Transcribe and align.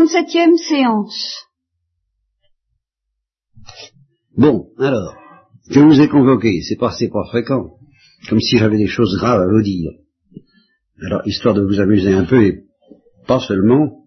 37e 0.00 0.56
séance. 0.56 1.46
Bon, 4.36 4.68
alors, 4.78 5.14
je 5.68 5.80
vous 5.80 6.00
ai 6.00 6.08
convoqué, 6.08 6.62
c'est 6.62 6.76
pas, 6.76 6.94
pas 7.12 7.24
fréquent, 7.28 7.74
comme 8.28 8.40
si 8.40 8.56
j'avais 8.56 8.78
des 8.78 8.86
choses 8.86 9.18
graves 9.18 9.42
à 9.42 9.46
vous 9.46 9.62
dire. 9.62 9.90
Alors, 11.02 11.20
histoire 11.26 11.54
de 11.54 11.62
vous 11.62 11.80
amuser 11.80 12.14
un 12.14 12.24
peu, 12.24 12.42
et 12.42 12.64
pas 13.26 13.40
seulement, 13.40 14.06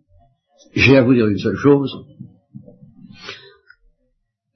j'ai 0.73 0.97
à 0.97 1.03
vous 1.03 1.13
dire 1.13 1.27
une 1.27 1.37
seule 1.37 1.57
chose, 1.57 1.91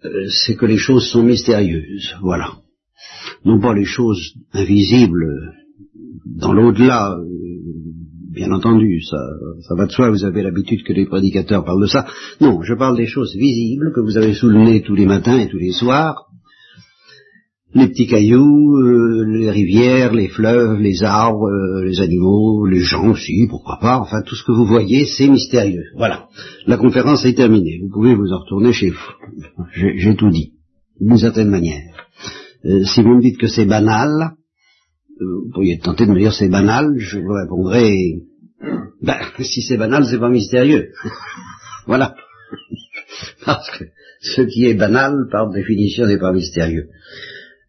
euh, 0.06 0.28
c'est 0.30 0.56
que 0.56 0.66
les 0.66 0.78
choses 0.78 1.08
sont 1.08 1.22
mystérieuses, 1.22 2.16
voilà. 2.22 2.58
Non 3.46 3.60
pas 3.60 3.76
les 3.76 3.86
choses 3.86 4.34
invisibles 4.54 5.54
dans 6.26 6.54
l'au-delà, 6.54 7.12
euh, 7.12 7.37
bien 8.38 8.52
entendu, 8.52 9.02
ça, 9.02 9.18
ça 9.68 9.76
va 9.76 9.88
de 9.88 9.92
soi, 9.92 10.12
vous 10.12 10.24
avez 10.24 10.44
l'habitude 10.44 10.84
que 10.84 10.94
les 10.94 11.06
prédicateurs 11.06 11.66
parlent 11.66 11.82
de 11.82 11.88
ça. 11.88 12.06
Non, 12.40 12.62
je 12.62 12.76
parle 12.76 12.96
des 12.96 13.08
choses 13.08 13.36
visibles 13.36 13.92
que 13.94 14.00
vous 14.00 14.18
avez 14.18 14.34
sous 14.34 14.48
le 14.48 14.60
nez 14.60 14.82
tous 14.82 14.96
les 14.96 15.08
matins 15.08 15.40
et 15.40 15.50
tous 15.50 15.58
les 15.58 15.72
soirs. 15.72 16.28
Les 17.74 17.88
petits 17.88 18.08
cailloux, 18.08 18.78
euh, 18.78 19.26
les 19.28 19.52
rivières, 19.52 20.14
les 20.14 20.30
fleuves, 20.30 20.80
les 20.80 21.04
arbres, 21.04 21.50
euh, 21.50 21.84
les 21.84 22.00
animaux, 22.00 22.66
les 22.66 22.80
gens 22.80 23.10
aussi, 23.10 23.48
pourquoi 23.50 23.78
pas, 23.82 24.00
enfin 24.00 24.22
tout 24.26 24.36
ce 24.36 24.44
que 24.46 24.54
vous 24.54 24.66
voyez, 24.66 25.06
c'est 25.06 25.28
mystérieux. 25.28 25.84
Voilà. 25.96 26.28
La 26.66 26.78
conférence 26.78 27.26
est 27.26 27.34
terminée. 27.34 27.80
Vous 27.82 27.90
pouvez 27.90 28.16
vous 28.16 28.32
en 28.32 28.40
retourner 28.40 28.72
chez 28.72 28.92
vous. 28.92 29.12
J'ai 29.74 30.16
tout 30.16 30.30
dit, 30.30 30.54
d'une 31.02 31.18
certaine 31.18 31.50
manière. 31.50 31.84
Euh, 32.66 32.84
si 32.86 33.02
vous 33.02 33.16
me 33.16 33.22
dites 33.22 33.38
que 33.38 33.48
c'est 33.48 33.66
banal, 33.66 34.32
vous 35.20 35.50
pourriez 35.52 35.80
tenter 35.80 36.06
de 36.06 36.12
me 36.12 36.20
dire 36.20 36.34
c'est 36.34 36.50
banal, 36.50 36.94
je 36.98 37.20
vous 37.20 37.34
répondrai, 37.34 38.22
ben, 39.02 39.18
si 39.40 39.62
c'est 39.62 39.78
banal, 39.78 40.06
c'est 40.06 40.20
pas 40.20 40.30
mystérieux. 40.30 40.92
voilà. 41.86 42.16
Parce 43.46 43.70
que 43.78 43.86
ce 44.22 44.42
qui 44.42 44.66
est 44.66 44.74
banal, 44.74 45.28
par 45.32 45.50
définition, 45.50 46.06
n'est 46.06 46.20
pas 46.20 46.34
mystérieux. 46.34 46.90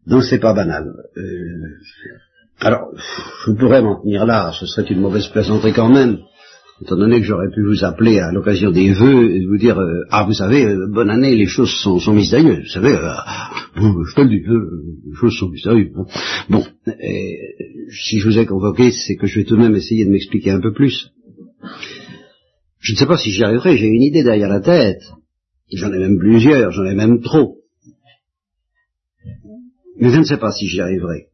Donc 0.07 0.25
c'est 0.25 0.39
pas 0.39 0.55
banal. 0.55 0.93
Euh, 1.17 1.77
alors, 2.61 2.91
je 3.47 3.53
pourrais 3.53 3.83
m'en 3.83 4.01
tenir 4.01 4.27
là, 4.27 4.53
ce 4.59 4.67
serait 4.67 4.89
une 4.89 5.01
mauvaise 5.01 5.29
plaisanterie 5.29 5.73
quand 5.73 5.91
même, 5.91 6.19
étant 6.83 6.97
donné 6.97 7.21
que 7.21 7.27
j'aurais 7.27 7.51
pu 7.51 7.63
vous 7.65 7.85
appeler 7.85 8.21
à 8.21 8.33
l'occasion 8.33 8.71
des 8.71 8.93
vœux 8.93 9.35
et 9.35 9.47
vous 9.47 9.59
dire, 9.59 9.79
euh, 9.79 10.05
ah 10.11 10.25
vous 10.25 10.33
savez, 10.33 10.65
euh, 10.65 10.87
bonne 10.89 11.11
année, 11.11 11.35
les 11.35 11.47
choses 11.47 11.73
sont, 11.83 11.99
sont 11.99 12.15
mystérieuses, 12.15 12.61
vous 12.61 12.73
savez, 12.73 12.97
je 13.75 14.15
te 14.15 14.21
le 14.21 14.29
dis, 14.29 14.43
les 15.07 15.15
choses 15.15 15.37
sont 15.37 15.49
mystérieuses. 15.49 15.91
Bon, 16.49 16.65
si 16.87 18.21
je 18.21 18.29
vous 18.29 18.39
ai 18.39 18.47
convoqué, 18.47 18.93
c'est 18.93 19.17
que 19.17 19.27
je 19.27 19.41
vais 19.41 19.45
tout 19.45 19.57
de 19.57 19.63
même 19.63 19.75
essayer 19.75 20.05
de 20.05 20.11
m'expliquer 20.11 20.53
un 20.53 20.61
peu 20.61 20.73
plus. 20.73 21.11
Je 22.79 22.93
ne 22.93 22.97
sais 22.97 23.07
pas 23.07 23.19
si 23.19 23.33
j'y 23.33 23.43
arriverai, 23.43 23.77
j'ai 23.77 23.89
une 23.89 24.03
idée 24.03 24.23
derrière 24.23 24.49
la 24.49 24.61
tête, 24.61 25.03
j'en 25.73 25.93
ai 25.93 25.99
même 25.99 26.19
plusieurs, 26.19 26.71
j'en 26.71 26.85
ai 26.85 26.95
même 26.95 27.21
trop. 27.21 27.57
Mais 30.01 30.11
je 30.11 30.19
ne 30.19 30.25
sais 30.25 30.39
pas 30.39 30.53
si 30.53 30.69
j'y 30.69 30.81
arriverai. 30.81 31.27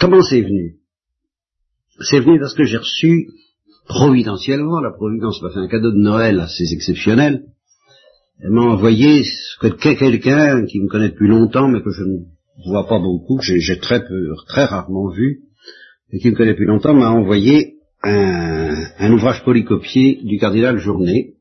Comment 0.00 0.22
c'est 0.22 0.40
venu? 0.40 0.78
C'est 2.00 2.20
venu 2.20 2.40
parce 2.40 2.54
que 2.54 2.64
j'ai 2.64 2.78
reçu, 2.78 3.28
providentiellement, 3.86 4.80
la 4.80 4.90
Providence 4.90 5.40
m'a 5.42 5.50
fait 5.50 5.60
un 5.60 5.68
cadeau 5.68 5.92
de 5.92 5.98
Noël 5.98 6.40
assez 6.40 6.72
exceptionnel. 6.72 7.44
Elle 8.40 8.50
m'a 8.50 8.62
envoyé 8.62 9.22
que 9.60 9.68
quelqu'un 9.68 10.66
qui 10.66 10.80
me 10.80 10.88
connaît 10.88 11.10
depuis 11.10 11.28
longtemps, 11.28 11.68
mais 11.68 11.82
que 11.82 11.90
je 11.90 12.02
ne 12.02 12.18
vois 12.66 12.88
pas 12.88 12.98
beaucoup, 12.98 13.38
que 13.38 13.44
j'ai 13.44 13.78
très 13.78 14.04
peu, 14.04 14.34
très 14.48 14.64
rarement 14.64 15.08
vu, 15.08 15.42
et 16.12 16.18
qui 16.18 16.30
me 16.30 16.34
connaît 16.34 16.52
depuis 16.52 16.66
longtemps, 16.66 16.94
m'a 16.94 17.10
envoyé 17.10 17.74
un, 18.02 19.12
ouvrage 19.12 19.44
polycopié 19.44 20.20
du 20.24 20.38
cardinal 20.38 20.78
Journet, 20.78 21.34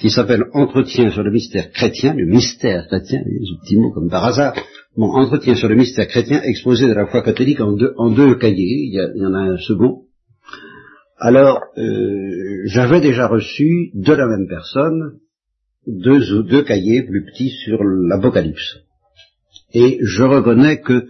qui 0.00 0.10
s'appelle 0.10 0.44
Entretien 0.54 1.10
sur 1.10 1.22
le 1.22 1.30
mystère 1.30 1.70
chrétien, 1.70 2.14
le 2.14 2.26
mystère 2.26 2.86
chrétien, 2.88 3.20
un 3.20 3.64
petit 3.64 3.76
mot 3.76 3.92
comme 3.92 4.08
par 4.08 4.24
hasard, 4.24 4.54
bon, 4.96 5.10
Entretien 5.12 5.54
sur 5.54 5.68
le 5.68 5.74
mystère 5.74 6.08
chrétien 6.08 6.40
exposé 6.42 6.86
de 6.86 6.92
la 6.92 7.06
foi 7.06 7.22
catholique 7.22 7.60
en 7.60 7.72
deux, 7.72 8.34
cahiers, 8.36 8.86
il 8.86 8.94
y, 8.94 9.26
en 9.26 9.34
a 9.34 9.38
un 9.38 9.56
second. 9.58 10.02
Alors, 11.18 11.60
euh, 11.78 12.62
j'avais 12.66 13.00
déjà 13.00 13.28
reçu 13.28 13.90
de 13.94 14.12
la 14.12 14.26
même 14.26 14.48
personne 14.48 15.18
deux, 15.86 16.42
deux 16.44 16.62
cahiers 16.62 17.02
plus 17.02 17.24
petits 17.24 17.50
sur 17.64 17.82
l'Apocalypse. 17.82 18.78
Et 19.74 19.98
je 20.02 20.22
reconnais 20.22 20.80
que 20.80 21.04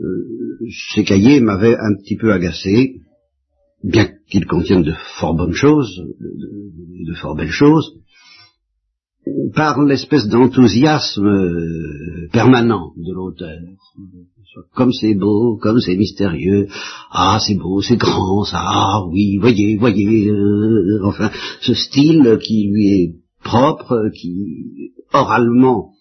euh, 0.00 0.58
ces 0.94 1.04
cahiers 1.04 1.40
m'avaient 1.40 1.76
un 1.76 1.94
petit 1.96 2.16
peu 2.16 2.32
agacé, 2.32 3.00
bien 3.82 4.08
qu'ils 4.28 4.46
contiennent 4.46 4.82
de 4.82 4.94
fort 5.18 5.34
bonnes 5.34 5.54
choses, 5.54 5.90
de 6.20 7.14
fort 7.14 7.34
belles 7.34 7.50
choses, 7.50 8.00
par 9.54 9.82
l'espèce 9.82 10.28
d'enthousiasme 10.28 11.26
euh, 11.26 12.28
permanent 12.32 12.92
de 12.96 13.12
l'auteur. 13.12 13.58
Comme 14.74 14.92
c'est 14.92 15.14
beau, 15.14 15.58
comme 15.58 15.78
c'est 15.78 15.96
mystérieux, 15.96 16.66
ah 17.12 17.38
c'est 17.40 17.54
beau, 17.54 17.80
c'est 17.82 17.96
grand, 17.96 18.44
ça, 18.44 18.58
ah 18.60 19.04
oui, 19.08 19.38
voyez, 19.38 19.76
voyez, 19.76 20.28
euh, 20.28 21.00
enfin, 21.04 21.30
ce 21.60 21.74
style 21.74 22.38
qui 22.42 22.68
lui 22.68 22.88
est 22.88 23.14
propre, 23.44 24.10
qui 24.12 24.92
oralement 25.12 25.92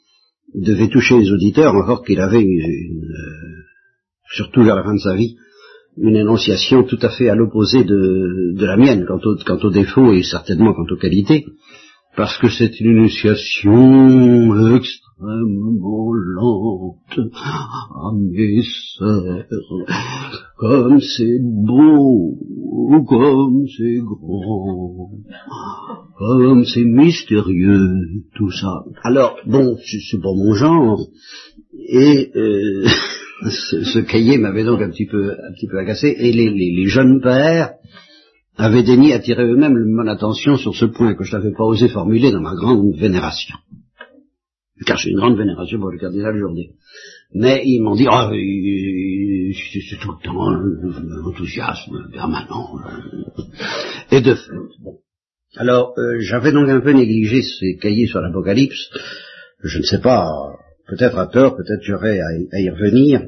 devait 0.56 0.90
toucher 0.90 1.20
les 1.20 1.32
auditeurs, 1.32 1.76
encore 1.76 2.04
qu'il 2.04 2.20
avait 2.20 2.42
une, 2.42 3.04
euh, 3.04 3.64
surtout 4.34 4.64
vers 4.64 4.76
la 4.76 4.84
fin 4.84 4.96
de 4.96 5.00
sa 5.00 5.16
vie, 5.16 5.36
une 5.98 6.16
énonciation 6.16 6.84
tout 6.84 7.00
à 7.04 7.10
fait 7.10 7.30
à 7.30 7.36
l'opposé 7.36 7.84
de, 7.84 8.66
la 8.66 8.78
mienne 8.78 9.06
quant, 9.08 9.20
au, 9.24 9.36
quant 9.46 9.60
aux 9.62 9.72
défauts 9.72 10.14
et 10.14 10.24
certainement 10.24 10.74
quant 10.74 10.92
aux 10.92 10.98
qualités 11.00 11.46
parce 12.20 12.38
que 12.38 12.50
c'est 12.50 12.82
une 12.82 12.98
initiation 12.98 14.76
extrêmement 14.76 16.12
lente. 16.12 17.32
Ah 17.48 18.12
mes 18.14 18.62
sœurs, 18.98 19.46
comme 20.58 21.00
c'est 21.00 21.40
beau, 21.42 22.36
comme 23.08 23.64
c'est 23.70 24.00
grand, 24.00 25.12
comme 26.18 26.66
c'est 26.66 26.84
mystérieux, 26.84 27.88
tout 28.36 28.52
ça. 28.52 28.84
Alors, 29.04 29.38
bon, 29.46 29.78
c'est 29.78 30.22
pas 30.22 30.34
mon 30.36 30.54
genre, 30.56 31.00
et 31.74 32.32
euh, 32.36 32.86
ce, 33.50 34.00
cahier 34.00 34.40
m'avait 34.40 34.66
donc 34.66 34.82
un 34.82 34.90
petit 34.90 35.06
peu, 35.06 35.32
un 35.32 35.54
petit 35.54 35.68
peu 35.68 35.78
agacé, 35.78 36.14
et 36.20 36.34
les 36.34 36.88
jeunes 36.88 37.22
pères, 37.22 37.76
avaient 38.60 38.84
daigné 38.84 39.14
attirer 39.14 39.46
eux-mêmes 39.46 39.86
mon 39.86 40.06
attention 40.08 40.58
sur 40.58 40.76
ce 40.76 40.86
point 40.86 41.16
que 41.16 41.24
je 41.24 41.36
n'avais 41.36 41.54
pas 41.54 41.64
osé 41.64 41.88
formuler 41.88 42.32
dans 42.32 42.42
ma 42.42 42.56
grande 42.56 42.94
vénération. 42.96 43.56
Car 44.86 44.98
j'ai 44.98 45.12
une 45.12 45.18
grande 45.18 45.38
vénération 45.38 45.80
pour 45.80 45.92
le 45.92 45.98
cardinal 45.98 46.38
Jourdain. 46.38 46.68
Mais 47.34 47.62
ils 47.64 47.82
m'ont 47.82 47.96
dit, 47.96 48.08
oh, 48.10 48.30
c'est 48.32 50.00
tout 50.00 50.12
le 50.12 50.24
temps 50.24 50.50
l'enthousiasme 51.24 52.10
permanent. 52.12 52.76
Et 54.12 54.22
de 54.22 54.36
fait, 54.36 54.52
bon. 54.82 55.00
Alors, 55.56 55.94
euh, 55.98 56.20
j'avais 56.20 56.52
donc 56.52 56.70
un 56.70 56.80
peu 56.80 56.92
négligé 56.92 57.42
ces 57.42 57.78
cahiers 57.78 58.08
sur 58.08 58.22
l'Apocalypse. 58.22 58.90
Je 59.64 59.80
ne 59.80 59.84
sais 59.84 60.00
pas, 60.00 60.30
peut-être 60.88 61.18
à 61.18 61.28
tort, 61.28 61.56
peut-être 61.56 61.82
j'aurais 61.82 62.20
à, 62.20 62.60
y 62.60 62.70
revenir. 62.70 63.22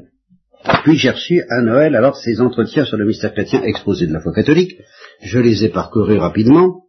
Puis 0.84 0.96
j'ai 0.96 1.10
reçu 1.10 1.42
à 1.50 1.62
Noël 1.62 1.96
alors 1.96 2.16
ces 2.16 2.40
entretiens 2.40 2.84
sur 2.84 2.96
le 2.96 3.04
mystère 3.04 3.32
chrétien 3.32 3.62
exposés 3.62 4.06
de 4.06 4.12
la 4.12 4.20
foi 4.20 4.32
catholique, 4.32 4.76
je 5.22 5.38
les 5.38 5.64
ai 5.64 5.68
parcourus 5.68 6.18
rapidement, 6.18 6.82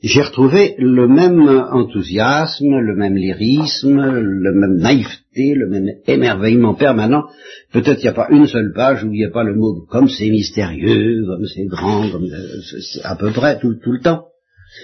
j'ai 0.00 0.22
retrouvé 0.22 0.76
le 0.78 1.08
même 1.08 1.48
enthousiasme, 1.48 2.78
le 2.78 2.94
même 2.94 3.16
lyrisme, 3.16 4.00
le 4.00 4.52
même 4.54 4.76
naïveté, 4.76 5.54
le 5.54 5.68
même 5.68 5.88
émerveillement 6.06 6.74
permanent. 6.74 7.24
Peut-être 7.72 7.98
il 7.98 8.04
n'y 8.04 8.08
a 8.08 8.12
pas 8.12 8.28
une 8.30 8.46
seule 8.46 8.72
page 8.72 9.02
où 9.02 9.08
il 9.08 9.18
n'y 9.18 9.24
a 9.24 9.30
pas 9.30 9.42
le 9.42 9.56
mot 9.56 9.84
comme 9.90 10.08
c'est 10.08 10.30
mystérieux, 10.30 11.24
comme 11.26 11.46
c'est 11.46 11.66
grand, 11.66 12.10
comme 12.10 12.28
c'est 12.28 13.02
à 13.02 13.16
peu 13.16 13.32
près 13.32 13.58
tout, 13.58 13.74
tout 13.82 13.92
le 13.92 14.00
temps. 14.00 14.26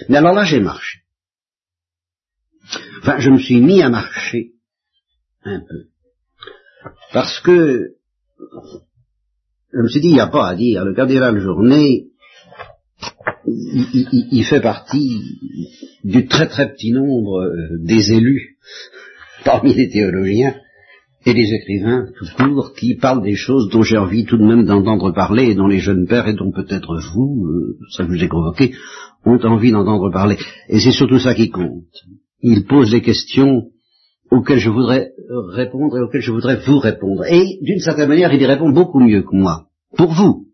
Mais 0.09 0.17
alors 0.17 0.33
là, 0.33 0.43
j'ai 0.43 0.59
marché. 0.59 0.99
Enfin, 3.01 3.19
je 3.19 3.29
me 3.29 3.39
suis 3.39 3.61
mis 3.61 3.81
à 3.81 3.89
marcher 3.89 4.51
un 5.43 5.59
peu. 5.59 5.85
Parce 7.13 7.39
que 7.39 7.95
je 9.71 9.81
me 9.81 9.87
suis 9.87 10.01
dit, 10.01 10.09
il 10.09 10.13
n'y 10.13 10.19
a 10.19 10.27
pas 10.27 10.49
à 10.49 10.55
dire, 10.55 10.83
le 10.83 10.93
cardinal 10.93 11.39
Journée 11.39 12.07
il, 13.47 14.43
fait 14.43 14.61
partie 14.61 15.21
du 16.03 16.27
très 16.27 16.47
très 16.47 16.71
petit 16.71 16.91
nombre 16.91 17.41
euh, 17.41 17.77
des 17.83 18.11
élus 18.11 18.57
parmi 19.43 19.73
les 19.73 19.89
théologiens 19.89 20.55
et 21.25 21.33
les 21.33 21.53
écrivains 21.53 22.05
tout 22.17 22.25
court 22.37 22.73
qui 22.73 22.95
parlent 22.95 23.23
des 23.23 23.35
choses 23.35 23.69
dont 23.69 23.81
j'ai 23.81 23.97
envie 23.97 24.25
tout 24.25 24.37
de 24.37 24.45
même 24.45 24.65
d'entendre 24.65 25.11
parler 25.11 25.45
et 25.49 25.55
dont 25.55 25.67
les 25.67 25.79
jeunes 25.79 26.07
pères 26.07 26.27
et 26.27 26.33
dont 26.33 26.51
peut-être 26.51 26.99
vous, 27.13 27.45
euh, 27.47 27.77
ça 27.91 28.03
je 28.03 28.09
vous 28.09 28.23
ai 28.23 28.27
convoqué, 28.27 28.73
ont 29.25 29.39
envie 29.43 29.71
d'entendre 29.71 30.11
parler. 30.11 30.37
Et 30.69 30.79
c'est 30.79 30.91
surtout 30.91 31.19
ça 31.19 31.33
qui 31.33 31.49
compte. 31.49 31.85
Il 32.41 32.65
pose 32.65 32.91
des 32.91 33.01
questions 33.01 33.69
auxquelles 34.31 34.59
je 34.59 34.69
voudrais 34.69 35.11
répondre 35.53 35.97
et 35.97 36.01
auxquelles 36.01 36.21
je 36.21 36.31
voudrais 36.31 36.57
vous 36.57 36.77
répondre. 36.77 37.23
Et 37.25 37.57
d'une 37.61 37.79
certaine 37.79 38.09
manière, 38.09 38.33
il 38.33 38.41
y 38.41 38.45
répond 38.45 38.69
beaucoup 38.69 38.99
mieux 38.99 39.23
que 39.23 39.35
moi. 39.35 39.67
Pour 39.97 40.13
vous. 40.13 40.45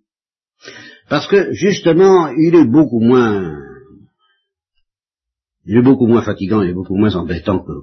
Parce 1.12 1.28
que, 1.28 1.52
justement, 1.52 2.30
il 2.30 2.56
est 2.56 2.72
beaucoup 2.72 3.02
moins... 3.02 3.60
Il 5.66 5.76
est 5.76 5.82
beaucoup 5.82 6.08
moins 6.08 6.22
fatigant, 6.22 6.62
il 6.62 6.70
est 6.70 6.74
beaucoup 6.74 6.96
moins 6.96 7.14
embêtant 7.18 7.60
que, 7.60 7.74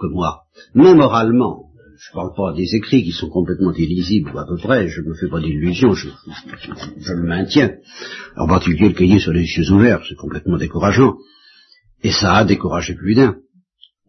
que 0.00 0.06
moi. 0.06 0.44
Mais 0.74 0.94
moralement, 0.94 1.66
je 1.98 2.10
ne 2.10 2.14
parle 2.14 2.34
pas 2.34 2.54
des 2.56 2.74
écrits 2.74 3.04
qui 3.04 3.12
sont 3.12 3.28
complètement 3.28 3.74
illisibles, 3.74 4.30
à 4.30 4.46
peu 4.48 4.56
près, 4.56 4.88
je 4.88 5.02
ne 5.02 5.08
me 5.08 5.14
fais 5.14 5.28
pas 5.28 5.38
d'illusions, 5.38 5.92
je, 5.92 6.08
je, 6.08 7.12
le 7.12 7.28
maintiens. 7.28 7.74
En 8.38 8.48
particulier 8.48 8.88
le 8.88 8.94
cahier 8.94 9.18
sur 9.18 9.34
les 9.34 9.44
yeux 9.44 9.70
ouverts, 9.70 10.02
c'est 10.08 10.16
complètement 10.16 10.56
décourageant. 10.56 11.18
Et 12.02 12.10
ça 12.10 12.36
a 12.36 12.44
découragé 12.46 12.94
plus 12.94 13.14
d'un. 13.14 13.36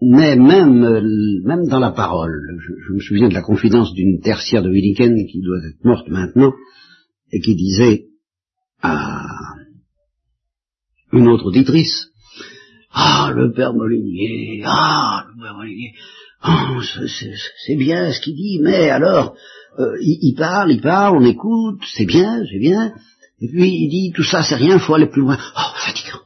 Mais 0.02 0.38
même, 0.38 0.86
euh, 0.86 1.02
même 1.44 1.68
dans 1.68 1.82
la 1.82 1.92
parole, 1.92 2.32
je, 2.66 2.94
me 2.94 3.00
souviens 3.02 3.28
de 3.28 3.34
la 3.34 3.42
confidence 3.42 3.94
d'une 3.94 4.22
tertiaire 4.22 4.64
de 4.64 4.70
Williken 4.70 5.18
qui 5.30 5.42
doit 5.42 5.58
être 5.68 5.84
morte 5.84 6.08
maintenant, 6.08 6.54
et 7.34 7.42
qui 7.42 7.56
disait 7.56 8.09
à 8.82 9.22
une 11.12 11.28
autre 11.28 11.46
auditrice, 11.48 12.08
Ah, 12.92 13.32
le 13.36 13.52
père 13.52 13.74
Molinier, 13.74 14.64
ah, 14.66 15.26
le 15.28 15.42
père 15.42 15.56
Molinier, 15.56 15.94
oh, 16.46 16.82
c'est 17.66 17.76
bien 17.76 18.12
ce 18.12 18.20
qu'il 18.22 18.36
dit, 18.36 18.60
mais 18.62 18.90
alors, 18.90 19.36
euh, 19.80 19.96
il, 20.02 20.36
parle, 20.36 20.72
il 20.72 20.82
parle, 20.82 21.18
on 21.18 21.26
écoute, 21.26 21.82
c'est 21.94 22.06
bien, 22.06 22.44
c'est 22.52 22.60
bien, 22.60 22.94
et 23.42 23.48
puis 23.48 23.70
il 23.70 23.90
dit, 23.90 24.12
tout 24.16 24.24
ça 24.24 24.44
c'est 24.44 24.56
rien, 24.56 24.80
faut 24.80 24.96
aller 24.96 25.08
plus 25.08 25.22
loin. 25.22 25.38
Oh, 25.58 25.72
fatigant. 25.76 26.20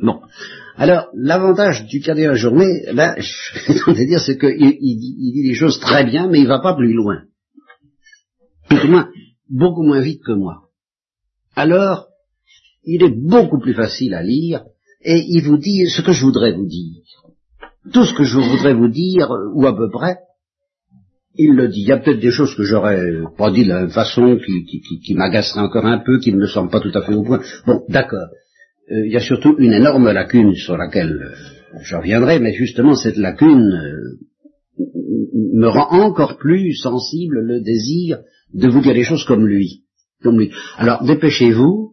Bon. 0.00 0.20
Alors, 0.76 1.08
l'avantage 1.14 1.86
du 1.86 2.00
de 2.00 2.12
la 2.12 2.34
journée, 2.34 2.84
là, 2.92 3.16
je 3.18 3.90
vais 3.90 4.06
dire, 4.06 4.20
c'est 4.20 4.38
qu'il 4.38 4.76
il, 4.80 4.98
dit 4.98 5.48
des 5.48 5.54
choses 5.54 5.78
très 5.80 6.04
bien, 6.04 6.28
mais 6.28 6.40
il 6.40 6.46
va 6.46 6.60
pas 6.60 6.74
plus 6.74 6.92
loin. 6.92 7.22
Plus 8.68 8.88
moins, 8.88 9.08
beaucoup 9.50 9.82
moins 9.82 10.00
vite 10.00 10.22
que 10.24 10.32
moi. 10.32 10.67
Alors, 11.58 12.06
il 12.84 13.02
est 13.02 13.16
beaucoup 13.16 13.58
plus 13.58 13.74
facile 13.74 14.14
à 14.14 14.22
lire, 14.22 14.64
et 15.02 15.18
il 15.28 15.42
vous 15.42 15.58
dit 15.58 15.86
ce 15.88 16.02
que 16.02 16.12
je 16.12 16.24
voudrais 16.24 16.52
vous 16.52 16.66
dire 16.66 17.02
tout 17.92 18.04
ce 18.04 18.14
que 18.14 18.24
je 18.24 18.38
voudrais 18.38 18.74
vous 18.74 18.88
dire, 18.88 19.28
ou 19.54 19.66
à 19.66 19.76
peu 19.76 19.90
près, 19.90 20.18
il 21.34 21.54
le 21.54 21.68
dit. 21.68 21.82
Il 21.82 21.88
y 21.88 21.92
a 21.92 21.98
peut-être 21.98 22.20
des 22.20 22.30
choses 22.30 22.54
que 22.54 22.64
j'aurais 22.64 23.00
pas 23.36 23.50
dit 23.50 23.64
de 23.64 23.68
la 23.68 23.80
même 23.80 23.90
façon, 23.90 24.38
qui, 24.38 25.14
m'agaceraient 25.14 25.60
encore 25.60 25.86
un 25.86 25.98
peu, 25.98 26.18
qui 26.18 26.32
ne 26.32 26.38
me 26.38 26.46
semblent 26.46 26.70
pas 26.70 26.80
tout 26.80 26.92
à 26.94 27.02
fait 27.02 27.14
au 27.14 27.22
point. 27.22 27.40
Bon, 27.66 27.82
d'accord. 27.88 28.28
Euh, 28.90 29.06
il 29.06 29.12
y 29.12 29.16
a 29.16 29.20
surtout 29.20 29.54
une 29.58 29.72
énorme 29.72 30.10
lacune 30.10 30.54
sur 30.54 30.76
laquelle 30.76 31.12
euh, 31.12 31.78
je 31.82 31.96
reviendrai, 31.96 32.38
mais 32.40 32.52
justement 32.54 32.94
cette 32.94 33.16
lacune 33.18 33.70
euh, 33.72 34.18
me 35.54 35.68
rend 35.68 35.90
encore 35.90 36.38
plus 36.38 36.74
sensible 36.74 37.40
le 37.40 37.60
désir 37.60 38.20
de 38.54 38.68
vous 38.68 38.80
dire 38.80 38.94
les 38.94 39.04
choses 39.04 39.24
comme 39.24 39.46
lui. 39.46 39.84
Alors 40.76 41.04
dépêchez-vous, 41.04 41.92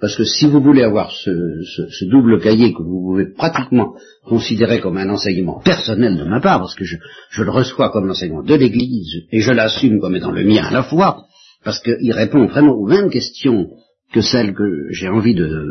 parce 0.00 0.16
que 0.16 0.24
si 0.24 0.46
vous 0.46 0.60
voulez 0.60 0.82
avoir 0.82 1.10
ce, 1.10 2.04
double 2.08 2.40
cahier 2.40 2.72
que 2.72 2.82
vous 2.82 3.02
pouvez 3.02 3.32
pratiquement 3.34 3.94
considérer 4.24 4.80
comme 4.80 4.96
un 4.96 5.08
enseignement 5.10 5.60
personnel 5.60 6.16
de 6.16 6.24
ma 6.24 6.40
part, 6.40 6.60
parce 6.60 6.76
que 6.76 6.84
je, 6.84 7.42
le 7.42 7.50
reçois 7.50 7.90
comme 7.90 8.06
l'enseignement 8.06 8.44
de 8.44 8.54
l'Église, 8.54 9.24
et 9.32 9.40
je 9.40 9.50
l'assume 9.50 10.00
comme 10.00 10.14
étant 10.14 10.30
le 10.30 10.44
mien 10.44 10.64
à 10.64 10.72
la 10.72 10.84
fois, 10.84 11.24
parce 11.64 11.80
qu'il 11.80 12.12
répond 12.12 12.46
vraiment 12.46 12.74
aux 12.74 12.86
mêmes 12.86 13.10
questions 13.10 13.70
que 14.12 14.20
celles 14.20 14.54
que 14.54 14.86
j'ai 14.90 15.08
envie 15.08 15.34
de 15.34 15.64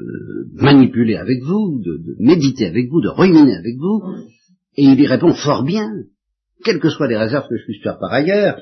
manipuler 0.54 1.16
avec 1.16 1.42
vous, 1.44 1.82
de, 1.84 1.98
de 1.98 2.16
méditer 2.20 2.68
avec 2.68 2.90
vous, 2.90 3.02
de 3.02 3.10
ruminer 3.10 3.56
avec 3.56 3.78
vous, 3.78 4.04
et 4.76 4.84
il 4.84 5.00
y 5.00 5.08
répond 5.08 5.34
fort 5.34 5.64
bien, 5.64 5.90
quelles 6.64 6.80
que 6.80 6.90
soient 6.90 7.08
les 7.08 7.18
réserves 7.18 7.48
que 7.50 7.58
je 7.58 7.64
puisse 7.64 7.82
faire 7.82 7.98
par 7.98 8.12
ailleurs, 8.12 8.60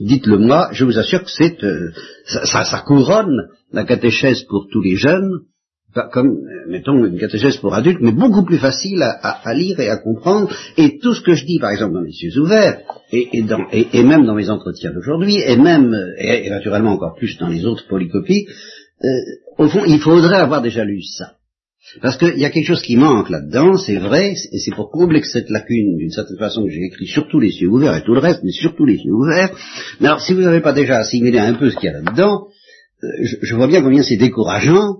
dites-le 0.00 0.38
moi, 0.38 0.68
je 0.72 0.84
vous 0.84 0.98
assure 0.98 1.24
que 1.24 1.30
c'est 1.30 1.62
euh, 1.64 1.90
ça, 2.26 2.64
ça, 2.64 2.82
couronne 2.86 3.48
la 3.72 3.84
catéchèse 3.84 4.42
pour 4.44 4.66
tous 4.70 4.82
les 4.82 4.96
jeunes, 4.96 5.40
comme 6.12 6.28
euh, 6.28 6.70
mettons 6.70 7.04
une 7.04 7.18
catéchèse 7.18 7.56
pour 7.58 7.74
adultes, 7.74 8.00
mais 8.00 8.12
beaucoup 8.12 8.44
plus 8.44 8.58
facile 8.58 9.02
à, 9.02 9.54
lire 9.54 9.80
et 9.80 9.88
à 9.88 9.98
comprendre. 9.98 10.50
Et 10.76 10.98
tout 10.98 11.14
ce 11.14 11.22
que 11.22 11.34
je 11.34 11.44
dis, 11.44 11.58
par 11.58 11.70
exemple, 11.70 11.94
dans 11.94 12.02
les 12.02 12.12
yeux 12.12 12.38
ouverts, 12.38 12.80
et, 13.12 13.28
et, 13.32 14.02
même 14.02 14.26
dans 14.26 14.34
mes 14.34 14.50
entretiens 14.50 14.92
d'aujourd'hui, 14.92 15.36
et 15.46 15.56
même 15.56 15.92
euh, 15.94 16.14
et, 16.18 16.50
naturellement 16.50 16.92
encore 16.92 17.14
plus 17.16 17.36
dans 17.38 17.48
les 17.48 17.64
autres 17.64 17.86
polycopies, 17.88 18.46
au 19.58 19.68
fond, 19.68 19.84
il 19.86 20.00
faudrait 20.00 20.40
avoir 20.40 20.62
déjà 20.62 20.84
lu 20.84 21.02
ça. 21.02 21.34
Parce 22.00 22.16
qu'il 22.16 22.38
y 22.38 22.44
a 22.44 22.50
quelque 22.50 22.66
chose 22.66 22.82
qui 22.82 22.96
manque 22.96 23.30
là-dedans, 23.30 23.76
c'est 23.76 23.98
vrai, 23.98 24.32
et 24.52 24.58
c'est 24.58 24.74
pour 24.74 24.90
combler 24.90 25.22
cette 25.22 25.50
lacune, 25.50 25.96
d'une 25.96 26.10
certaine 26.10 26.38
façon, 26.38 26.64
que 26.64 26.70
j'ai 26.70 26.84
écrit 26.86 27.06
surtout 27.06 27.38
les 27.38 27.50
yeux 27.60 27.68
ouverts 27.68 27.94
et 27.94 28.02
tout 28.02 28.14
le 28.14 28.20
reste, 28.20 28.40
mais 28.42 28.52
surtout 28.52 28.84
les 28.84 28.96
yeux 28.96 29.12
ouverts. 29.12 29.54
Mais 30.00 30.08
alors, 30.08 30.20
si 30.20 30.32
vous 30.32 30.40
n'avez 30.40 30.60
pas 30.60 30.72
déjà 30.72 30.98
assimilé 30.98 31.38
un 31.38 31.54
peu 31.54 31.70
ce 31.70 31.76
qu'il 31.76 31.90
y 31.90 31.94
a 31.94 32.00
là-dedans, 32.00 32.46
euh, 33.02 33.08
je, 33.42 33.54
vois 33.54 33.66
bien 33.66 33.82
combien 33.82 34.02
c'est 34.02 34.16
décourageant 34.16 34.96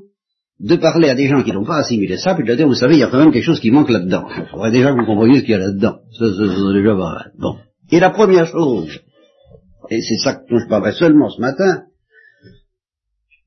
de 0.61 0.77
parler 0.77 1.09
à 1.09 1.15
des 1.15 1.27
gens 1.27 1.43
qui 1.43 1.53
n'ont 1.53 1.65
pas 1.65 1.79
assimilé 1.79 2.17
ça, 2.17 2.35
puis 2.35 2.47
de 2.47 2.55
dire, 2.55 2.67
vous 2.67 2.75
savez, 2.75 2.95
il 2.97 3.01
y 3.01 3.03
a 3.03 3.09
quand 3.09 3.19
même 3.19 3.33
quelque 3.33 3.45
chose 3.45 3.61
qui 3.61 3.71
manque 3.71 3.91
là-dedans. 3.91 4.27
Il 4.37 4.47
faudrait 4.51 4.71
déjà 4.71 4.93
que 4.93 5.01
vous 5.01 5.07
compreniez 5.07 5.41
ce 5.41 5.45
qu'il 5.45 5.53
y 5.53 5.55
a 5.55 5.59
là-dedans. 5.59 5.97
Ça, 6.19 6.27
ça, 6.27 6.47
ça, 6.47 6.73
déjà 6.73 6.95
Bon. 7.39 7.57
Et 7.91 7.99
la 7.99 8.11
première 8.11 8.47
chose, 8.47 9.01
et 9.91 10.01
c'est 10.01 10.19
ça 10.23 10.41
dont 10.49 10.59
je 10.59 10.69
parlerai 10.69 10.93
seulement 10.93 11.29
ce 11.29 11.41
matin, 11.41 11.85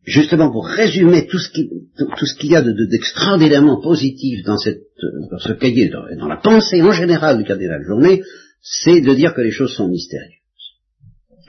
justement 0.07 0.50
pour 0.50 0.65
résumer 0.65 1.27
tout 1.27 1.38
ce 1.38 1.50
qu'il 2.39 2.51
y 2.51 2.56
a 2.56 2.62
d'extraordinairement 2.62 3.81
positif 3.81 4.44
dans, 4.45 4.57
cette, 4.57 4.83
dans 5.30 5.38
ce 5.38 5.51
cahier, 5.51 5.89
dans, 5.89 6.04
dans, 6.18 6.27
la 6.27 6.38
pensée 6.38 6.81
en 6.81 6.94
général 6.94 7.38
du 7.38 7.44
de 7.44 7.68
la 7.68 7.83
journée, 7.83 8.24
c'est 8.62 9.01
de 9.01 9.13
dire 9.13 9.33
que 9.33 9.42
les 9.42 9.51
choses 9.51 9.74
sont 9.74 9.89
mystérieuses. 9.89 10.31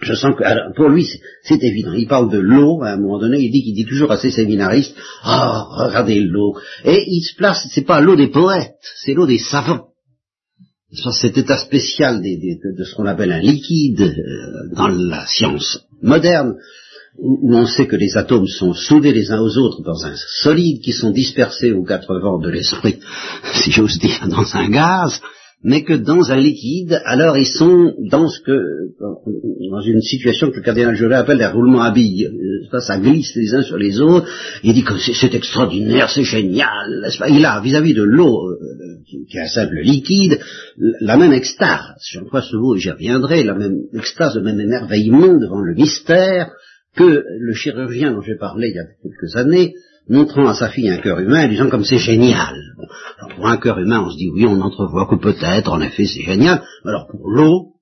Je 0.01 0.15
sens 0.15 0.35
que, 0.37 0.75
pour 0.77 0.89
lui, 0.89 1.09
c'est 1.43 1.63
évident. 1.63 1.93
Il 1.93 2.07
parle 2.07 2.31
de 2.31 2.39
l'eau, 2.39 2.83
à 2.83 2.93
un 2.93 2.97
moment 2.99 3.19
donné, 3.19 3.39
il 3.39 3.51
dit 3.51 3.63
qu'il 3.63 3.75
dit 3.75 3.87
toujours 3.87 4.13
à 4.13 4.19
ses 4.19 4.31
séminaristes, 4.31 4.95
oh, 5.25 5.63
regardez 5.87 6.21
l'eau. 6.21 6.57
Et 6.85 7.05
il 7.07 7.23
se 7.23 7.37
place, 7.37 7.67
c'est 7.73 7.87
pas 7.87 8.01
l'eau 8.01 8.17
des 8.17 8.29
poètes, 8.29 8.77
c'est 9.05 9.15
l'eau 9.15 9.27
des 9.27 9.39
savants. 9.39 9.87
Cet 10.91 11.37
état 11.37 11.59
spécial 11.59 12.23
de, 12.23 12.85
ce 12.85 12.95
qu'on 12.95 13.07
appelle 13.07 13.33
un 13.33 13.41
liquide 13.41 14.01
euh, 14.01 14.75
dans 14.75 14.89
la 14.89 15.27
science 15.27 15.87
moderne, 16.01 16.55
où 17.19 17.55
on 17.55 17.67
sait 17.67 17.87
que 17.87 17.97
les 17.97 18.17
atomes 18.17 18.47
sont 18.47 18.75
soudés 18.75 19.13
les 19.13 19.33
uns 19.33 19.41
aux 19.41 19.59
autres 19.59 19.83
dans 19.83 20.07
un 20.07 20.15
solide 20.17 20.81
qui 20.81 20.93
sont 20.93 21.11
dispersés 21.11 21.73
aux 21.73 21.85
quatre 21.85 22.19
vents 22.21 22.39
de 22.39 22.51
l'esprit, 22.51 22.99
si 23.55 23.71
j'ose 23.71 23.99
dire, 23.99 24.29
dans 24.29 24.57
un 24.57 24.69
gaz, 24.69 25.21
mais 25.65 25.83
que 25.83 25.95
dans 25.95 26.31
un 26.31 26.37
liquide, 26.37 27.01
alors 27.05 27.37
ils 27.37 27.47
sont 27.47 27.93
dans 28.11 28.29
ce 28.29 28.41
que, 28.41 28.53
dans 29.01 29.81
une 29.81 30.01
situation 30.01 30.51
que 30.51 30.57
le 30.57 30.63
cardinal 30.63 30.95
Jolet 30.95 31.17
appelle 31.17 31.39
les 31.39 31.47
roulements 31.47 31.83
à 31.83 31.91
billes. 31.91 32.31
Ça, 32.81 32.99
glisse 32.99 33.35
les 33.35 33.55
uns 33.55 33.63
sur 33.63 33.77
les 33.77 34.01
autres. 34.01 34.29
Il 34.63 34.73
dit 34.75 34.85
que 34.85 34.95
c'est 34.99 35.35
extraordinaire, 35.35 36.09
c'est 36.11 36.23
génial. 36.23 37.11
Il 37.29 37.45
a, 37.45 37.61
vis-à-vis 37.61 37.95
de 37.95 38.05
l'eau, 38.05 38.51
euh, 38.51 38.59
qui 39.29 39.37
est 39.37 39.41
un 39.41 39.49
simple 39.49 39.81
liquide, 39.83 40.39
la 41.01 41.17
même 41.17 41.33
extase, 41.33 41.97
j'emploie 42.13 42.43
ce 42.43 42.57
mot 42.57 42.77
et 42.77 42.79
j'y 42.79 42.91
reviendrai, 42.91 43.43
la 43.43 43.55
même 43.55 43.79
extase, 43.95 44.37
le 44.37 44.43
même 44.43 44.61
émerveillement 44.61 45.39
devant 45.39 45.61
le 45.61 45.75
mystère, 45.75 46.53
que 46.99 47.25
le 47.39 47.55
chirurgien 47.55 48.13
dont 48.13 48.23
j'ai 48.23 48.37
parlé 48.37 48.71
il 48.71 48.75
y 48.75 48.79
a 48.81 48.85
quelques 49.03 49.37
années, 49.37 49.75
montrant 50.09 50.49
à 50.49 50.55
sa 50.55 50.69
fille 50.69 50.91
un 50.91 50.99
cœur 50.99 51.21
humain, 51.21 51.47
disant 51.47 51.71
comme 51.71 51.85
c'est 51.85 51.99
génial. 51.99 52.57
alors 53.19 53.37
pour 53.37 53.47
un 53.47 53.57
cœur 53.57 53.79
humain, 53.79 54.03
on 54.05 54.11
se 54.11 54.17
dit 54.17 54.31
oui, 54.35 54.45
on 54.47 54.61
entrevoit 54.61 55.07
que 55.07 55.15
peut-être, 55.15 55.71
en 55.71 55.81
effet, 55.81 56.05
c'est 56.07 56.23
génial. 56.23 56.63
Alors 56.85 57.07
pour 57.09 57.31
l'eau, 57.31 57.75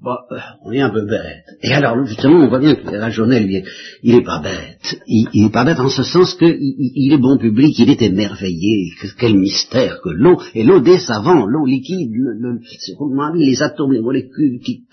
bah, 0.00 0.20
on 0.64 0.70
est 0.70 0.80
un 0.80 0.90
peu 0.90 1.04
bête. 1.04 1.44
Et 1.60 1.72
alors, 1.72 2.06
justement, 2.06 2.44
on 2.44 2.48
voit 2.48 2.60
bien 2.60 2.76
que 2.76 2.88
la 2.88 3.10
journée, 3.10 3.40
lui, 3.40 3.64
il 4.04 4.14
est 4.14 4.22
pas 4.24 4.40
bête. 4.40 5.02
Il, 5.08 5.28
il 5.32 5.46
est 5.46 5.52
pas 5.52 5.64
bête 5.64 5.80
en 5.80 5.88
ce 5.88 6.04
sens 6.04 6.34
qu'il 6.34 6.56
il 6.56 7.12
est 7.12 7.18
bon 7.18 7.36
public, 7.36 7.76
il 7.80 7.90
est 7.90 8.02
émerveillé. 8.02 8.92
Quel 9.18 9.36
mystère 9.36 10.00
que 10.00 10.10
l'eau, 10.10 10.40
et 10.54 10.62
l'eau 10.62 10.78
des 10.78 11.00
savants, 11.00 11.46
l'eau 11.46 11.66
liquide, 11.66 12.12
le, 12.12 12.32
le, 12.38 13.38
les 13.38 13.62
atomes, 13.62 13.92
les 13.92 14.00
molécules, 14.00 14.60
qui, 14.64 14.84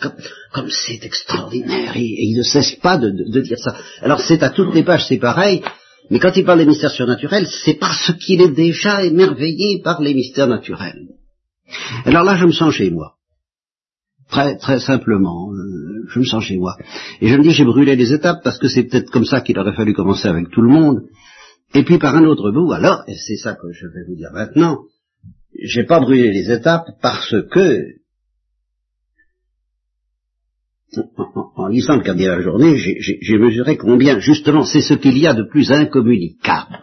comme 0.52 0.70
c'est 0.70 1.06
extraordinaire, 1.06 1.96
et, 1.96 2.02
il 2.02 2.38
ne 2.38 2.44
cesse 2.44 2.76
pas 2.82 2.98
de, 2.98 3.12
de, 3.12 3.32
de 3.32 3.42
dire 3.42 3.60
ça. 3.60 3.76
Alors, 4.02 4.20
c'est 4.20 4.42
à 4.42 4.50
toutes 4.50 4.74
les 4.74 4.84
pages, 4.84 5.06
c'est 5.08 5.20
pareil. 5.20 5.62
Mais 6.10 6.18
quand 6.18 6.36
il 6.36 6.46
parle 6.46 6.60
des 6.60 6.66
mystères 6.66 6.90
surnaturels, 6.92 7.48
c'est 7.48 7.76
parce 7.76 8.12
qu'il 8.14 8.42
est 8.42 8.56
déjà 8.56 9.04
émerveillé 9.04 9.82
par 9.84 10.02
les 10.02 10.16
mystères 10.16 10.48
naturels. 10.48 11.10
Alors 12.06 12.24
là, 12.24 12.38
je 12.38 12.46
me 12.46 12.52
sens 12.52 12.74
chez 12.74 12.90
moi. 12.90 13.14
Très, 14.30 14.58
très 14.58 14.80
simplement, 14.80 15.52
euh, 15.52 16.06
je 16.10 16.20
me 16.20 16.26
sens 16.26 16.44
chez 16.44 16.58
moi. 16.58 16.76
Et 17.22 17.28
je 17.28 17.36
me 17.36 17.44
dis, 17.44 17.52
j'ai 17.52 17.64
brûlé 17.64 17.96
les 17.96 18.12
étapes 18.12 18.44
parce 18.44 18.58
que 18.58 18.68
c'est 18.68 18.84
peut-être 18.84 19.12
comme 19.12 19.26
ça 19.26 19.42
qu'il 19.42 19.58
aurait 19.60 19.76
fallu 19.76 19.94
commencer 19.94 20.28
avec 20.28 20.50
tout 20.50 20.62
le 20.62 20.70
monde. 20.70 21.04
Et 21.74 21.84
puis 21.84 22.00
par 22.00 22.16
un 22.16 22.26
autre 22.26 22.52
bout, 22.52 22.72
alors, 22.72 23.04
et 23.08 23.16
c'est 23.16 23.38
ça 23.38 23.54
que 23.54 23.72
je 23.72 23.88
vais 23.88 24.04
vous 24.08 24.16
dire 24.16 24.32
maintenant, 24.34 24.80
j'ai 25.62 25.84
pas 25.84 26.00
brûlé 26.00 26.32
les 26.32 26.52
étapes 26.52 26.88
parce 27.02 27.36
que, 27.52 27.82
en, 31.56 31.68
lisant 31.68 31.98
le 31.98 32.04
cahier 32.04 32.26
de 32.26 32.32
la 32.32 32.42
journée, 32.42 32.78
j'ai 32.78 33.38
mesuré 33.38 33.78
combien, 33.78 34.20
justement, 34.20 34.64
c'est 34.64 34.82
ce 34.82 34.94
qu'il 34.94 35.18
y 35.18 35.28
a 35.28 35.34
de 35.34 35.44
plus 35.44 35.72
incommunicable. 35.72 36.80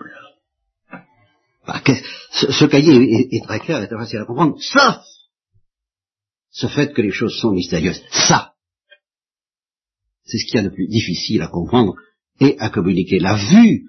Ce, 2.32 2.64
cahier 2.64 3.36
est, 3.36 3.44
très 3.44 3.60
clair, 3.60 3.82
est 3.82 3.86
très 3.86 3.98
facile 3.98 4.18
à 4.18 4.24
comprendre, 4.24 4.56
sauf 4.58 4.96
ce 6.52 6.68
fait 6.68 6.92
que 6.92 7.02
les 7.02 7.10
choses 7.10 7.36
sont 7.38 7.50
mystérieuses. 7.50 8.02
Ça, 8.10 8.52
c'est 10.24 10.38
ce 10.38 10.46
qu'il 10.46 10.56
y 10.56 10.58
a 10.58 10.68
de 10.68 10.74
plus 10.74 10.86
difficile 10.86 11.42
à 11.42 11.48
comprendre 11.48 11.94
et 12.40 12.56
à 12.58 12.70
communiquer. 12.70 13.18
La 13.18 13.34
vue 13.34 13.86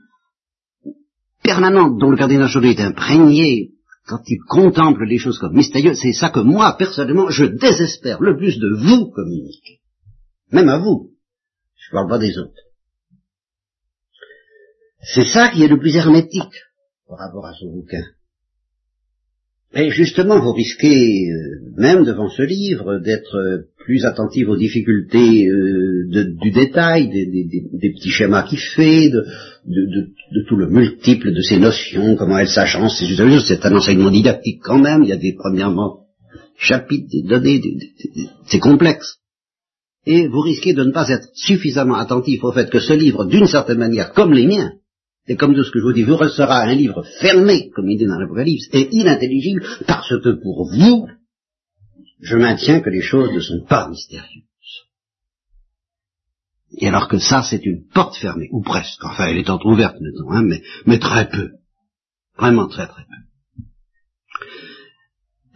permanente 1.43 1.99
dont 1.99 2.09
le 2.09 2.17
cardinal 2.17 2.47
Journet 2.47 2.71
est 2.71 2.81
imprégné 2.81 3.73
quand 4.05 4.21
il 4.27 4.39
contemple 4.49 5.05
les 5.05 5.17
choses 5.17 5.39
comme 5.39 5.55
mystérieuses, 5.55 5.99
c'est 6.01 6.13
ça 6.13 6.29
que 6.29 6.39
moi, 6.39 6.75
personnellement, 6.77 7.29
je 7.29 7.45
désespère 7.45 8.21
le 8.21 8.35
plus 8.35 8.57
de 8.57 8.69
vous 8.75 9.11
communiquer. 9.11 9.79
Même 10.51 10.69
à 10.69 10.77
vous. 10.77 11.11
Je 11.75 11.89
ne 11.89 11.99
parle 11.99 12.09
pas 12.09 12.19
des 12.19 12.37
autres. 12.37 12.53
C'est 15.01 15.25
ça 15.25 15.49
qui 15.49 15.63
est 15.63 15.67
le 15.67 15.79
plus 15.79 15.95
hermétique 15.95 16.55
par 17.07 17.19
rapport 17.19 17.45
à 17.45 17.53
son 17.53 17.71
bouquin. 17.71 18.03
Et 19.75 19.89
justement, 19.89 20.39
vous 20.39 20.53
risquez, 20.53 21.31
euh, 21.31 21.71
même 21.77 22.05
devant 22.05 22.29
ce 22.29 22.43
livre, 22.43 22.99
d'être 22.99 23.35
euh, 23.35 23.63
plus 23.83 24.05
attentif 24.05 24.47
aux 24.47 24.55
difficultés 24.55 25.47
euh, 25.47 26.35
du 26.39 26.51
détail, 26.51 27.09
des, 27.09 27.89
petits 27.91 28.11
schémas 28.11 28.43
qu'il 28.43 28.59
fait, 28.59 29.09
de, 29.09 29.25
tout 30.47 30.57
le 30.57 30.69
multiple 30.69 31.33
de 31.33 31.41
ces 31.41 31.57
notions, 31.57 32.15
comment 32.15 32.37
elles 32.37 32.47
s'agencent, 32.47 33.03
c'est 33.03 33.65
un 33.65 33.75
enseignement 33.75 34.11
didactique 34.11 34.61
quand 34.61 34.79
même, 34.79 35.01
il 35.03 35.09
y 35.09 35.13
a 35.13 35.17
des 35.17 35.33
premièrement 35.33 36.01
chapitres, 36.55 37.09
des 37.11 37.23
données, 37.23 37.61
c'est 38.45 38.59
complexe. 38.59 39.17
Et 40.05 40.27
vous 40.27 40.41
risquez 40.41 40.73
de 40.73 40.83
ne 40.83 40.91
pas 40.91 41.09
être 41.09 41.29
suffisamment 41.33 41.95
attentif 41.95 42.43
au 42.43 42.51
fait 42.51 42.69
que 42.69 42.79
ce 42.79 42.93
livre, 42.93 43.25
d'une 43.25 43.47
certaine 43.47 43.79
manière, 43.79 44.13
comme 44.13 44.33
les 44.33 44.45
miens, 44.45 44.73
et 45.27 45.35
comme 45.35 45.55
tout 45.55 45.63
ce 45.63 45.71
que 45.71 45.79
je 45.79 45.85
vous 45.85 45.93
dis, 45.93 46.03
vous 46.03 46.17
restera 46.17 46.61
un 46.63 46.75
livre 46.75 47.03
fermé, 47.21 47.69
comme 47.73 47.89
il 47.89 47.97
dit 47.97 48.05
dans 48.05 48.19
l'Apocalypse, 48.19 48.67
et 48.73 48.89
inintelligible, 48.91 49.65
parce 49.87 50.09
que 50.21 50.41
pour 50.41 50.69
vous, 50.69 51.07
je 52.19 52.35
maintiens 52.35 52.81
que 52.81 52.89
les 52.89 53.01
choses 53.01 53.31
ne 53.33 53.39
sont 53.39 53.63
pas 53.63 53.87
mystérieuses. 53.89 54.43
Et 56.77 56.87
alors 56.87 57.07
que 57.07 57.19
ça, 57.19 57.43
c'est 57.43 57.65
une 57.65 57.85
porte 57.93 58.17
fermée, 58.17 58.49
ou 58.51 58.61
presque, 58.61 59.03
enfin 59.03 59.27
elle 59.27 59.37
est 59.37 59.49
entrouverte 59.49 59.95
maintenant, 60.01 60.31
hein, 60.31 60.43
mais, 60.85 60.99
très 60.99 61.29
peu. 61.29 61.51
Vraiment 62.37 62.67
très 62.67 62.87
très 62.87 63.03
peu. 63.03 63.13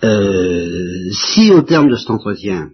Euh, 0.07 1.09
si 1.11 1.51
au 1.51 1.63
terme 1.63 1.89
de 1.89 1.95
cet 1.95 2.11
entretien, 2.11 2.69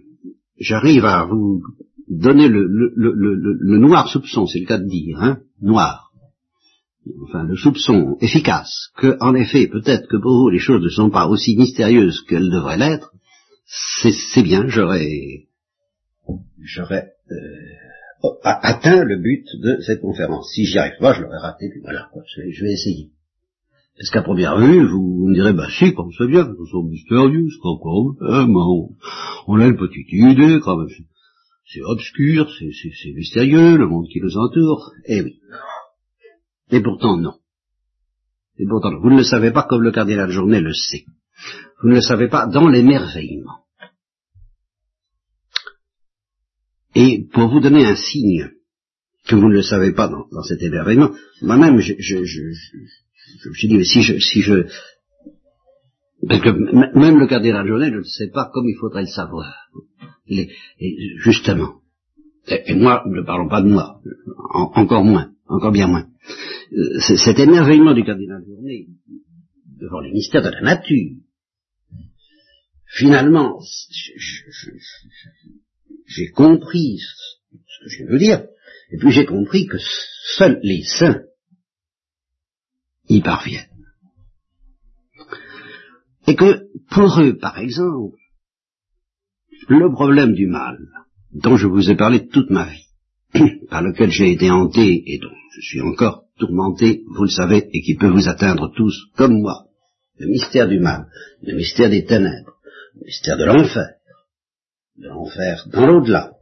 j'arrive 0.60 1.06
à 1.06 1.24
vous 1.24 1.62
donner 2.06 2.48
le, 2.48 2.66
le 2.68 3.78
noir 3.78 4.08
soupçon, 4.10 4.46
c'est 4.46 4.60
le 4.60 4.66
cas 4.66 4.78
de 4.78 4.86
dire, 4.86 5.18
hein, 5.20 5.38
noir, 5.62 6.12
enfin 7.24 7.44
le 7.44 7.56
soupçon 7.56 8.16
efficace, 8.20 8.90
que 8.96 9.16
en 9.20 9.34
effet, 9.34 9.66
peut-être 9.66 10.08
que 10.08 10.16
pour 10.16 10.38
vous 10.38 10.48
les 10.50 10.58
choses 10.58 10.82
ne 10.82 10.88
sont 10.88 11.10
pas 11.10 11.26
aussi 11.26 11.56
mystérieuses 11.56 12.22
qu'elles 12.22 12.50
devraient 12.50 12.78
l'être, 12.78 13.12
c'est 13.66 14.42
bien, 14.42 14.66
j'aurais 14.66 15.46
j'aurais 16.62 17.12
euh, 17.30 17.36
atteint 18.42 19.04
le 19.04 19.18
but 19.18 19.46
de 19.62 19.80
cette 19.82 20.00
conférence. 20.00 20.50
Si 20.54 20.64
j'y 20.64 20.78
arrive 20.78 20.98
pas, 20.98 21.12
je 21.12 21.22
l'aurais 21.22 21.38
raté, 21.38 21.68
puis 21.70 21.80
voilà, 21.82 22.08
quoi, 22.12 22.22
je, 22.26 22.64
vais 22.64 22.72
essayer. 22.72 23.10
Est-ce 23.98 24.10
qu'à 24.10 24.22
première 24.22 24.58
vue, 24.58 24.86
vous, 24.86 25.28
me 25.28 25.34
direz, 25.34 25.52
bah 25.52 25.68
si, 25.78 25.94
comme 25.94 26.10
c'est 26.16 26.26
bien, 26.26 26.44
nous 26.46 26.66
sommes 26.66 26.88
mystérieux, 26.88 27.46
c'est 27.50 27.68
encore, 27.68 28.16
hein, 28.22 28.46
on, 28.48 28.88
on 29.46 29.60
a 29.60 29.66
une 29.66 29.76
petite 29.76 30.10
idée, 30.12 30.58
quand 30.60 30.76
même, 30.76 30.88
c'est 31.66 31.82
obscur, 31.82 32.48
c'est 32.58 33.12
mystérieux, 33.14 33.76
le 33.76 33.86
monde 33.86 34.06
qui 34.08 34.20
nous 34.20 34.36
entoure, 34.36 34.92
eh 35.06 35.22
oui. 35.22 35.40
Et 36.74 36.82
pourtant 36.82 37.16
non. 37.16 37.34
Et 38.58 38.66
pourtant 38.66 38.90
non. 38.90 39.00
Vous 39.00 39.10
ne 39.10 39.18
le 39.18 39.22
savez 39.22 39.52
pas 39.52 39.62
comme 39.62 39.82
le 39.82 39.92
cardinal 39.92 40.28
Journet 40.28 40.60
le 40.60 40.74
sait. 40.74 41.04
Vous 41.80 41.88
ne 41.88 41.94
le 41.94 42.00
savez 42.00 42.26
pas 42.28 42.48
dans 42.48 42.68
l'émerveillement. 42.68 43.60
Et 46.96 47.28
pour 47.32 47.48
vous 47.48 47.60
donner 47.60 47.86
un 47.86 47.94
signe 47.94 48.50
que 49.28 49.36
vous 49.36 49.48
ne 49.48 49.54
le 49.54 49.62
savez 49.62 49.92
pas 49.92 50.08
dans, 50.08 50.42
cet 50.42 50.62
émerveillement, 50.62 51.10
moi-même, 51.42 51.78
je, 51.78 51.94
je, 51.96 52.24
je, 52.24 52.42
je, 53.52 53.66
dit, 53.68 53.76
mais 53.76 53.84
si 53.84 54.02
je, 54.02 54.18
si 54.18 54.42
je, 54.42 54.66
parce 56.28 56.42
que 56.42 56.50
même 56.98 57.20
le 57.20 57.28
cardinal 57.28 57.68
Journet 57.68 57.92
ne 57.92 58.02
sais 58.02 58.30
pas 58.30 58.50
comme 58.52 58.68
il 58.68 58.76
faudrait 58.80 59.02
le 59.02 59.06
savoir. 59.06 59.70
et 60.26 60.50
justement. 61.18 61.82
Et, 62.48 62.74
moi, 62.74 63.04
ne 63.06 63.22
parlons 63.22 63.48
pas 63.48 63.62
de 63.62 63.68
moi, 63.68 64.00
encore 64.52 65.04
moins, 65.04 65.33
encore 65.46 65.72
bien 65.72 65.86
moins. 65.86 66.08
Euh, 66.72 67.00
cet 67.00 67.38
émerveillement 67.38 67.94
du 67.94 68.04
cardinal 68.04 68.42
Journet 68.44 68.86
devant 69.80 70.00
les 70.00 70.12
mystères 70.12 70.42
de 70.42 70.50
la 70.50 70.60
nature, 70.60 71.16
finalement, 72.86 73.60
j'ai 76.06 76.30
compris 76.30 76.98
ce 76.98 77.96
que 77.96 78.04
je 78.06 78.12
veux 78.12 78.18
dire, 78.18 78.46
et 78.90 78.98
puis 78.98 79.10
j'ai 79.10 79.26
compris 79.26 79.66
que 79.66 79.78
seuls 80.36 80.60
les 80.62 80.84
saints 80.84 81.22
y 83.08 83.20
parviennent. 83.20 83.68
Et 86.26 86.36
que 86.36 86.68
pour 86.90 87.20
eux, 87.20 87.36
par 87.36 87.58
exemple, 87.58 88.16
le 89.68 89.90
problème 89.92 90.32
du 90.32 90.46
mal, 90.46 90.78
dont 91.32 91.56
je 91.56 91.66
vous 91.66 91.90
ai 91.90 91.96
parlé 91.96 92.28
toute 92.28 92.50
ma 92.50 92.66
vie, 92.70 92.83
par 93.70 93.82
lequel 93.82 94.10
j'ai 94.10 94.30
été 94.32 94.50
hanté 94.50 95.02
et 95.06 95.18
dont 95.18 95.34
je 95.54 95.60
suis 95.60 95.80
encore 95.80 96.24
tourmenté, 96.38 97.02
vous 97.06 97.24
le 97.24 97.30
savez, 97.30 97.68
et 97.72 97.82
qui 97.82 97.96
peut 97.96 98.08
vous 98.08 98.28
atteindre 98.28 98.72
tous, 98.74 99.06
comme 99.16 99.40
moi, 99.40 99.66
le 100.18 100.26
mystère 100.26 100.68
du 100.68 100.78
mal, 100.78 101.06
le 101.42 101.54
mystère 101.54 101.90
des 101.90 102.04
ténèbres, 102.04 102.54
le 102.94 103.06
mystère 103.06 103.36
de 103.36 103.44
l'enfer, 103.44 103.88
de 104.96 105.08
l'enfer 105.08 105.66
dans 105.72 105.86
l'au-delà, 105.86 106.32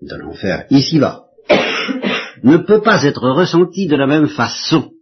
de 0.00 0.16
l'enfer 0.16 0.66
ici-bas, 0.70 1.26
ne 2.42 2.58
peut 2.58 2.82
pas 2.82 3.02
être 3.04 3.28
ressenti 3.28 3.86
de 3.86 3.96
la 3.96 4.06
même 4.06 4.28
façon 4.28 4.92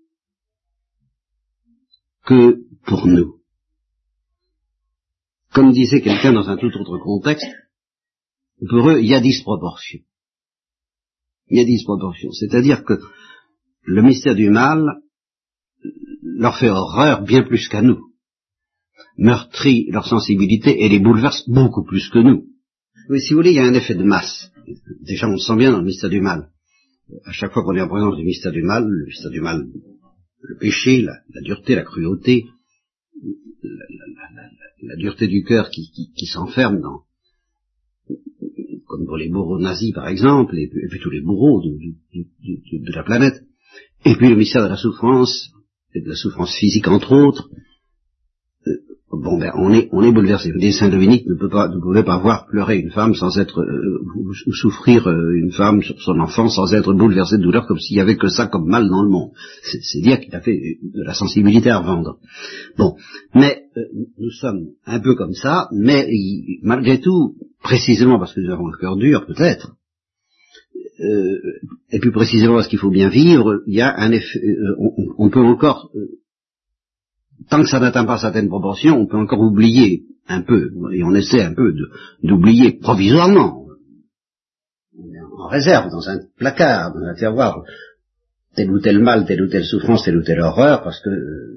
que 2.25 2.61
pour 2.85 3.07
nous. 3.07 3.40
Comme 5.52 5.73
disait 5.73 6.00
quelqu'un 6.00 6.33
dans 6.33 6.49
un 6.49 6.57
tout 6.57 6.71
autre 6.76 6.99
contexte, 6.99 7.47
pour 8.69 8.90
eux, 8.90 9.00
il 9.00 9.07
y 9.07 9.14
a 9.14 9.21
disproportion. 9.21 10.00
Il 11.50 11.59
y 11.59 11.61
a 11.61 11.64
disproportion. 11.64 12.30
C'est-à-dire 12.33 12.85
que 12.85 12.99
le 13.85 14.02
mystère 14.02 14.35
du 14.35 14.50
mal 14.50 15.00
leur 16.23 16.59
fait 16.59 16.71
horreur 16.71 17.23
bien 17.23 17.42
plus 17.42 17.69
qu'à 17.69 17.83
nous. 17.83 18.00
Meurtrit 19.19 19.90
leur 19.90 20.07
sensibilité 20.07 20.85
et 20.85 20.88
les 20.88 21.00
bouleverse 21.00 21.49
beaucoup 21.49 21.85
plus 21.85 22.09
que 22.09 22.19
nous. 22.19 22.47
Oui, 23.09 23.21
si 23.21 23.30
vous 23.30 23.40
voulez, 23.40 23.50
il 23.50 23.57
y 23.57 23.61
a 23.61 23.66
un 23.66 23.75
effet 23.75 23.95
de 23.95 24.04
masse. 24.04 24.50
Déjà, 25.00 25.26
on 25.26 25.33
le 25.33 25.38
sent 25.38 25.57
bien 25.57 25.73
dans 25.73 25.80
le 25.80 25.85
mystère 25.85 26.11
du 26.11 26.21
mal. 26.21 26.50
À 27.25 27.33
chaque 27.33 27.52
fois 27.52 27.64
qu'on 27.64 27.75
est 27.75 27.80
en 27.80 27.88
présence 27.88 28.16
du 28.16 28.25
mystère 28.25 28.52
du 28.52 28.62
mal, 28.62 28.87
le 28.87 29.07
mystère 29.07 29.30
du 29.30 29.40
mal, 29.40 29.66
le 30.42 30.57
péché, 30.59 31.02
la, 31.02 31.40
dureté, 31.42 31.75
la 31.75 31.83
cruauté, 31.83 32.47
la, 34.83 34.97
dureté 34.97 35.26
du 35.26 35.42
cœur 35.42 35.71
qui, 35.71 36.26
s'enferme 36.26 36.80
dans, 36.80 37.02
comme 38.90 39.06
pour 39.06 39.16
les 39.16 39.28
bourreaux 39.28 39.61
nazis 39.61 39.92
par 39.94 40.09
exemple, 40.09 40.59
et 40.59 40.68
puis, 40.68 40.99
tous 41.00 41.11
les 41.11 41.20
bourreaux 41.20 41.62
de, 41.62 42.92
la 42.92 43.04
planète, 43.04 43.44
et 44.04 44.16
puis 44.16 44.28
le 44.28 44.35
mystère 44.35 44.64
de 44.64 44.68
la 44.68 44.76
souffrance, 44.76 45.52
et 45.94 46.02
de 46.02 46.09
la 46.09 46.16
souffrance 46.16 46.52
physique 46.56 46.88
entre 46.88 47.12
autres, 47.12 47.49
bon 49.12 49.38
ben 49.38 49.50
on 49.57 49.73
est 49.73 49.88
on 49.93 50.02
est 50.02 50.12
bouleversé. 50.12 50.50
Le 50.52 50.71
Saint 50.71 50.88
Dominique 50.88 51.26
ne 51.26 51.35
peut 51.35 51.49
pas 51.49 51.69
ne 51.69 51.81
pouvait 51.81 52.05
pas 52.05 52.19
voir 52.19 52.47
pleurer 52.47 52.79
une 52.79 52.90
femme 52.90 53.14
sans 53.14 53.38
être 53.38 53.61
euh, 53.61 54.05
ou, 54.17 54.33
souffrir 54.52 55.09
euh, 55.09 55.33
une 55.35 55.52
femme 55.52 55.83
sur 55.83 56.00
son 56.00 56.19
enfant 56.21 56.49
sans 56.49 56.73
être 56.75 56.93
bouleversé 56.93 57.38
de 57.38 57.43
douleur 57.43 57.67
comme 57.67 57.79
s'il 57.79 57.97
y 57.97 58.00
avait 58.00 58.17
que 58.17 58.29
ça 58.29 58.47
comme 58.47 58.69
mal 58.69 58.88
dans 58.88 59.02
le 59.02 59.11
monde. 59.11 59.31
C'est 59.62 60.00
dire 60.00 60.21
qu'il 60.21 60.35
a 60.35 60.40
fait 60.40 60.79
de 60.83 61.02
la 61.02 61.14
sensibilité 61.14 61.71
à 61.71 61.81
vendre. 61.81 62.19
Bon, 62.79 62.95
mais 63.35 63.64
euh, 63.76 63.83
nous 64.19 64.31
sommes 64.31 64.69
un 64.87 65.00
peu 65.00 65.14
comme 65.17 65.35
ça, 65.35 65.69
mais 65.73 66.09
malgré 66.62 67.00
tout, 67.00 67.35
précisément 67.62 68.19
parce 68.19 68.35
que 68.35 68.40
nous 68.40 68.52
avons 68.52 68.69
le 68.69 68.79
cœur 68.79 68.97
dur 68.97 69.26
peut-être, 69.26 69.76
et 71.93 71.99
plus 71.99 72.12
précisément 72.12 72.57
parce 72.57 72.69
qu'il 72.69 72.79
faut 72.79 72.90
bien 72.90 73.09
vivre, 73.09 73.62
il 73.67 73.75
y 73.75 73.81
a 73.81 73.99
un 73.99 74.12
effet, 74.12 74.38
on, 75.17 75.31
peut 75.31 75.40
encore 75.40 75.90
tant 77.49 77.62
que 77.62 77.68
ça 77.68 77.80
n'atteint 77.80 78.04
pas 78.04 78.18
certaines 78.18 78.49
proportions, 78.49 78.99
on 78.99 79.06
peut 79.06 79.16
encore 79.16 79.40
oublier 79.40 80.04
un 80.28 80.42
peu, 80.42 80.70
et 80.92 81.02
on 81.02 81.14
essaie 81.14 81.42
un 81.42 81.54
peu 81.54 81.75
d'oublier 82.23 82.73
provisoirement, 82.73 83.61
en 85.38 85.49
réserve, 85.49 85.90
dans 85.90 86.09
un 86.09 86.20
placard, 86.37 86.92
dans 86.92 87.04
un 87.06 87.14
tiroir, 87.14 87.62
tel 88.54 88.70
ou 88.70 88.80
tel 88.80 88.99
mal, 89.00 89.26
telle 89.26 89.42
ou 89.42 89.49
telle 89.49 89.64
souffrance, 89.64 90.04
telle 90.04 90.18
ou 90.18 90.23
telle 90.23 90.40
horreur, 90.40 90.82
parce 90.82 91.00
que 91.00 91.11
euh, 91.11 91.56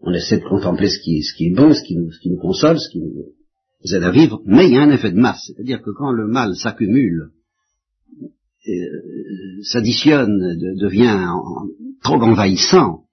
on 0.00 0.12
essaie 0.12 0.38
de 0.38 0.44
contempler 0.44 0.88
ce 0.88 0.98
qui, 1.00 1.18
est 1.18 1.54
bon, 1.54 1.72
ce 1.72 1.82
qui, 1.82 1.96
nous, 1.96 2.10
ce 2.12 2.20
qui 2.20 2.30
nous 2.30 2.38
console, 2.38 2.78
ce 2.78 2.90
qui 2.90 3.00
nous 3.00 3.94
aide 3.94 4.02
à 4.02 4.10
vivre, 4.10 4.40
mais 4.44 4.66
il 4.66 4.74
y 4.74 4.76
a 4.76 4.82
un 4.82 4.90
effet 4.90 5.10
de 5.10 5.18
masse, 5.18 5.44
c'est-à-dire 5.46 5.82
que 5.82 5.90
quand 5.90 6.12
le 6.12 6.26
mal 6.26 6.54
s'accumule, 6.56 7.30
euh, 8.68 9.62
s'additionne, 9.62 10.56
devient 10.78 11.26
trop 12.02 12.20
envahissant, 12.20 13.03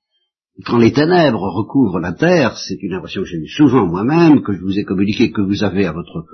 quand 0.65 0.77
les 0.77 0.91
ténèbres 0.91 1.49
recouvrent 1.49 1.99
la 1.99 2.13
terre, 2.13 2.57
c'est 2.57 2.81
une 2.81 2.93
impression 2.93 3.21
que 3.21 3.27
j'ai 3.27 3.37
eue 3.37 3.47
souvent 3.47 3.85
moi-même, 3.85 4.43
que 4.43 4.53
je 4.53 4.61
vous 4.61 4.77
ai 4.77 4.83
communiqué, 4.83 5.31
que 5.31 5.41
vous 5.41 5.63
avez 5.63 5.85
à 5.85 5.91
votre 5.91 6.25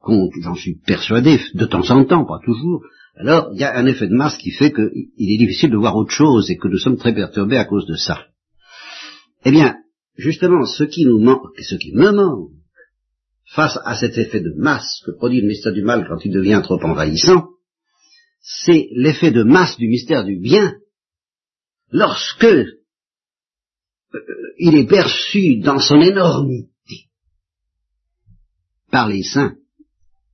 compte, 0.00 0.32
j'en 0.42 0.54
suis 0.54 0.76
persuadé, 0.86 1.40
de 1.54 1.66
temps 1.66 1.90
en 1.90 2.04
temps, 2.04 2.24
pas 2.24 2.40
toujours, 2.44 2.82
alors 3.16 3.50
il 3.52 3.60
y 3.60 3.64
a 3.64 3.76
un 3.76 3.86
effet 3.86 4.06
de 4.06 4.14
masse 4.14 4.38
qui 4.38 4.52
fait 4.52 4.72
qu'il 4.72 5.32
est 5.32 5.38
difficile 5.38 5.70
de 5.70 5.76
voir 5.76 5.96
autre 5.96 6.12
chose 6.12 6.50
et 6.50 6.56
que 6.56 6.68
nous 6.68 6.78
sommes 6.78 6.96
très 6.96 7.14
perturbés 7.14 7.58
à 7.58 7.64
cause 7.64 7.86
de 7.86 7.96
ça. 7.96 8.26
Eh 9.44 9.50
bien, 9.50 9.76
justement, 10.16 10.64
ce 10.64 10.84
qui 10.84 11.04
nous 11.04 11.18
manque, 11.18 11.42
ce 11.58 11.74
qui 11.74 11.92
me 11.94 12.12
manque, 12.12 12.50
face 13.54 13.78
à 13.84 13.96
cet 13.96 14.18
effet 14.18 14.40
de 14.40 14.54
masse 14.56 15.02
que 15.04 15.12
produit 15.12 15.40
le 15.40 15.48
mystère 15.48 15.72
du 15.72 15.82
mal 15.82 16.06
quand 16.08 16.24
il 16.24 16.32
devient 16.32 16.60
trop 16.62 16.82
envahissant, 16.84 17.48
c'est 18.40 18.88
l'effet 18.92 19.30
de 19.30 19.42
masse 19.42 19.76
du 19.78 19.88
mystère 19.88 20.24
du 20.24 20.38
bien 20.38 20.74
lorsque 21.90 22.46
il 24.58 24.74
est 24.74 24.88
perçu 24.88 25.58
dans 25.60 25.78
son 25.78 26.00
énormité 26.00 26.68
par 28.90 29.08
les 29.08 29.22
saints, 29.22 29.54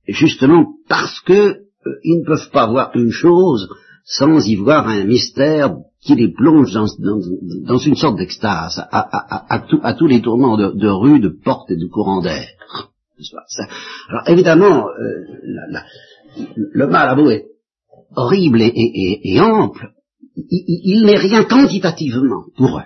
justement 0.07 0.65
parce 0.87 1.19
que 1.21 1.33
euh, 1.33 1.99
ils 2.03 2.19
ne 2.19 2.25
peuvent 2.25 2.51
pas 2.51 2.67
voir 2.67 2.91
une 2.95 3.11
chose 3.11 3.67
sans 4.05 4.45
y 4.47 4.55
voir 4.55 4.87
un 4.87 5.03
mystère 5.03 5.75
qui 6.01 6.15
les 6.15 6.31
plonge 6.31 6.71
dans, 6.71 7.77
une 7.77 7.95
sorte 7.95 8.17
d'extase 8.17 8.79
à, 8.91 9.93
tous 9.97 10.07
les 10.07 10.21
tourments 10.21 10.57
de, 10.57 10.87
rues, 10.87 11.19
de 11.19 11.29
portes 11.43 11.71
et 11.71 11.77
de 11.77 11.87
courants 11.87 12.21
d'air. 12.21 12.47
Alors 14.09 14.29
évidemment, 14.29 14.87
euh, 14.87 15.79
le 16.55 16.87
mal 16.87 17.19
est 17.31 17.45
horrible 18.15 18.61
et, 18.61 19.39
ample, 19.39 19.89
il, 20.35 21.05
n'est 21.05 21.17
rien 21.17 21.43
quantitativement 21.45 22.45
pour 22.55 22.77
eux, 22.77 22.83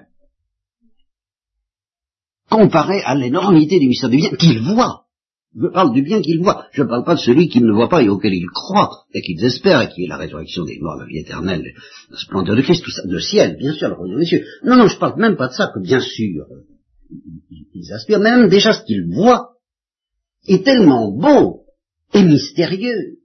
comparé 2.49 3.01
à 3.03 3.15
l'énormité 3.15 3.79
du 3.79 3.87
mystère 3.87 4.09
du 4.09 4.17
bien 4.17 4.31
qu'ils 4.31 4.61
voient. 4.61 5.05
Je 5.55 5.67
parle 5.67 5.93
du 5.93 6.03
bien 6.03 6.21
qu'ils 6.21 6.41
voient. 6.41 6.67
Je 6.71 6.83
ne 6.83 6.87
parle 6.87 7.03
pas 7.03 7.15
de 7.15 7.19
celui 7.19 7.49
qu'ils 7.49 7.65
ne 7.65 7.73
voient 7.73 7.89
pas 7.89 8.03
et 8.03 8.09
auquel 8.09 8.33
ils 8.33 8.49
croient 8.49 9.05
et 9.13 9.21
qu'ils 9.21 9.43
espèrent 9.43 9.81
et 9.81 9.89
qui 9.89 10.03
est 10.03 10.07
la 10.07 10.17
résurrection 10.17 10.63
des 10.63 10.77
morts, 10.79 10.97
la 10.97 11.05
vie 11.05 11.19
éternelle, 11.19 11.73
la 12.09 12.17
splendeur 12.17 12.55
de 12.55 12.61
Christ, 12.61 12.83
tout 12.83 12.91
ça, 12.91 13.01
le 13.05 13.19
ciel, 13.19 13.57
bien 13.57 13.73
sûr, 13.73 13.89
le 13.89 13.95
royaume 13.95 14.19
des 14.19 14.25
cieux. 14.25 14.45
Non, 14.63 14.75
non, 14.77 14.87
je 14.87 14.97
parle 14.99 15.19
même 15.19 15.37
pas 15.37 15.47
de 15.47 15.53
ça, 15.53 15.71
que 15.73 15.79
bien 15.81 15.99
sûr, 15.99 16.45
ils 17.73 17.93
aspirent, 17.93 18.19
même 18.19 18.47
déjà 18.49 18.73
ce 18.73 18.83
qu'ils 18.83 19.07
voient 19.11 19.55
est 20.47 20.63
tellement 20.63 21.11
beau 21.11 21.65
et 22.13 22.23
mystérieux 22.23 23.17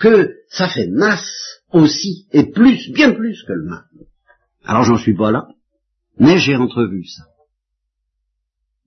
que 0.00 0.34
ça 0.48 0.68
fait 0.68 0.88
masse 0.88 1.60
aussi, 1.72 2.26
et 2.32 2.50
plus, 2.50 2.90
bien 2.92 3.12
plus 3.12 3.42
que 3.46 3.52
le 3.52 3.64
mal. 3.64 3.84
Alors 4.64 4.84
j'en 4.84 4.96
suis 4.96 5.14
pas 5.14 5.30
là, 5.30 5.48
mais 6.18 6.38
j'ai 6.38 6.56
entrevu 6.56 7.04
ça. 7.04 7.24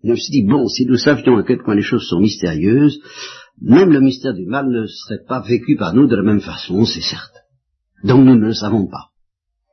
je 0.03 0.11
me 0.11 0.15
suis 0.15 0.31
dit, 0.31 0.47
bon, 0.47 0.67
si 0.67 0.85
nous 0.85 0.97
savions 0.97 1.37
à 1.37 1.43
quel 1.43 1.59
point 1.59 1.75
les 1.75 1.81
choses 1.81 2.07
sont 2.07 2.19
mystérieuses, 2.19 2.99
même 3.61 3.91
le 3.91 4.01
mystère 4.01 4.33
du 4.33 4.45
mal 4.45 4.69
ne 4.69 4.85
serait 4.85 5.23
pas 5.27 5.41
vécu 5.41 5.75
par 5.75 5.93
nous 5.93 6.07
de 6.07 6.15
la 6.15 6.23
même 6.23 6.41
façon, 6.41 6.85
c'est 6.85 7.01
certain. 7.01 7.39
Donc 8.03 8.25
nous 8.25 8.35
ne 8.35 8.45
le 8.45 8.53
savons 8.53 8.87
pas. 8.87 9.09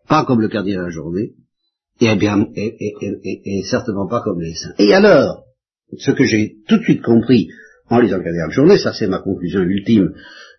Pas 0.09 0.25
comme 0.25 0.41
le 0.41 0.49
cardinal 0.49 0.85
la 0.85 0.91
journée, 0.91 1.33
et, 2.01 2.15
bien, 2.17 2.47
et, 2.57 3.63
certainement 3.71 4.09
pas 4.09 4.21
comme 4.21 4.41
les 4.41 4.55
saints. 4.55 4.75
Et 4.79 4.93
alors, 4.93 5.45
ce 5.97 6.11
que 6.11 6.25
j'ai 6.25 6.57
tout 6.67 6.79
de 6.79 6.83
suite 6.83 7.03
compris 7.03 7.49
en 7.89 8.01
lisant 8.01 8.17
le 8.17 8.25
cardinal 8.25 8.49
la 8.49 8.55
journée, 8.55 8.79
ça 8.79 8.93
c'est 8.93 9.07
ma 9.07 9.21
conclusion 9.21 9.61
ultime, 9.61 10.13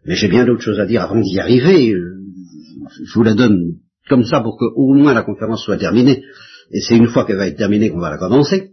mais 0.05 0.15
j'ai 0.15 0.29
bien 0.29 0.45
d'autres 0.45 0.61
choses 0.61 0.79
à 0.79 0.85
dire 0.85 1.01
avant 1.01 1.19
d'y 1.19 1.39
arriver. 1.39 1.93
Je 1.93 3.13
vous 3.13 3.23
la 3.23 3.33
donne 3.33 3.79
comme 4.07 4.23
ça 4.23 4.41
pour 4.41 4.57
que 4.57 4.65
au 4.75 4.93
moins 4.93 5.13
la 5.13 5.23
conférence 5.23 5.63
soit 5.63 5.77
terminée. 5.77 6.23
Et 6.71 6.81
c'est 6.81 6.97
une 6.97 7.07
fois 7.07 7.25
qu'elle 7.25 7.37
va 7.37 7.47
être 7.47 7.57
terminée 7.57 7.89
qu'on 7.89 7.99
va 7.99 8.09
la 8.09 8.17
commencer. 8.17 8.71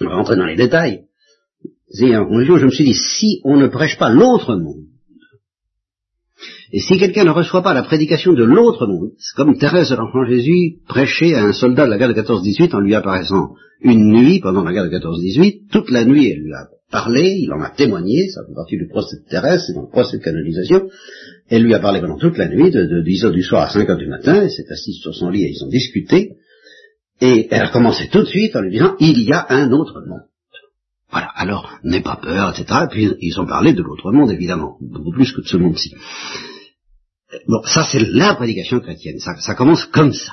On 0.00 0.06
va 0.06 0.16
rentrer 0.16 0.36
dans 0.36 0.46
les 0.46 0.56
détails. 0.56 1.04
Et 2.00 2.16
en 2.16 2.26
conclusion, 2.26 2.58
je 2.58 2.66
me 2.66 2.70
suis 2.70 2.84
dit, 2.84 2.94
si 2.94 3.40
on 3.44 3.56
ne 3.56 3.68
prêche 3.68 3.96
pas 3.98 4.10
l'autre 4.10 4.56
monde, 4.56 4.84
et 6.72 6.80
si 6.80 6.98
quelqu'un 6.98 7.24
ne 7.24 7.30
reçoit 7.30 7.62
pas 7.62 7.72
la 7.72 7.84
prédication 7.84 8.32
de 8.32 8.42
l'autre 8.42 8.88
monde, 8.88 9.10
c'est 9.18 9.36
comme 9.36 9.56
Thérèse 9.56 9.90
de 9.90 9.94
l'Enfant 9.94 10.24
Jésus 10.24 10.78
prêchait 10.88 11.34
à 11.34 11.44
un 11.44 11.52
soldat 11.52 11.84
de 11.84 11.90
la 11.90 11.98
guerre 11.98 12.12
de 12.12 12.20
14-18 12.20 12.74
en 12.74 12.80
lui 12.80 12.96
apparaissant 12.96 13.54
une 13.80 14.10
nuit 14.12 14.40
pendant 14.40 14.64
la 14.64 14.72
guerre 14.72 14.90
de 14.90 14.96
14-18, 14.96 15.68
toute 15.70 15.90
la 15.90 16.04
nuit 16.04 16.30
elle 16.30 16.40
lui 16.40 16.52
a 16.52 16.66
parlé, 16.90 17.36
il 17.38 17.52
en 17.52 17.60
a 17.60 17.70
témoigné, 17.70 18.28
ça 18.28 18.40
fait 18.46 18.54
partie 18.54 18.76
du 18.76 18.88
procès 18.88 19.18
de 19.18 19.28
Thérèse, 19.28 19.62
c'est 19.66 19.74
dans 19.74 19.82
le 19.82 19.88
procès 19.88 20.18
de 20.18 20.22
canonisation, 20.22 20.88
elle 21.48 21.62
lui 21.62 21.74
a 21.74 21.80
parlé 21.80 22.00
pendant 22.00 22.18
toute 22.18 22.38
la 22.38 22.48
nuit, 22.48 22.70
de, 22.70 23.02
10 23.04 23.24
heures 23.24 23.32
du 23.32 23.42
soir 23.42 23.62
à 23.62 23.68
5 23.68 23.88
heures 23.90 23.96
du 23.96 24.08
matin, 24.08 24.42
elle 24.42 24.50
s'est 24.50 24.66
assise 24.70 24.98
sur 25.00 25.14
son 25.14 25.28
lit 25.28 25.44
et 25.44 25.50
ils 25.50 25.64
ont 25.64 25.68
discuté, 25.68 26.36
et 27.20 27.48
elle 27.50 27.62
a 27.62 27.70
commencé 27.70 28.08
tout 28.08 28.20
de 28.20 28.26
suite 28.26 28.56
en 28.56 28.60
lui 28.60 28.72
disant, 28.72 28.96
il 29.00 29.22
y 29.22 29.32
a 29.32 29.46
un 29.48 29.70
autre 29.72 30.00
monde. 30.06 30.24
Voilà, 31.10 31.28
alors 31.36 31.70
n'aie 31.84 32.02
pas 32.02 32.16
peur, 32.16 32.50
etc. 32.50 32.80
Et 32.84 32.88
puis 32.88 33.16
ils 33.20 33.40
ont 33.40 33.46
parlé 33.46 33.72
de 33.72 33.82
l'autre 33.82 34.10
monde, 34.10 34.32
évidemment, 34.32 34.78
beaucoup 34.80 35.12
plus 35.12 35.32
que 35.32 35.42
de 35.42 35.46
ce 35.46 35.56
monde-ci. 35.56 35.94
Bon, 37.46 37.62
ça 37.64 37.84
c'est 37.84 38.00
la 38.00 38.34
prédication 38.34 38.80
chrétienne, 38.80 39.18
ça, 39.18 39.54
commence 39.54 39.84
comme 39.86 40.12
ça. 40.12 40.32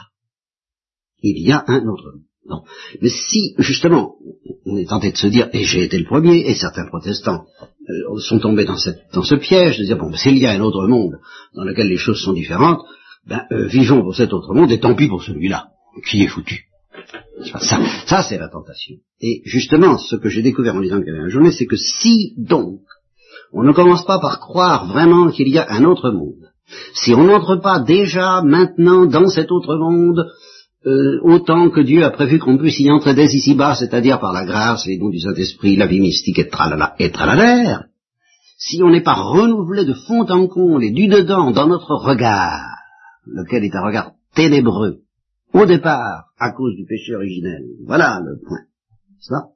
Il 1.22 1.40
y 1.46 1.52
a 1.52 1.64
un 1.68 1.86
autre 1.88 2.14
monde. 2.48 2.64
Mais 3.02 3.10
si, 3.10 3.54
justement, 3.60 4.16
on 4.66 4.76
est 4.78 4.90
tenté 4.90 5.12
de 5.12 5.18
se 5.18 5.28
dire, 5.28 5.50
et 5.54 5.64
j'ai 5.64 5.84
été 5.84 6.00
le 6.00 6.06
premier, 6.06 6.50
et 6.50 6.56
certains 6.56 6.88
protestants 6.88 7.46
euh, 7.88 8.20
sont 8.20 8.40
tombés 8.40 8.66
dans 8.66 8.78
ce 8.78 9.36
piège 9.36 9.78
de 9.78 9.86
dire, 9.86 9.98
bon, 9.98 10.12
s'il 10.14 10.40
y 10.40 10.48
a 10.48 10.52
un 10.52 10.62
autre 10.62 10.88
monde 10.88 11.20
dans 11.54 11.64
lequel 11.64 11.88
les 11.88 11.98
choses 11.98 12.22
sont 12.22 12.34
différentes, 12.34 12.82
ben, 13.28 13.44
euh, 13.52 13.68
vivons 13.68 14.02
pour 14.02 14.16
cet 14.16 14.34
autre 14.34 14.54
monde, 14.56 14.72
et 14.72 14.80
tant 14.80 14.96
pis 14.96 15.08
pour 15.08 15.24
celui-là, 15.24 15.68
qui 16.10 16.24
est 16.24 16.28
foutu. 16.28 16.71
Ça, 17.60 17.80
ça 18.06 18.24
c'est 18.24 18.38
la 18.38 18.50
tentation. 18.50 18.96
Et 19.22 19.42
justement, 19.46 19.98
ce 19.98 20.16
que 20.16 20.30
j'ai 20.30 20.42
découvert 20.42 20.76
en 20.76 20.80
lisant 20.80 21.00
le 21.06 21.30
journée, 21.30 21.52
c'est 21.52 21.66
que 21.66 21.78
si, 21.78 22.34
donc, 22.38 22.82
on 23.54 23.64
ne 23.64 23.74
commence 23.74 24.06
pas 24.06 24.20
par 24.20 24.40
croire 24.40 24.88
vraiment 24.88 25.30
qu'il 25.30 25.50
y 25.50 25.58
a 25.58 25.72
un 25.72 25.84
autre 25.84 26.12
monde, 26.12 26.52
si 26.94 27.14
on 27.14 27.26
n'entre 27.26 27.58
pas 27.58 27.80
déjà 27.80 28.42
maintenant 28.42 29.06
dans 29.06 29.28
cet 29.28 29.52
autre 29.52 29.76
monde, 29.76 30.26
euh, 30.86 31.20
autant 31.24 31.70
que 31.70 31.82
Dieu 31.82 32.04
a 32.04 32.10
prévu 32.10 32.40
qu'on 32.40 32.58
puisse 32.58 32.80
y 32.80 32.90
entrer 32.90 33.14
dès 33.14 33.26
ici-bas, 33.26 33.76
c'est-à-dire 33.76 34.20
par 34.20 34.34
la 34.34 34.46
grâce, 34.46 34.86
les 34.88 34.98
dons 34.98 35.10
du 35.10 35.20
Saint-Esprit, 35.20 35.76
la 35.76 35.86
vie 35.86 36.00
mystique 36.00 36.40
et 36.40 36.48
tralala 36.48 36.96
et 36.98 37.12
tralala, 37.12 37.86
si 38.58 38.82
on 38.84 38.90
n'est 38.90 39.04
pas 39.04 39.14
renouvelé 39.14 39.86
de 39.86 39.94
fond 39.94 40.26
en 40.30 40.48
comble 40.48 40.84
et 40.84 40.92
du 40.92 41.08
dedans 41.08 41.52
dans 41.52 41.68
notre 41.68 41.96
regard, 41.96 42.62
lequel 43.26 43.64
est 43.64 43.76
un 43.76 43.86
regard 43.86 44.12
ténébreux, 44.34 45.02
au 45.54 45.66
départ, 45.66 46.32
à 46.38 46.52
cause 46.52 46.76
du 46.76 46.86
péché 46.86 47.16
originel, 47.16 47.64
voilà 47.86 48.22
le 48.24 48.40
point, 48.40 48.66
ça 49.20 49.52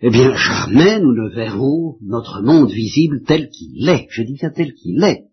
eh 0.00 0.10
bien 0.10 0.34
jamais 0.36 1.00
nous 1.00 1.12
ne 1.12 1.34
verrons 1.34 1.96
notre 2.02 2.42
monde 2.42 2.70
visible 2.70 3.22
tel 3.26 3.48
qu'il 3.48 3.88
est. 3.88 4.06
Je 4.10 4.22
dis 4.22 4.34
bien 4.34 4.50
tel 4.50 4.72
qu'il 4.74 5.02
est. 5.02 5.24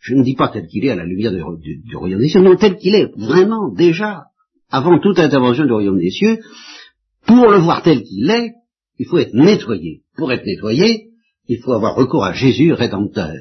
Je 0.00 0.14
ne 0.14 0.24
dis 0.24 0.34
pas 0.34 0.48
tel 0.48 0.66
qu'il 0.66 0.84
est 0.84 0.90
à 0.90 0.96
la 0.96 1.04
lumière 1.04 1.32
du, 1.32 1.96
royaume 1.96 2.20
des 2.20 2.28
cieux, 2.28 2.40
non, 2.40 2.56
tel 2.56 2.76
qu'il 2.76 2.94
est 2.96 3.12
vraiment 3.16 3.72
déjà, 3.72 4.24
avant 4.68 4.98
toute 4.98 5.20
intervention 5.20 5.64
du 5.64 5.72
royaume 5.72 6.00
des 6.00 6.10
cieux, 6.10 6.40
pour 7.24 7.48
le 7.48 7.58
voir 7.58 7.82
tel 7.82 8.02
qu'il 8.02 8.28
est, 8.28 8.52
il 8.98 9.06
faut 9.06 9.18
être 9.18 9.34
nettoyé. 9.34 10.02
Pour 10.16 10.32
être 10.32 10.44
nettoyé, 10.44 11.10
il 11.46 11.60
faut 11.60 11.72
avoir 11.72 11.94
recours 11.94 12.24
à 12.24 12.32
Jésus 12.32 12.72
rédempteur 12.72 13.36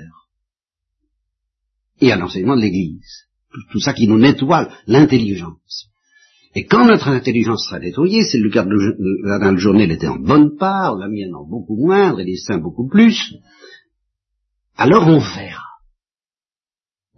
et 1.99 2.11
à 2.11 2.15
l'enseignement 2.15 2.55
de 2.55 2.61
l'Église. 2.61 3.25
Tout, 3.71 3.79
ça 3.79 3.93
qui 3.93 4.07
nous 4.07 4.17
nettoie 4.19 4.69
l'intelligence. 4.87 5.87
Et 6.55 6.65
quand 6.65 6.85
notre 6.85 7.07
intelligence 7.09 7.65
sera 7.65 7.79
nettoyée, 7.79 8.23
c'est 8.23 8.37
le 8.37 8.49
cas 8.49 8.63
de 8.63 8.71
la 9.23 9.55
journée, 9.55 9.83
elle 9.83 9.91
était 9.91 10.07
en 10.07 10.19
bonne 10.19 10.57
part, 10.57 10.95
la 10.95 11.07
mienne 11.07 11.35
en 11.35 11.45
beaucoup 11.45 11.75
moindre, 11.75 12.19
et 12.19 12.25
les 12.25 12.37
saints 12.37 12.59
beaucoup 12.59 12.87
plus, 12.87 13.35
alors 14.75 15.07
on 15.07 15.19
verra 15.19 15.71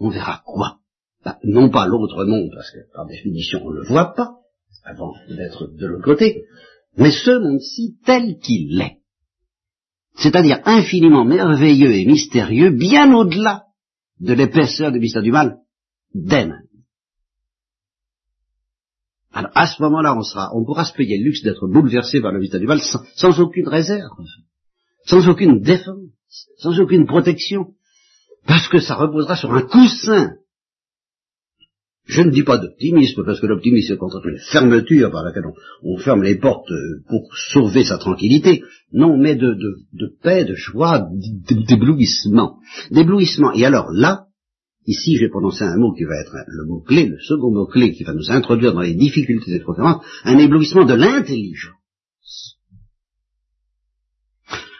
on 0.04 0.10
verra 0.10 0.42
quoi? 0.46 0.80
Bah, 1.24 1.40
Non 1.44 1.70
pas 1.70 1.88
l'autre 1.88 2.26
monde, 2.26 2.50
parce 2.54 2.72
que 2.72 2.94
par 2.94 3.08
définition 3.08 3.62
on 3.64 3.72
ne 3.72 3.80
le 3.80 3.88
voit 3.88 4.14
pas, 4.14 4.36
avant 4.84 5.14
d'être 5.30 5.68
de 5.68 5.88
l'autre 5.88 6.04
côté, 6.04 6.44
mais 6.98 7.12
ce 7.12 7.32
monde-ci 7.40 7.98
tel 8.06 8.38
qu'il 8.40 8.80
est. 8.82 8.98
C'est-à-dire 10.16 10.60
infiniment 10.66 11.26
merveilleux 11.26 11.92
et 11.92 12.06
mystérieux, 12.06 12.72
bien 12.72 13.14
au-delà 13.14 13.64
de 14.20 14.34
l'épaisseur 14.34 14.92
du 14.92 15.00
mystère 15.00 15.24
du 15.24 15.32
mal 15.32 15.58
d'Aime. 16.14 16.62
Alors 19.32 19.52
à 19.56 19.68
ce 19.68 19.82
moment-là, 19.82 20.16
on 20.16 20.22
sera, 20.22 20.52
on 20.56 20.64
pourra 20.64 20.86
se 20.86 20.94
payer 20.94 21.18
le 21.18 21.26
luxe 21.26 21.42
d'être 21.44 21.68
bouleversé 21.68 22.22
par 22.22 22.32
le 22.32 22.40
mystère 22.40 22.60
du 22.60 22.68
mal 22.68 22.80
sans 22.82 23.40
aucune 23.40 23.68
réserve, 23.68 24.12
sans 25.06 25.28
aucune 25.28 25.60
défense, 25.60 26.12
sans 26.58 26.80
aucune 26.80 27.08
protection, 27.08 27.74
parce 28.46 28.68
que 28.68 28.80
ça 28.80 28.96
reposera 28.96 29.36
sur 29.36 29.54
un 29.54 29.64
coussin. 29.64 30.34
Je 32.06 32.22
ne 32.22 32.32
dis 32.32 32.44
pas 32.44 32.58
d'optimisme, 32.58 33.24
parce 33.26 33.40
que 33.40 33.46
l'optimisme 33.46 33.94
est 33.94 33.98
contre 33.98 34.28
une 34.28 34.38
fermeture 34.38 35.10
par 35.10 35.24
laquelle 35.24 35.46
on, 35.84 35.98
ferme 35.98 36.22
les 36.22 36.36
portes 36.36 36.70
euh, 36.70 37.02
pour 37.08 37.30
sauver 37.34 37.86
sa 37.86 37.98
tranquillité. 37.98 38.62
Non, 38.92 39.18
mais 39.18 39.36
de, 39.36 39.56
paix, 40.22 40.44
de 40.44 40.54
joie, 40.54 41.08
d'éblouissement. 41.50 42.60
D'éblouissement. 42.92 43.54
Et 43.54 43.66
alors 43.66 43.88
là, 43.90 44.26
ici 44.86 45.18
j'ai 45.18 45.30
prononcé 45.30 45.64
un 45.64 45.78
mot 45.78 45.94
qui 45.94 46.04
va 46.04 46.20
être 46.20 46.36
le 46.48 46.66
mot-clé, 46.66 47.08
le 47.08 47.20
second 47.20 47.52
mot-clé 47.52 47.92
qui 47.94 48.04
va 48.04 48.14
nous 48.14 48.32
introduire 48.32 48.74
dans 48.74 48.82
les 48.82 48.96
difficultés 48.96 49.52
des 49.52 49.64
conférences, 49.64 50.04
un 50.24 50.38
éblouissement 50.38 50.86
de 50.86 50.94
l'intelligence. 50.94 51.74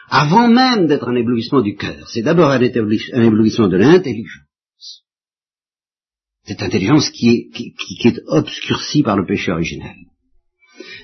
avant 0.08 0.46
même 0.46 0.86
d'être 0.86 1.08
un 1.08 1.16
éblouissement 1.16 1.60
du 1.60 1.74
cœur. 1.74 2.08
C'est 2.08 2.22
d'abord 2.22 2.50
un, 2.50 2.60
éblouissement 2.60 3.66
de 3.66 3.76
l'intelligence. 3.76 5.02
Cette 6.44 6.62
intelligence 6.62 7.10
qui 7.10 7.30
est, 7.30 7.50
qui 7.50 8.08
est 8.08 8.20
obscurcie 8.26 9.02
par 9.02 9.16
le 9.16 9.26
péché 9.26 9.50
originel. 9.50 9.96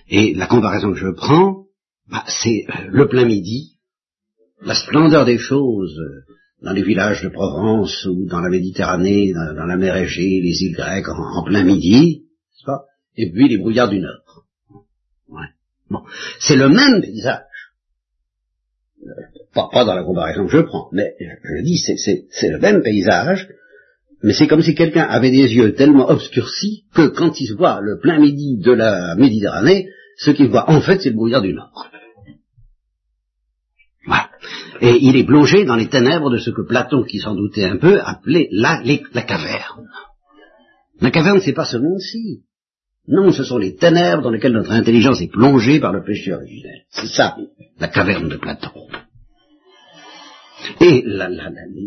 Et 0.09 0.35
la 0.35 0.47
comparaison 0.47 0.93
que 0.93 0.99
je 0.99 1.11
prends, 1.11 1.67
bah, 2.09 2.25
c'est 2.29 2.67
euh, 2.69 2.89
le 2.89 3.09
plein 3.09 3.25
midi, 3.25 3.79
la 4.63 4.75
splendeur 4.75 5.25
des 5.25 5.39
choses 5.39 5.99
euh, 5.99 6.35
dans 6.63 6.73
les 6.73 6.83
villages 6.83 7.23
de 7.23 7.29
Provence 7.29 8.07
ou 8.07 8.27
dans 8.27 8.41
la 8.41 8.51
Méditerranée, 8.51 9.33
dans, 9.33 9.67
la 9.67 9.77
mer 9.77 9.97
Égée, 9.97 10.41
les 10.43 10.63
îles 10.63 10.75
grecques 10.75 11.09
en, 11.09 11.43
plein 11.45 11.65
midi, 11.65 12.25
et 13.17 13.31
puis 13.31 13.49
les 13.49 13.59
brouillards 13.59 13.91
du 13.91 14.01
Nord. 14.01 14.45
Bon, 15.91 16.03
c'est 16.39 16.57
le 16.57 16.69
même 16.69 17.03
paysage. 17.03 17.43
Euh, 19.03 19.11
pas, 19.53 19.85
dans 19.85 19.95
la 19.95 20.05
comparaison 20.05 20.47
que 20.47 20.53
je 20.53 20.61
prends, 20.61 20.89
mais 20.93 21.17
je, 21.19 21.63
dis, 21.65 21.79
c'est 21.79 22.49
le 22.49 22.59
même 22.59 22.83
paysage, 22.83 23.49
mais 24.23 24.33
c'est 24.33 24.47
comme 24.47 24.63
si 24.63 24.75
quelqu'un 24.75 25.03
avait 25.03 25.33
des 25.33 25.53
yeux 25.53 25.75
tellement 25.75 26.09
obscurcis 26.09 26.85
que 26.95 27.09
quand 27.09 27.41
il 27.41 27.55
voit 27.57 27.81
le 27.83 27.99
plein 27.99 28.21
midi 28.21 28.59
de 28.59 28.71
la 28.71 29.17
Méditerranée, 29.17 29.89
ce 30.17 30.31
qu'il 30.31 30.49
voit 30.49 30.71
en 30.71 30.81
fait 30.81 31.01
c'est 31.01 31.09
le 31.09 31.17
brouillard 31.17 31.43
du 31.43 31.55
Nord. 31.55 31.90
Et 34.81 34.97
il 35.03 35.17
est 35.17 35.25
plongé 35.25 35.65
dans 35.65 35.77
les 35.77 35.89
ténèbres 35.89 36.31
de 36.31 36.39
ce 36.39 36.51
que 36.51 36.63
Platon, 36.67 37.05
qui 37.05 37.19
s'en 37.19 37.35
doutait 37.35 37.65
un 37.65 37.77
peu, 37.77 38.01
appelait 38.01 38.49
la, 38.51 38.83
la 39.13 39.23
caverne. 39.23 39.89
La 41.01 41.11
caverne, 41.11 41.41
c'est 41.41 41.53
pas 41.53 41.65
ce 41.65 41.77
monde-ci. 41.77 42.43
Non, 43.09 43.33
ce 43.33 43.45
sont 43.45 43.59
les 43.59 43.75
ténèbres 43.75 44.23
dans 44.23 44.31
lesquelles 44.31 44.53
notre 44.53 44.73
intelligence 44.73 45.21
est 45.21 45.33
plongée 45.33 45.81
par 45.81 45.93
le 45.93 46.03
péché 46.03 46.33
originel. 46.33 46.85
C'est 46.91 47.09
ça, 47.09 47.37
la 47.79 47.89
caverne 47.89 48.29
de 48.29 48.37
Platon. 48.37 48.71
Et 50.81 51.05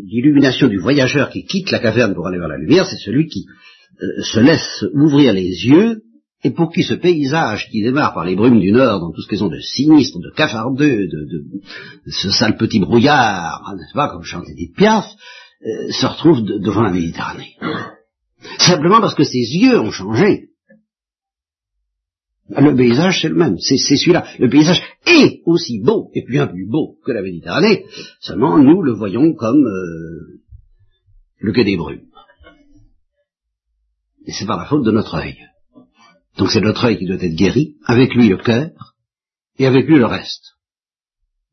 l'illumination 0.07 0.67
du 0.67 0.77
voyageur 0.77 1.29
qui 1.29 1.45
quitte 1.45 1.71
la 1.71 1.79
caverne 1.79 2.13
pour 2.13 2.27
aller 2.27 2.39
vers 2.39 2.47
la 2.47 2.57
lumière, 2.57 2.85
c'est 2.85 2.97
celui 2.97 3.27
qui 3.27 3.45
euh, 4.01 4.21
se 4.21 4.39
laisse 4.39 4.85
ouvrir 4.93 5.33
les 5.33 5.65
yeux 5.65 6.01
et 6.43 6.51
pour 6.51 6.71
qui 6.71 6.83
ce 6.83 6.93
paysage 6.93 7.69
qui 7.69 7.81
démarre 7.81 8.13
par 8.13 8.25
les 8.25 8.35
brumes 8.35 8.59
du 8.59 8.71
Nord, 8.71 8.99
dans 8.99 9.11
tout 9.11 9.21
ce 9.21 9.29
qu'ils 9.29 9.43
ont 9.43 9.49
de 9.49 9.59
sinistre, 9.59 10.19
de 10.19 10.29
cafardeux, 10.35 11.07
de, 11.07 11.25
de, 11.25 12.11
ce 12.11 12.29
sale 12.31 12.57
petit 12.57 12.79
brouillard, 12.79 13.73
n'est-ce 13.77 13.93
pas, 13.93 14.09
comme 14.09 14.23
chantait 14.23 14.53
des 14.53 14.69
Piaf, 14.75 15.05
euh, 15.65 15.91
se 15.91 16.05
retrouve 16.05 16.43
devant 16.43 16.81
la 16.81 16.91
Méditerranée. 16.91 17.55
Simplement 18.59 18.99
parce 18.99 19.15
que 19.15 19.23
ses 19.23 19.37
yeux 19.37 19.79
ont 19.79 19.91
changé. 19.91 20.49
Le 22.49 22.75
paysage, 22.75 23.21
c'est 23.21 23.29
le 23.29 23.35
même, 23.35 23.57
c'est 23.57 23.77
celui-là. 23.77 24.25
Le 24.37 24.49
paysage 24.49 24.83
est 25.07 25.41
aussi 25.45 25.79
beau, 25.79 26.11
et 26.13 26.25
bien 26.27 26.47
plus 26.47 26.67
beau 26.67 26.97
que 27.05 27.13
la 27.13 27.21
Méditerranée, 27.21 27.85
seulement 28.19 28.57
nous 28.57 28.81
le 28.81 28.91
voyons 28.91 29.33
comme 29.33 29.65
euh, 29.65 30.41
le 31.39 31.53
quai 31.53 31.63
des 31.63 31.77
brumes. 31.77 32.03
Et 34.25 34.33
c'est 34.33 34.45
par 34.45 34.57
la 34.57 34.65
faute 34.65 34.83
de 34.83 34.91
notre 34.91 35.15
œil. 35.15 35.37
Donc 36.37 36.49
c'est 36.51 36.61
notre 36.61 36.85
œil 36.85 36.97
qui 36.97 37.05
doit 37.05 37.21
être 37.21 37.35
guéri, 37.35 37.75
avec 37.85 38.13
lui 38.15 38.29
le 38.29 38.37
cœur, 38.37 38.95
et 39.57 39.65
avec 39.65 39.87
lui 39.87 39.97
le 39.97 40.05
reste. 40.05 40.53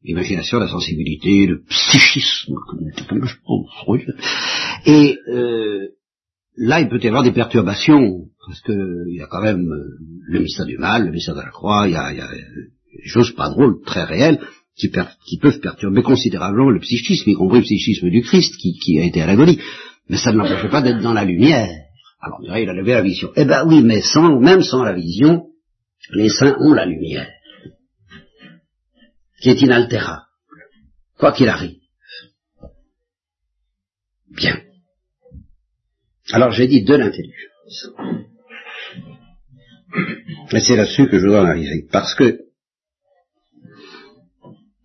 L'imagination, 0.03 0.59
la 0.59 0.69
sensibilité, 0.69 1.47
le 1.47 1.63
psychisme. 1.69 2.55
Et 4.87 5.19
euh, 5.29 5.89
là, 6.57 6.81
il 6.81 6.89
peut 6.89 7.01
y 7.03 7.09
avoir 7.09 7.23
des 7.23 7.33
perturbations, 7.33 8.29
parce 8.47 8.61
que 8.63 9.05
il 9.11 9.17
y 9.17 9.23
a 9.23 9.27
quand 9.27 9.43
même 9.43 9.71
euh, 9.71 9.99
le 10.27 10.41
mystère 10.41 10.65
du 10.65 10.79
mal, 10.79 11.05
le 11.05 11.13
mystère 11.13 11.35
de 11.35 11.41
la 11.41 11.51
croix, 11.51 11.87
il 11.87 11.93
y 11.93 11.97
a, 11.97 12.13
des 12.13 13.09
choses 13.09 13.33
pas 13.33 13.51
drôles, 13.51 13.83
très 13.85 14.05
réelles, 14.05 14.41
qui, 14.75 14.89
peuvent 14.89 15.61
perturber 15.61 16.03
considérablement 16.03 16.71
le 16.71 16.81
psychisme, 16.81 17.29
y 17.29 17.35
compris 17.35 17.59
le 17.59 17.65
psychisme 17.65 18.09
du 18.09 18.23
Christ, 18.23 18.57
qui, 18.57 18.79
qui 18.79 18.99
a 18.99 19.05
été 19.05 19.21
à 19.21 19.27
l'agonie. 19.27 19.59
Mais 20.09 20.17
ça 20.17 20.33
ne 20.33 20.39
l'empêche 20.39 20.71
pas 20.71 20.81
d'être 20.81 21.03
dans 21.03 21.13
la 21.13 21.25
lumière. 21.25 21.69
Alors 22.21 22.39
on 22.41 22.43
dirait, 22.43 22.63
il 22.63 22.69
a 22.69 22.75
levé 22.75 22.93
la 22.93 23.03
vision. 23.03 23.31
Eh 23.37 23.45
ben 23.45 23.67
oui, 23.67 23.83
mais 23.83 24.03
sans, 24.03 24.39
même 24.41 24.63
sans 24.63 24.83
la 24.83 24.93
vision, 24.93 25.47
les 26.11 26.29
saints 26.29 26.57
ont 26.61 26.73
la 26.73 26.85
lumière, 26.85 27.31
qui 29.41 29.51
est 29.51 29.61
inaltérable, 29.63 30.27
quoi 31.19 31.33
qu'il 31.33 31.49
arrive. 31.49 31.79
Bien. 34.31 34.61
Alors 36.33 36.53
j'ai 36.53 36.69
dit 36.69 36.85
de 36.85 36.95
l'intelligence. 36.95 37.91
Et 40.53 40.61
c'est 40.61 40.77
là-dessus 40.77 41.09
que 41.09 41.19
je 41.19 41.27
dois 41.27 41.43
en 41.43 41.47
arriver. 41.47 41.87
Parce 41.91 42.15
que, 42.15 42.41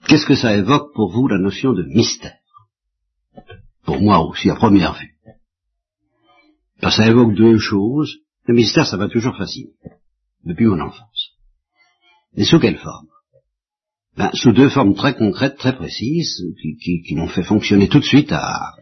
qu'est-ce 0.07 0.25
que 0.25 0.35
ça 0.35 0.55
évoque 0.55 0.93
pour 0.93 1.11
vous 1.11 1.27
la 1.27 1.37
notion 1.37 1.73
de 1.73 1.83
mystère? 1.83 2.37
Pour 3.83 3.99
moi 4.01 4.19
aussi, 4.19 4.49
à 4.49 4.55
première 4.55 4.93
vue 4.93 5.14
ça 6.81 7.07
évoque 7.07 7.35
deux 7.35 7.57
choses. 7.57 8.17
Le 8.47 8.53
mystère, 8.53 8.85
ça 8.85 8.97
va 8.97 9.07
toujours 9.07 9.35
fasciner, 9.37 9.71
depuis 10.43 10.65
mon 10.65 10.79
enfance. 10.79 11.31
Mais 12.37 12.43
sous 12.43 12.59
quelle 12.59 12.77
forme? 12.77 13.07
Ben, 14.17 14.29
Sous 14.33 14.53
deux 14.53 14.69
formes 14.69 14.95
très 14.95 15.15
concrètes, 15.15 15.57
très 15.57 15.75
précises, 15.75 16.41
qui, 16.81 17.15
m'ont 17.15 17.27
fait 17.27 17.43
fonctionner 17.43 17.89
tout 17.89 17.99
de 17.99 18.05
suite 18.05 18.31
à, 18.31 18.73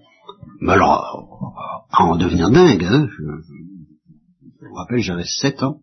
alors, 0.68 1.88
à 1.92 2.04
en 2.04 2.18
devenir 2.18 2.50
dingue. 2.52 2.84
Hein. 2.84 3.08
Je, 3.18 3.24
me 3.24 4.76
rappelle, 4.76 5.00
j'avais 5.00 5.26
sept 5.26 5.64
ans, 5.64 5.80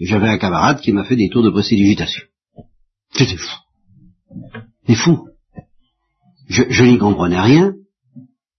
et 0.00 0.06
j'avais 0.06 0.28
un 0.28 0.38
camarade 0.38 0.80
qui 0.80 0.92
m'a 0.92 1.04
fait 1.04 1.16
des 1.16 1.28
tours 1.28 1.42
de 1.42 1.50
précipitation. 1.50 2.24
C'était 3.12 3.36
fou. 3.36 3.58
C'est 4.86 4.94
fou. 4.94 5.28
Je, 6.48 6.62
je 6.68 6.84
n'y 6.84 6.98
comprenais 6.98 7.40
rien, 7.40 7.74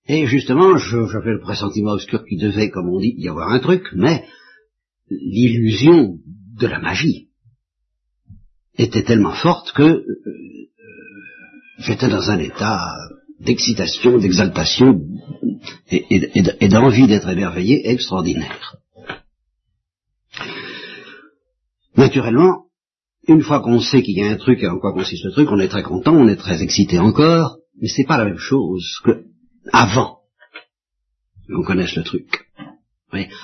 et 0.10 0.26
justement, 0.26 0.76
j'avais 0.76 1.34
le 1.34 1.40
pressentiment 1.40 1.92
obscur 1.92 2.26
qu'il 2.26 2.40
devait, 2.40 2.72
comme 2.72 2.90
on 2.90 3.00
dit, 3.00 3.14
y 3.16 3.30
avoir 3.30 3.52
un 3.52 3.60
truc, 3.60 3.84
mais 3.94 4.26
l'illusion 5.12 6.18
de 6.60 6.66
la 6.66 6.80
magie 6.80 7.30
était 8.76 9.04
tellement 9.04 9.36
forte 9.36 9.72
que 9.74 9.84
euh, 9.84 10.06
j'étais 11.78 12.10
dans 12.10 12.32
un 12.32 12.40
état 12.40 12.82
d'excitation, 13.40 14.18
d'exaltation 14.18 15.00
et, 15.92 16.68
d'envie 16.70 17.06
d'être 17.06 17.30
émerveillé 17.30 17.88
extraordinaire. 17.88 18.78
Naturellement, 21.96 22.64
une 23.28 23.44
fois 23.44 23.60
qu'on 23.60 23.80
sait 23.80 24.02
qu'il 24.02 24.18
y 24.18 24.24
a 24.24 24.32
un 24.32 24.38
truc 24.38 24.64
et 24.64 24.68
en 24.68 24.80
quoi 24.80 24.92
consiste 24.92 25.26
le 25.26 25.34
truc, 25.34 25.52
on 25.52 25.60
est 25.60 25.68
très 25.68 25.84
content, 25.84 26.16
on 26.16 26.28
est 26.28 26.36
très 26.36 26.64
excité 26.64 26.98
encore, 26.98 27.60
mais 27.80 27.88
c'est 27.88 28.06
pas 28.06 28.18
la 28.18 28.26
même 28.26 28.40
chose 28.40 28.88
que 29.04 29.30
avant 29.72 30.20
qu'on 31.48 31.64
connaisse 31.64 31.96
le 31.96 32.04
truc. 32.04 32.46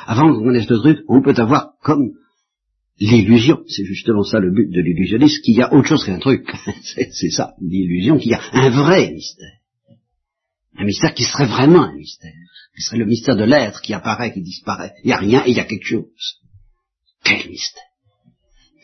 avant 0.06 0.34
qu'on 0.34 0.44
connaisse 0.44 0.70
le 0.70 0.78
truc, 0.78 1.00
on 1.08 1.22
peut 1.22 1.34
avoir 1.38 1.74
comme 1.82 2.12
l'illusion, 3.00 3.64
c'est 3.68 3.86
justement 3.86 4.24
ça 4.24 4.40
le 4.40 4.52
but 4.52 4.70
de 4.70 4.82
l'illusionniste, 4.82 5.44
qu'il 5.44 5.56
y 5.56 5.62
a 5.62 5.74
autre 5.74 5.88
chose 5.88 6.06
qu'un 6.06 6.20
truc. 6.20 6.50
c'est 7.12 7.32
ça, 7.32 7.54
l'illusion, 7.62 8.18
qu'il 8.18 8.32
y 8.32 8.36
a 8.36 8.42
un 8.54 8.70
vrai 8.70 9.12
mystère. 9.12 9.60
Un 10.78 10.86
mystère 10.86 11.14
qui 11.14 11.24
serait 11.24 11.48
vraiment 11.48 11.84
un 11.84 11.96
mystère, 11.96 12.34
qui 12.76 12.82
serait 12.82 12.98
le 12.98 13.06
mystère 13.06 13.36
de 13.36 13.46
l'être 13.46 13.82
qui 13.82 13.94
apparaît, 13.94 14.34
qui 14.34 14.42
disparaît. 14.42 14.94
Il 15.04 15.08
n'y 15.08 15.14
a 15.14 15.18
rien 15.18 15.44
il 15.48 15.56
y 15.56 15.60
a 15.60 15.66
quelque 15.66 15.86
chose. 15.86 16.42
Quel 17.24 17.50
mystère 17.50 17.84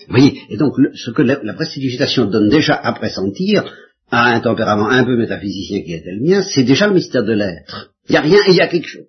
Vous 0.07 0.15
voyez, 0.15 0.41
et 0.49 0.57
donc 0.57 0.73
ce 0.95 1.11
que 1.11 1.21
la, 1.21 1.39
la 1.43 1.53
donne 1.53 2.49
déjà 2.49 2.75
à 2.75 2.93
pressentir, 2.93 3.71
à 4.11 4.25
un 4.25 4.41
tempérament 4.41 4.89
un 4.89 5.05
peu 5.05 5.15
métaphysicien 5.15 5.81
qui 5.83 5.93
était 5.93 6.11
le 6.11 6.21
mien, 6.21 6.43
c'est 6.43 6.63
déjà 6.63 6.87
le 6.87 6.93
mystère 6.93 7.23
de 7.23 7.31
l'être. 7.31 7.93
Il 8.09 8.11
n'y 8.11 8.17
a 8.17 8.21
rien 8.21 8.39
et 8.45 8.51
il 8.51 8.57
y 8.57 8.61
a 8.61 8.67
quelque 8.67 8.87
chose. 8.87 9.07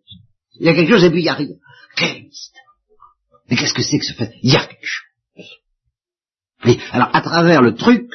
Il 0.58 0.66
y 0.66 0.68
a 0.68 0.74
quelque 0.74 0.90
chose 0.90 1.04
et 1.04 1.10
puis 1.10 1.20
il 1.20 1.24
n'y 1.24 1.28
a 1.28 1.34
rien. 1.34 1.56
Quel 1.96 2.22
mystère 2.22 2.62
Mais 3.50 3.56
qu'est-ce 3.56 3.74
que 3.74 3.82
c'est 3.82 3.98
que 3.98 4.04
ce 4.04 4.12
fait? 4.12 4.32
Il 4.42 4.52
y 4.52 4.56
a 4.56 4.64
quelque 4.64 4.86
chose. 4.86 5.46
Et 6.64 6.78
alors, 6.92 7.10
à 7.12 7.20
travers 7.20 7.60
le 7.60 7.74
truc 7.74 8.06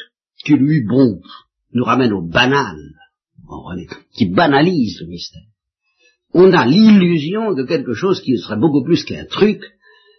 qui, 0.46 0.54
lui, 0.54 0.86
bon, 0.88 1.20
nous 1.74 1.84
ramène 1.84 2.14
au 2.14 2.26
banal, 2.26 2.78
qui 4.14 4.28
banalise 4.28 5.02
le 5.02 5.08
mystère, 5.08 5.42
on 6.34 6.54
a 6.54 6.66
l'illusion 6.66 7.54
de 7.54 7.64
quelque 7.64 7.94
chose 7.94 8.22
qui 8.22 8.38
serait 8.38 8.58
beaucoup 8.58 8.84
plus 8.84 9.04
qu'un 9.04 9.26
truc, 9.26 9.62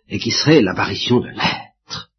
et 0.09 0.19
qui 0.19 0.31
serait 0.31 0.61
l'apparition 0.61 1.21
de 1.21 1.29
l'être, 1.29 2.11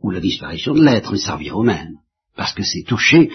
ou 0.00 0.10
la 0.10 0.20
disparition 0.20 0.74
de 0.74 0.84
l'être, 0.84 1.12
mais 1.12 1.18
ça 1.18 1.34
revient 1.34 1.52
au 1.52 1.62
même, 1.62 1.96
parce 2.36 2.52
que 2.52 2.62
c'est 2.62 2.82
touché 2.82 3.30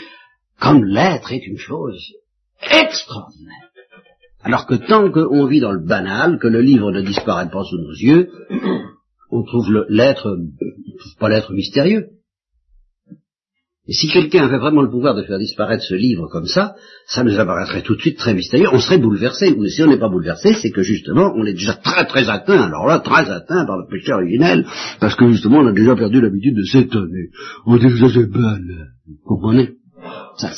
comme 0.61 0.85
l'être 0.85 1.33
est 1.33 1.45
une 1.45 1.57
chose 1.57 1.99
extraordinaire. 2.61 3.69
Alors 4.43 4.67
que 4.67 4.75
tant 4.75 5.11
qu'on 5.11 5.45
vit 5.47 5.59
dans 5.59 5.71
le 5.71 5.85
banal, 5.85 6.39
que 6.39 6.47
le 6.47 6.61
livre 6.61 6.91
ne 6.91 7.01
disparaît 7.01 7.49
pas 7.49 7.63
sous 7.63 7.77
nos 7.77 7.93
yeux, 7.93 8.29
on 9.31 9.43
trouve 9.43 9.85
l'être, 9.89 10.37
pas 11.19 11.29
l'être 11.29 11.53
mystérieux. 11.53 12.09
Et 13.87 13.93
si 13.93 14.07
quelqu'un 14.09 14.45
avait 14.45 14.59
vraiment 14.59 14.83
le 14.83 14.91
pouvoir 14.91 15.15
de 15.15 15.23
faire 15.23 15.39
disparaître 15.39 15.83
ce 15.83 15.95
livre 15.95 16.27
comme 16.31 16.45
ça, 16.45 16.75
ça 17.07 17.23
nous 17.23 17.39
apparaîtrait 17.39 17.81
tout 17.81 17.95
de 17.95 18.01
suite 18.01 18.17
très 18.17 18.35
mystérieux, 18.35 18.69
on 18.71 18.79
serait 18.79 18.99
bouleversé. 18.99 19.51
Ou 19.51 19.65
si 19.65 19.81
on 19.81 19.87
n'est 19.87 19.99
pas 19.99 20.09
bouleversé, 20.09 20.53
c'est 20.53 20.71
que 20.71 20.83
justement, 20.83 21.33
on 21.35 21.45
est 21.45 21.53
déjà 21.53 21.73
très 21.73 22.05
très 22.05 22.29
atteint, 22.29 22.61
alors 22.61 22.85
là, 22.85 22.99
très 22.99 23.29
atteint 23.29 23.65
par 23.65 23.77
le 23.77 23.87
péché 23.89 24.13
originel, 24.13 24.67
parce 24.99 25.15
que 25.15 25.27
justement, 25.31 25.59
on 25.59 25.67
a 25.67 25.73
déjà 25.73 25.95
perdu 25.95 26.21
l'habitude 26.21 26.55
de 26.55 26.63
s'étonner. 26.63 27.29
On 27.65 27.79
que 27.79 27.97
ça 27.97 28.09
c'est 28.13 28.29
banal. 28.29 28.91
Vous 29.07 29.17
comprenez? 29.25 29.80
Ça, 30.37 30.51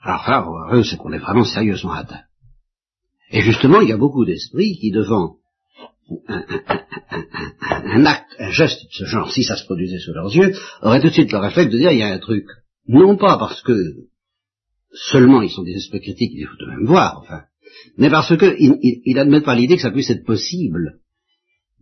Alors 0.00 0.28
heureux, 0.28 0.84
c'est 0.84 0.96
qu'on 0.96 1.12
est 1.12 1.18
vraiment 1.18 1.44
sérieusement 1.44 1.92
atteint. 1.92 2.22
Et 3.30 3.42
justement, 3.42 3.80
il 3.80 3.88
y 3.88 3.92
a 3.92 3.96
beaucoup 3.98 4.24
d'esprits 4.24 4.76
qui, 4.78 4.90
devant 4.90 5.36
un, 6.28 8.04
acte, 8.04 8.34
un 8.38 8.50
geste 8.50 8.82
de 8.82 8.88
ce 8.90 9.04
genre, 9.04 9.30
si 9.30 9.44
ça 9.44 9.56
se 9.56 9.64
produisait 9.64 9.98
sous 9.98 10.12
leurs 10.12 10.34
yeux, 10.34 10.52
auraient 10.82 11.00
tout 11.00 11.08
de 11.08 11.12
suite 11.12 11.32
le 11.32 11.38
réflexe 11.38 11.70
de 11.70 11.78
dire, 11.78 11.92
il 11.92 11.98
y 11.98 12.02
a 12.02 12.12
un 12.12 12.18
truc. 12.18 12.46
Non 12.88 13.16
pas 13.16 13.38
parce 13.38 13.62
que 13.62 13.74
seulement 14.92 15.42
ils 15.42 15.50
sont 15.50 15.62
des 15.62 15.76
esprits 15.76 16.00
critiques, 16.00 16.32
il 16.34 16.46
faut 16.46 16.56
de 16.56 16.70
même 16.70 16.86
voir, 16.86 17.20
enfin, 17.20 17.42
mais 17.96 18.10
parce 18.10 18.36
qu'ils 18.36 19.14
n'admettent 19.14 19.44
pas 19.44 19.54
l'idée 19.54 19.76
que 19.76 19.82
ça 19.82 19.92
puisse 19.92 20.10
être 20.10 20.24
possible 20.24 20.98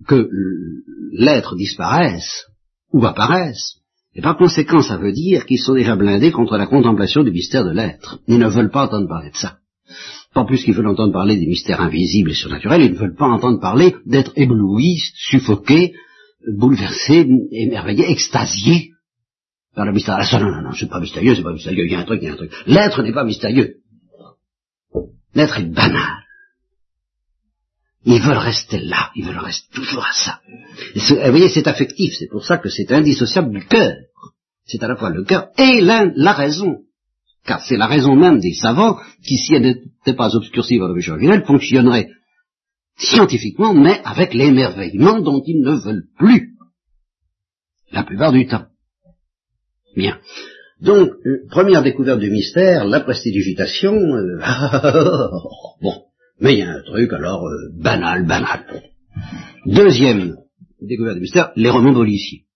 que 0.06 0.28
l'être 1.12 1.56
disparaisse 1.56 2.46
ou 2.92 3.04
apparaisse. 3.06 3.78
Et 4.18 4.20
par 4.20 4.37
conséquent, 4.37 4.83
ça 4.83 4.96
veut 4.96 5.12
dire 5.12 5.46
qu'ils 5.46 5.61
sont 5.61 5.74
déjà 5.74 5.94
blindés 5.94 6.33
contre 6.33 6.57
la 6.57 6.66
contemplation 6.66 7.22
du 7.22 7.31
mystère 7.31 7.64
de 7.64 7.70
l'être. 7.70 8.18
Ils 8.26 8.40
ne 8.40 8.48
veulent 8.48 8.72
pas 8.72 8.87
entendre 8.87 9.07
parler 9.07 9.31
de 9.31 9.37
ça. 9.37 9.59
Pas 10.35 10.44
plus 10.44 10.64
qu'ils 10.64 10.74
veulent 10.74 10.88
entendre 10.88 11.12
parler 11.12 11.37
des 11.37 11.46
mystères 11.46 11.81
invisibles 11.81 12.33
et 12.33 12.35
surnaturels, 12.35 12.83
ils 12.83 12.92
ne 12.94 12.98
veulent 12.98 13.14
pas 13.14 13.28
entendre 13.28 13.61
parler 13.61 13.94
d'être 14.07 14.33
éblouis, 14.35 15.00
suffoqués, 15.14 15.92
bouleversés, 16.52 17.28
émerveillés, 17.52 18.11
extasiés 18.11 18.90
par 19.76 19.87
le 19.87 19.92
mystère. 19.92 20.16
Ah, 20.18 20.40
non, 20.40 20.50
non, 20.50 20.62
non, 20.62 20.72
c'est 20.72 20.90
pas 20.90 20.98
mystérieux, 20.98 21.37
c'est 21.37 21.44
pas 21.44 21.52
mystérieux, 21.52 21.85
il 21.87 21.92
y 21.92 21.94
a 21.94 22.00
un 22.00 22.04
truc, 22.04 22.18
il 22.20 22.26
y 22.26 22.28
a 22.28 22.33
un 22.33 22.37
truc. 22.37 22.52
L'être 22.66 23.00
n'est 23.04 23.12
pas 23.12 23.24
mystérieux. 23.24 23.76
L'être 25.33 25.61
est 25.61 25.72
banal. 25.72 26.24
Ils 28.04 28.20
veulent 28.20 28.37
rester 28.38 28.81
là, 28.81 29.12
ils 29.14 29.24
veulent 29.24 29.38
rester 29.38 29.68
toujours 29.72 30.04
à 30.04 30.12
ça. 30.12 30.40
vous 30.96 31.31
voyez, 31.31 31.48
c'est 31.48 31.68
affectif, 31.68 32.14
c'est 32.18 32.28
pour 32.28 32.44
ça 32.44 32.59
que 32.59 32.68
c'est 32.68 32.90
indissociable 32.90 33.52
du 33.52 33.64
cœur. 33.64 33.94
C'est 34.68 34.83
à 34.83 34.88
la 34.88 34.96
fois 34.96 35.11
le 35.11 35.24
cœur 35.24 35.48
et 35.57 35.81
la, 35.81 36.33
raison. 36.33 36.83
Car 37.46 37.62
c'est 37.62 37.78
la 37.78 37.87
raison 37.87 38.14
même 38.14 38.38
des 38.38 38.52
savants 38.52 38.98
qui, 39.26 39.38
si 39.38 39.54
elle 39.54 39.62
n'était 39.62 40.14
pas 40.14 40.37
obscurcie 40.37 40.78
par 40.78 40.94
péché 40.94 41.11
originel, 41.11 41.44
fonctionnerait 41.44 42.11
scientifiquement, 42.98 43.72
mais 43.72 44.00
avec 44.04 44.35
l'émerveillement 44.35 45.20
dont 45.20 45.42
ils 45.46 45.62
ne 45.62 45.72
veulent 45.72 46.07
plus. 46.18 46.54
La 47.92 48.04
plupart 48.04 48.33
du 48.33 48.46
temps. 48.46 48.66
Bien. 49.96 50.18
Donc, 50.83 51.12
euh, 51.24 51.46
première 51.48 51.83
découverte 51.83 52.20
du 52.20 52.31
mystère, 52.31 52.85
la 52.85 53.00
prestidigitation. 53.00 53.94
Euh, 53.94 54.38
bon, 55.81 56.02
mais 56.40 56.52
il 56.52 56.59
y 56.59 56.62
a 56.62 56.70
un 56.70 56.83
truc 56.83 57.11
alors 57.14 57.46
euh, 57.46 57.70
banal, 57.81 58.26
banal. 58.26 58.83
Deuxième 59.64 60.37
découverte 60.83 61.14
du 61.14 61.22
mystère, 61.22 61.52
les 61.57 61.70
romans 61.70 61.94
policiers. 61.94 62.47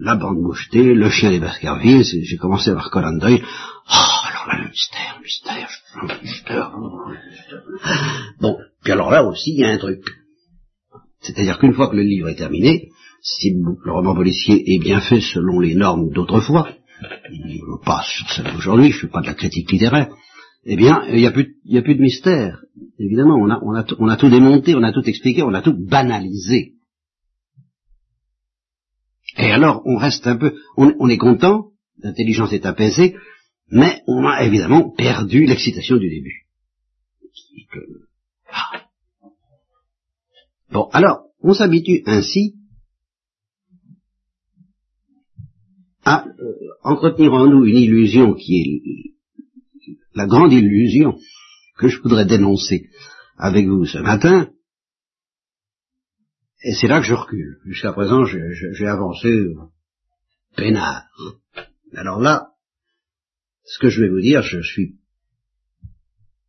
La 0.00 0.16
bande 0.16 0.38
mouchetée, 0.38 0.94
le 0.94 1.10
chien 1.10 1.30
des 1.30 1.40
Baskerville, 1.40 2.04
j'ai 2.04 2.36
commencé 2.36 2.72
par 2.72 2.90
Conan 2.90 3.16
Doyle. 3.18 3.42
Oh, 3.42 4.28
alors 4.28 4.46
là, 4.48 4.58
le 4.62 4.70
mystère, 4.70 5.16
le 5.18 5.24
mystère, 5.24 5.70
le 6.02 6.22
mystère. 6.22 6.72
Bon, 8.40 8.56
puis 8.82 8.92
alors 8.92 9.10
là 9.10 9.24
aussi, 9.24 9.52
il 9.52 9.60
y 9.60 9.64
a 9.64 9.70
un 9.70 9.78
truc. 9.78 10.02
C'est-à-dire 11.20 11.58
qu'une 11.58 11.74
fois 11.74 11.88
que 11.88 11.96
le 11.96 12.02
livre 12.02 12.28
est 12.28 12.36
terminé, 12.36 12.90
si 13.22 13.52
le 13.52 13.92
roman 13.92 14.14
policier 14.14 14.62
est 14.74 14.78
bien 14.78 15.00
fait 15.00 15.20
selon 15.20 15.58
les 15.58 15.74
normes 15.74 16.10
d'autrefois, 16.10 16.68
pas 17.84 18.02
sur 18.04 18.30
celle 18.30 18.52
d'aujourd'hui, 18.52 18.90
je 18.90 18.96
ne 18.96 19.00
fais 19.02 19.08
pas 19.08 19.20
de 19.20 19.26
la 19.26 19.34
critique 19.34 19.70
littéraire, 19.70 20.08
eh 20.64 20.76
bien, 20.76 21.02
il 21.08 21.16
n'y 21.16 21.26
a, 21.26 21.30
plus, 21.30 21.94
de 21.94 22.00
mystère. 22.00 22.62
Évidemment, 22.98 23.36
on 23.36 23.74
a 24.08 24.16
tout 24.16 24.28
démonté, 24.28 24.74
on 24.74 24.82
a 24.82 24.92
tout 24.92 25.04
expliqué, 25.04 25.42
on 25.42 25.54
a 25.54 25.62
tout 25.62 25.74
banalisé. 25.76 26.77
Et 29.38 29.52
alors, 29.52 29.82
on 29.84 29.96
reste 29.96 30.26
un 30.26 30.36
peu, 30.36 30.54
on, 30.76 31.08
est 31.08 31.16
content, 31.16 31.70
l'intelligence 32.02 32.52
est 32.52 32.66
apaisée, 32.66 33.16
mais 33.70 34.02
on 34.08 34.26
a 34.26 34.42
évidemment 34.42 34.90
perdu 34.90 35.46
l'excitation 35.46 35.96
du 35.96 36.08
début. 36.08 36.46
Ah. 38.50 38.82
Bon, 40.70 40.88
alors, 40.92 41.26
on 41.40 41.54
s'habitue 41.54 42.02
ainsi 42.06 42.56
à 46.04 46.26
euh, 46.26 46.54
entretenir 46.82 47.32
en 47.32 47.46
nous 47.46 47.64
une 47.64 47.76
illusion 47.76 48.34
qui 48.34 48.60
est 48.60 49.94
la 50.14 50.26
grande 50.26 50.52
illusion 50.52 51.16
que 51.78 51.88
je 51.88 52.00
voudrais 52.00 52.26
dénoncer 52.26 52.90
avec 53.36 53.66
vous 53.68 53.84
ce 53.84 53.98
matin, 53.98 54.50
et 56.62 56.74
c'est 56.74 56.88
là 56.88 57.00
que 57.00 57.06
je 57.06 57.14
recule. 57.14 57.58
Jusqu'à 57.64 57.92
présent, 57.92 58.24
j'ai 58.24 58.86
avancé 58.86 59.54
peinard. 60.56 61.04
Alors 61.94 62.20
là, 62.20 62.52
ce 63.64 63.78
que 63.78 63.88
je 63.88 64.00
vais 64.00 64.08
vous 64.08 64.20
dire, 64.20 64.42
je 64.42 64.60
suis 64.60 64.96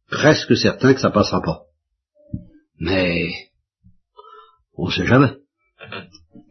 presque 0.10 0.56
certain 0.58 0.94
que 0.94 1.02
ça 1.02 1.12
passera 1.12 1.42
pas. 1.42 1.64
Mais 2.80 3.30
on 4.74 4.88
ne 4.88 4.92
sait 4.92 5.06
jamais. 5.06 5.36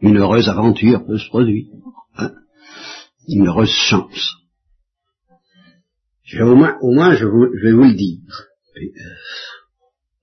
Une 0.01 0.17
heureuse 0.17 0.47
aventure 0.47 1.05
peut 1.05 1.17
se 1.17 1.27
produire. 1.27 1.67
Hein 2.15 2.33
une 3.29 3.47
heureuse 3.47 3.69
chance. 3.69 4.35
au 6.39 6.55
moins, 6.55 6.77
au 6.81 6.91
moins 6.91 7.15
je, 7.15 7.25
vais 7.25 7.71
vous 7.71 7.83
le 7.83 7.95
dire. 7.95 8.47
Et, 8.75 8.91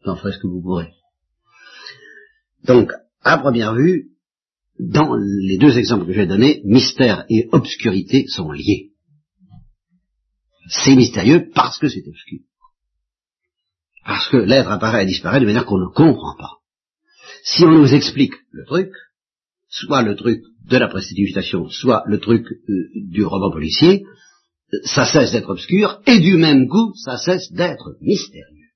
euh, 0.07 0.15
ce 0.15 0.39
que 0.39 0.47
vous 0.47 0.63
pourrez. 0.63 0.93
Donc, 2.65 2.93
à 3.27 3.39
première 3.39 3.75
vue, 3.75 4.13
dans 4.79 5.17
les 5.17 5.59
deux 5.59 5.77
exemples 5.79 6.07
que 6.07 6.13
j'ai 6.13 6.27
donnés, 6.27 6.63
mystère 6.65 7.25
et 7.29 7.49
obscurité 7.51 8.27
sont 8.29 8.53
liés. 8.53 8.93
C'est 10.69 10.95
mystérieux 10.95 11.51
parce 11.53 11.79
que 11.79 11.89
c'est 11.89 12.07
obscur. 12.07 12.39
Parce 14.05 14.29
que 14.29 14.37
l'être 14.37 14.71
apparaît 14.71 15.03
et 15.03 15.07
disparaît 15.07 15.41
de 15.41 15.47
manière 15.47 15.67
qu'on 15.67 15.79
ne 15.79 15.93
comprend 15.93 16.37
pas. 16.39 16.59
Si 17.43 17.65
on 17.65 17.73
nous 17.73 17.95
explique 17.95 18.35
le 18.53 18.65
truc, 18.65 18.91
soit 19.69 20.03
le 20.03 20.15
truc 20.15 20.41
de 20.69 20.77
la 20.77 20.89
prestidigitation, 20.89 21.69
soit 21.69 22.05
le 22.07 22.21
truc 22.21 22.47
euh, 22.47 22.89
du 22.95 23.25
roman 23.25 23.51
policier, 23.51 24.05
ça 24.85 25.05
cesse 25.05 25.33
d'être 25.33 25.51
obscur, 25.51 26.01
et 26.07 26.21
du 26.21 26.37
même 26.37 26.69
coup, 26.69 26.93
ça 26.95 27.17
cesse 27.17 27.53
d'être 27.53 27.97
mystérieux. 28.01 28.71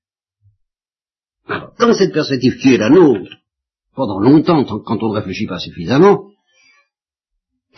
Alors, 1.47 1.73
dans 1.79 1.93
cette 1.93 2.13
perspective 2.13 2.57
qui 2.57 2.73
est 2.73 2.77
la 2.77 2.89
nôtre, 2.89 3.40
pendant 3.95 4.19
longtemps, 4.19 4.63
quand 4.63 5.03
on 5.03 5.09
ne 5.09 5.15
réfléchit 5.15 5.47
pas 5.47 5.59
suffisamment, 5.59 6.25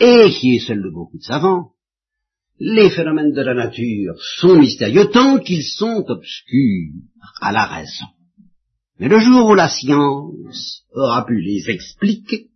et 0.00 0.30
qui 0.30 0.56
est 0.56 0.66
celle 0.66 0.82
de 0.82 0.90
beaucoup 0.90 1.18
de 1.18 1.22
savants, 1.22 1.70
les 2.58 2.90
phénomènes 2.90 3.32
de 3.32 3.42
la 3.42 3.54
nature 3.54 4.14
sont 4.38 4.56
mystérieux 4.56 5.06
tant 5.06 5.38
qu'ils 5.38 5.64
sont 5.64 6.04
obscurs 6.08 6.92
à 7.40 7.52
la 7.52 7.64
raison. 7.64 8.06
Mais 8.98 9.08
le 9.08 9.18
jour 9.18 9.48
où 9.48 9.54
la 9.54 9.68
science 9.68 10.84
aura 10.94 11.26
pu 11.26 11.40
les 11.40 11.68
expliquer, 11.68 12.46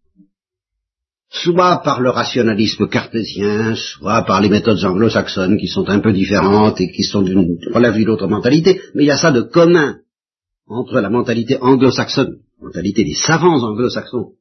soit 1.30 1.82
par 1.82 2.00
le 2.00 2.10
rationalisme 2.10 2.88
cartésien, 2.88 3.74
soit 3.74 4.22
par 4.22 4.40
les 4.40 4.48
méthodes 4.48 4.84
anglo-saxonnes 4.84 5.58
qui 5.58 5.66
sont 5.66 5.88
un 5.88 5.98
peu 5.98 6.12
différentes 6.12 6.80
et 6.80 6.90
qui 6.90 7.02
sont 7.02 7.22
d'une 7.22 7.58
relève 7.72 7.94
d'une 7.94 8.08
autre 8.08 8.28
mentalité, 8.28 8.80
mais 8.94 9.02
il 9.02 9.06
y 9.06 9.10
a 9.10 9.18
ça 9.18 9.32
de 9.32 9.42
commun 9.42 9.98
entre 10.66 11.00
la 11.00 11.10
mentalité 11.10 11.58
anglo-saxonne, 11.60 12.36
mentalité 12.60 13.04
des 13.04 13.14
savants 13.14 13.62
anglo-saxons, 13.62 14.32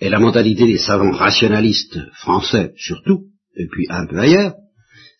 et 0.00 0.08
la 0.08 0.18
mentalité 0.18 0.66
des 0.66 0.78
savants 0.78 1.12
rationalistes 1.12 1.98
français 2.14 2.72
surtout, 2.76 3.26
et 3.56 3.66
puis 3.66 3.86
un 3.90 4.06
peu 4.06 4.18
ailleurs, 4.18 4.54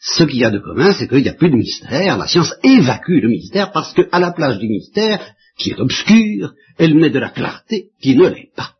ce 0.00 0.24
qu'il 0.24 0.38
y 0.38 0.44
a 0.44 0.50
de 0.50 0.58
commun, 0.58 0.94
c'est 0.94 1.08
qu'il 1.08 1.22
n'y 1.22 1.28
a 1.28 1.34
plus 1.34 1.50
de 1.50 1.56
mystère, 1.56 2.16
la 2.16 2.26
science 2.26 2.54
évacue 2.62 3.20
le 3.20 3.28
mystère 3.28 3.70
parce 3.72 3.92
qu'à 3.92 4.18
la 4.18 4.32
place 4.32 4.58
du 4.58 4.68
mystère, 4.68 5.34
qui 5.58 5.70
est 5.70 5.80
obscur, 5.80 6.54
elle 6.78 6.94
met 6.94 7.10
de 7.10 7.18
la 7.18 7.28
clarté 7.28 7.90
qui 8.00 8.16
ne 8.16 8.28
l'est 8.28 8.50
pas. 8.56 8.74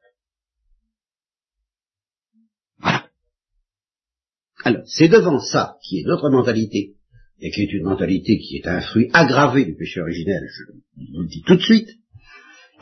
Alors, 4.65 4.83
c'est 4.87 5.09
devant 5.09 5.41
ça, 5.41 5.77
qui 5.83 6.01
est 6.01 6.07
notre 6.07 6.31
mentalité, 6.31 6.95
et 7.41 7.51
qui 7.51 7.63
est 7.63 7.73
une 7.73 7.85
mentalité 7.85 8.39
qui 8.39 8.57
est 8.57 8.67
un 8.67 8.81
fruit 8.81 9.09
aggravé 9.13 9.65
du 9.65 9.75
péché 9.75 10.01
originel, 10.01 10.43
je 10.49 11.13
vous 11.13 11.23
le 11.23 11.29
dis 11.29 11.43
tout 11.43 11.57
de 11.57 11.63
suite, 11.63 11.89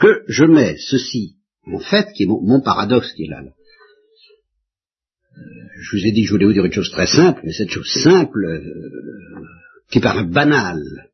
que 0.00 0.22
je 0.28 0.44
mets 0.44 0.76
ceci 0.78 1.36
en 1.72 1.80
fait, 1.80 2.12
qui 2.14 2.22
est 2.24 2.26
mon, 2.26 2.60
paradoxe 2.60 3.12
qui 3.12 3.24
est 3.24 3.28
là. 3.28 3.42
Euh, 3.42 3.50
je 5.80 5.96
vous 5.96 6.06
ai 6.06 6.12
dit 6.12 6.22
que 6.22 6.28
je 6.28 6.32
voulais 6.32 6.46
vous 6.46 6.52
dire 6.52 6.64
une 6.64 6.72
chose 6.72 6.90
très 6.90 7.06
simple, 7.06 7.40
mais 7.44 7.52
cette 7.52 7.70
chose 7.70 7.90
simple, 8.02 8.44
euh, 8.44 8.60
qui 9.90 10.00
paraît 10.00 10.24
banale, 10.24 11.10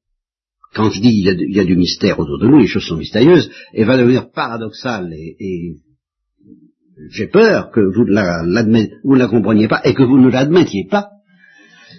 quand 0.75 0.91
je 0.91 1.01
dis 1.01 1.09
il 1.09 1.55
y, 1.55 1.61
a, 1.61 1.65
du 1.65 1.77
mystère 1.77 2.19
autour 2.19 2.39
de 2.39 2.47
nous, 2.47 2.59
les 2.59 2.67
choses 2.67 2.87
sont 2.87 2.97
mystérieuses, 2.97 3.51
et 3.73 3.85
va 3.85 3.97
devenir 3.97 4.31
paradoxale 4.31 5.13
et 5.13 5.77
j'ai 7.11 7.27
peur 7.27 7.71
que 7.71 7.81
vous 7.81 8.05
ne 8.05 9.19
la, 9.19 9.29
compreniez 9.29 9.69
pas 9.69 9.81
et 9.85 9.95
que 9.95 10.03
vous 10.03 10.19
ne 10.19 10.31
l'admettiez 10.31 10.87
pas, 10.91 11.11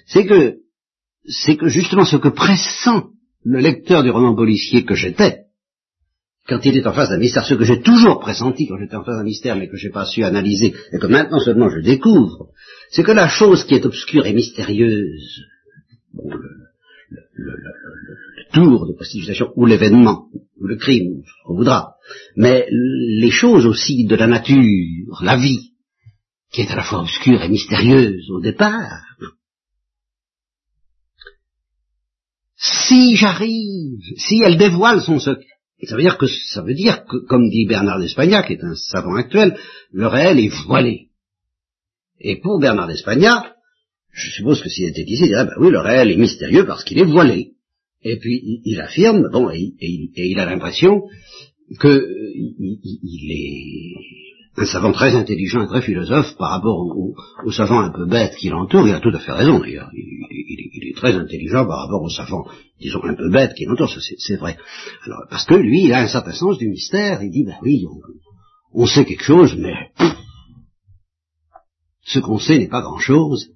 c'est 0.08 0.26
que, 0.26 0.58
c'est 1.26 1.58
que 1.58 1.68
justement 1.68 2.06
ce 2.06 2.18
que 2.18 2.30
pressent 2.30 2.90
le 3.44 3.60
lecteur 3.60 4.04
du 4.04 4.10
roman 4.10 4.36
policier 4.36 4.84
que 4.84 4.96
j'étais, 4.96 5.45
quand 6.48 6.64
il 6.64 6.78
est 6.78 6.86
en 6.86 6.94
face 6.94 7.10
d'un 7.10 7.18
mystère, 7.18 7.46
ce 7.46 7.56
que 7.56 7.64
j'ai 7.64 7.82
toujours 7.82 8.20
pressenti 8.20 8.68
quand 8.68 8.78
j'étais 8.78 8.96
en 8.96 9.04
face 9.04 9.18
d'un 9.18 9.24
mystère, 9.24 9.56
mais 9.56 9.68
que 9.68 9.78
je 9.78 9.88
n'ai 9.88 9.92
pas 9.94 10.06
su 10.06 10.24
analyser, 10.24 10.76
et 10.92 11.00
que 11.00 11.08
maintenant 11.08 11.40
seulement 11.40 11.70
je 11.70 11.80
découvre, 11.80 12.50
c'est 12.92 13.04
que 13.04 13.12
la 13.12 13.28
chose 13.28 13.64
qui 13.64 13.76
est 13.76 13.86
obscure 13.86 14.26
et 14.26 14.34
mystérieuse, 14.34 15.42
bon, 16.14 16.30
le, 16.30 16.38
le, 17.10 17.22
le, 17.34 17.52
le, 17.52 18.54
tour 18.54 18.88
de 18.88 18.94
prostitution, 18.94 19.52
ou 19.56 19.66
l'événement, 19.66 20.28
ou 20.60 20.68
le 20.68 20.76
crime, 20.76 21.24
ce 21.26 21.48
qu'on 21.48 21.56
voudra, 21.56 21.96
mais 22.36 22.68
les 22.70 23.32
choses 23.32 23.66
aussi 23.66 24.06
de 24.06 24.16
la 24.16 24.28
nature, 24.28 25.22
la 25.24 25.38
vie, 25.38 25.72
qui 26.52 26.62
est 26.62 26.72
à 26.72 26.76
la 26.76 26.84
fois 26.84 27.02
obscure 27.02 27.42
et 27.42 27.50
mystérieuse 27.50 28.30
au 28.30 28.40
départ, 28.40 29.02
si 32.56 33.16
j'arrive, 33.16 34.00
si 34.18 34.42
elle 34.46 34.58
dévoile 34.58 35.02
son 35.02 35.20
secret, 35.20 35.55
ça 35.84 35.96
veut 35.96 36.02
dire 36.02 36.18
que, 36.18 36.28
ça 36.28 36.62
veut 36.62 36.74
dire 36.74 37.06
que, 37.06 37.18
comme 37.28 37.50
dit 37.50 37.66
Bernard 37.66 38.00
d'Espagnac, 38.00 38.48
qui 38.48 38.54
est 38.54 38.64
un 38.64 38.76
savant 38.76 39.16
actuel, 39.16 39.58
le 39.92 40.08
réel 40.08 40.40
est 40.40 40.54
voilé. 40.66 41.10
Et 42.20 42.40
pour 42.40 42.60
Bernard 42.60 42.88
d'Espagnac, 42.88 43.54
je 44.12 44.32
suppose 44.32 44.62
que 44.62 44.70
s'il 44.70 44.88
était 44.88 45.04
ici, 45.04 45.24
il 45.24 45.28
dirait, 45.28 45.46
ben 45.46 45.56
oui, 45.60 45.70
le 45.70 45.80
réel 45.80 46.10
est 46.10 46.18
mystérieux 46.18 46.66
parce 46.66 46.84
qu'il 46.84 47.00
est 47.00 47.04
voilé. 47.04 47.52
Et 48.04 48.18
puis 48.18 48.62
il, 48.64 48.80
affirme, 48.80 49.30
bon, 49.32 49.50
et, 49.50 49.74
il 49.80 50.40
a 50.40 50.46
l'impression 50.46 51.04
que 51.80 52.08
il, 52.38 53.32
est 53.32 54.25
un 54.58 54.66
savant 54.66 54.94
très 54.94 55.16
intelligent 55.16 55.64
et 55.64 55.68
très 55.68 55.82
philosophe 55.82 56.36
par 56.38 56.52
rapport 56.52 56.80
au, 56.80 57.52
savant 57.52 57.82
un 57.82 57.92
peu 57.92 58.06
bête 58.06 58.36
qui 58.36 58.50
l'entoure. 58.50 58.88
Il 58.88 58.94
a 58.94 59.00
tout 59.00 59.12
à 59.14 59.20
fait 59.20 59.32
raison 59.32 59.60
d'ailleurs. 59.60 59.90
Il, 59.94 60.90
est 60.90 60.96
très 60.96 61.14
intelligent 61.14 61.66
par 61.66 61.80
rapport 61.80 62.02
au 62.02 62.10
savant, 62.10 62.46
disons, 62.80 63.04
un 63.04 63.16
peu 63.16 63.30
bête 63.30 63.54
qui 63.56 63.66
l'entoure, 63.66 63.90
c'est 63.90 64.36
vrai. 64.38 64.58
Alors, 65.06 65.24
parce 65.30 65.46
que 65.46 65.56
lui, 65.56 65.86
il 65.86 65.94
a 65.94 66.02
un 66.02 66.08
certain 66.08 66.32
sens 66.32 66.58
du 66.58 66.70
mystère. 66.70 67.22
Il 67.22 67.32
dit, 67.32 67.44
ben 67.44 67.58
oui, 67.62 67.86
on, 68.74 68.86
sait 68.86 69.06
quelque 69.06 69.24
chose, 69.24 69.56
mais 69.58 69.74
ce 72.04 72.20
qu'on 72.20 72.40
sait 72.40 72.58
n'est 72.58 72.70
pas 72.70 72.82
grand-chose 72.82 73.50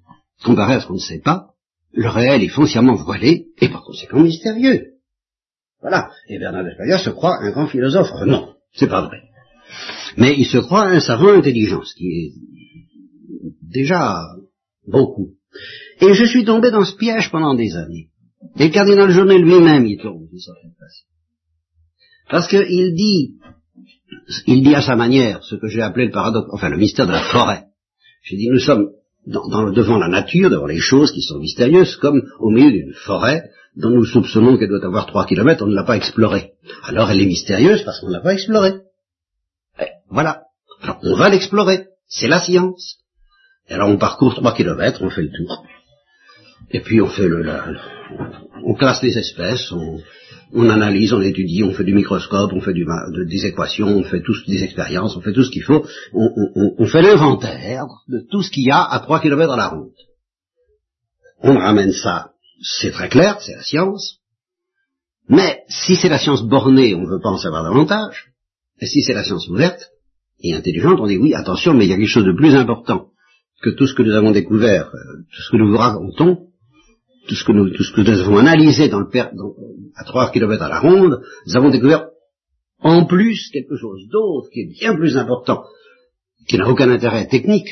comparé 0.44 0.74
à 0.74 0.80
ce 0.80 0.86
qu'on 0.86 0.94
ne 0.94 0.98
sait 0.98 1.20
pas, 1.20 1.50
le 1.92 2.08
réel 2.08 2.42
est 2.42 2.48
foncièrement 2.48 2.94
voilé 2.94 3.46
et 3.58 3.68
par 3.68 3.82
conséquent 3.82 4.20
mystérieux. 4.20 4.86
Voilà. 5.80 6.10
Et 6.28 6.38
Bernard 6.38 6.64
se 7.00 7.10
croit 7.10 7.38
un 7.42 7.50
grand 7.50 7.66
philosophe. 7.66 8.10
non, 8.26 8.54
c'est 8.72 8.88
pas 8.88 9.02
vrai. 9.02 9.29
Mais 10.16 10.34
il 10.36 10.46
se 10.46 10.58
croit 10.58 10.86
un 10.86 11.00
savant 11.00 11.32
intelligent, 11.32 11.82
ce 11.82 11.94
qui 11.94 12.06
est 12.06 12.32
déjà 13.62 14.24
beaucoup. 14.86 15.34
Et 16.00 16.14
je 16.14 16.24
suis 16.24 16.44
tombé 16.44 16.70
dans 16.70 16.84
ce 16.84 16.96
piège 16.96 17.30
pendant 17.30 17.54
des 17.54 17.74
années. 17.76 18.08
Et 18.58 18.68
le 18.68 18.72
cardinal 18.72 19.10
Jaunet 19.10 19.38
lui-même 19.38 19.86
y 19.86 19.96
tombe 19.96 20.28
d'une 20.28 20.38
certaine 20.38 20.72
façon. 20.78 21.04
Parce 22.30 22.48
qu'il 22.48 22.94
dit, 22.94 23.34
il 24.46 24.62
dit 24.62 24.74
à 24.74 24.82
sa 24.82 24.96
manière 24.96 25.42
ce 25.44 25.56
que 25.56 25.68
j'ai 25.68 25.82
appelé 25.82 26.06
le 26.06 26.12
paradoxe, 26.12 26.48
enfin 26.52 26.68
le 26.68 26.78
mystère 26.78 27.06
de 27.06 27.12
la 27.12 27.22
forêt. 27.22 27.64
J'ai 28.22 28.36
dit, 28.36 28.48
nous 28.48 28.60
sommes 28.60 28.90
devant 29.26 29.98
la 29.98 30.08
nature, 30.08 30.50
devant 30.50 30.66
les 30.66 30.78
choses 30.78 31.12
qui 31.12 31.22
sont 31.22 31.38
mystérieuses, 31.38 31.96
comme 31.96 32.22
au 32.38 32.50
milieu 32.50 32.70
d'une 32.70 32.94
forêt 32.94 33.50
dont 33.76 33.90
nous 33.90 34.04
soupçonnons 34.04 34.58
qu'elle 34.58 34.68
doit 34.68 34.84
avoir 34.84 35.06
trois 35.06 35.26
kilomètres, 35.26 35.62
on 35.62 35.68
ne 35.68 35.74
l'a 35.74 35.84
pas 35.84 35.96
explorée. 35.96 36.52
Alors 36.84 37.10
elle 37.10 37.20
est 37.20 37.26
mystérieuse 37.26 37.82
parce 37.82 38.00
qu'on 38.00 38.08
ne 38.08 38.14
l'a 38.14 38.20
pas 38.20 38.34
explorée. 38.34 38.74
Voilà. 40.10 40.42
Alors 40.82 40.98
on 41.02 41.16
va 41.16 41.28
l'explorer. 41.28 41.86
C'est 42.08 42.28
la 42.28 42.40
science. 42.40 42.96
Et 43.68 43.74
alors 43.74 43.88
on 43.88 43.96
parcourt 43.96 44.34
trois 44.34 44.54
kilomètres, 44.54 45.02
on 45.02 45.10
fait 45.10 45.22
le 45.22 45.30
tour. 45.30 45.64
Et 46.72 46.80
puis 46.80 47.00
on 47.00 47.08
fait 47.08 47.28
le, 47.28 47.44
on 48.64 48.74
classe 48.74 49.02
les 49.02 49.16
espèces, 49.16 49.72
on, 49.72 50.00
on 50.52 50.68
analyse, 50.68 51.12
on 51.12 51.22
étudie, 51.22 51.62
on 51.62 51.72
fait 51.72 51.84
du 51.84 51.94
microscope, 51.94 52.52
on 52.52 52.60
fait 52.60 52.72
du, 52.72 52.84
des 53.28 53.46
équations, 53.46 53.88
on 53.88 54.04
fait 54.04 54.22
tous 54.22 54.44
des 54.46 54.62
expériences, 54.62 55.16
on 55.16 55.20
fait 55.20 55.32
tout 55.32 55.44
ce 55.44 55.50
qu'il 55.50 55.62
faut, 55.62 55.86
on, 56.12 56.86
fait 56.86 57.02
l'inventaire 57.02 57.86
de 58.08 58.24
tout 58.30 58.42
ce 58.42 58.50
qu'il 58.50 58.64
y 58.64 58.70
a 58.70 58.82
à 58.82 59.00
3 59.00 59.20
km 59.20 59.52
à 59.52 59.56
la 59.56 59.68
route. 59.68 59.94
On 61.42 61.58
ramène 61.58 61.92
ça, 61.92 62.32
c'est 62.62 62.90
très 62.90 63.08
clair, 63.08 63.40
c'est 63.40 63.54
la 63.54 63.62
science, 63.62 64.18
mais 65.28 65.62
si 65.68 65.96
c'est 65.96 66.08
la 66.08 66.18
science 66.18 66.42
bornée, 66.42 66.94
on 66.94 67.02
ne 67.02 67.10
veut 67.10 67.20
pas 67.22 67.30
en 67.30 67.38
savoir 67.38 67.62
davantage, 67.62 68.32
et 68.80 68.86
si 68.86 69.02
c'est 69.02 69.14
la 69.14 69.24
science 69.24 69.48
ouverte 69.48 69.90
et 70.42 70.54
intelligente, 70.54 70.98
on 71.00 71.06
dit 71.06 71.18
oui, 71.18 71.34
attention, 71.34 71.74
mais 71.74 71.84
il 71.86 71.90
y 71.90 71.92
a 71.92 71.96
quelque 71.96 72.08
chose 72.08 72.24
de 72.24 72.36
plus 72.36 72.54
important 72.54 73.08
que 73.62 73.70
tout 73.70 73.86
ce 73.86 73.94
que 73.94 74.02
nous 74.02 74.14
avons 74.14 74.30
découvert, 74.30 74.86
euh, 74.94 75.22
tout 75.30 75.42
ce 75.42 75.50
que 75.50 75.56
nous 75.56 75.70
vous 75.70 75.76
racontons, 75.76 76.46
tout 77.28 77.34
ce 77.34 77.44
que 77.44 77.52
nous, 77.52 77.70
tout 77.70 77.82
ce 77.82 77.92
que 77.92 78.00
nous 78.00 78.20
avons 78.20 78.38
analysé 78.38 78.88
dans 78.88 79.00
le, 79.00 79.06
dans, 79.12 79.54
à 79.96 80.04
3 80.04 80.30
km 80.30 80.62
à 80.62 80.68
la 80.68 80.80
ronde, 80.80 81.20
nous 81.46 81.56
avons 81.56 81.70
découvert 81.70 82.06
en 82.80 83.04
plus 83.04 83.50
quelque 83.52 83.76
chose 83.76 84.08
d'autre 84.10 84.48
qui 84.52 84.60
est 84.60 84.72
bien 84.80 84.96
plus 84.96 85.16
important, 85.16 85.64
qui 86.48 86.56
n'a 86.56 86.68
aucun 86.68 86.90
intérêt 86.90 87.26
technique, 87.26 87.68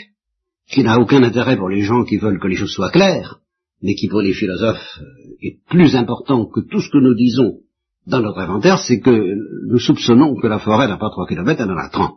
qui 0.71 0.85
n'a 0.85 0.99
aucun 0.99 1.23
intérêt 1.23 1.57
pour 1.57 1.71
les 1.71 1.81
gens 1.81 2.05
qui 2.05 2.19
veulent 2.19 2.39
que 2.39 2.49
les 2.49 2.57
choses 2.57 2.73
soient 2.73 2.91
claires, 2.91 3.41
mais 3.83 3.95
qui 3.95 4.09
pour 4.09 4.21
les 4.21 4.35
philosophes 4.35 4.99
euh, 5.01 5.47
est 5.47 5.59
plus 5.71 5.97
important 5.97 6.45
que 6.47 6.61
tout 6.61 6.81
ce 6.81 6.91
que 6.91 6.99
nous 6.99 7.15
disons 7.15 7.61
dans 8.07 8.21
notre 8.21 8.39
inventaire, 8.39 8.79
c'est 8.79 9.01
que 9.01 9.35
nous 9.69 9.79
soupçonnons 9.79 10.35
que 10.41 10.47
la 10.47 10.59
forêt 10.59 10.89
n'a 10.89 10.97
pas 10.97 11.11
3 11.11 11.27
km, 11.27 11.61
elle 11.63 11.71
en 11.71 11.77
a 11.77 11.89
30. 11.91 12.15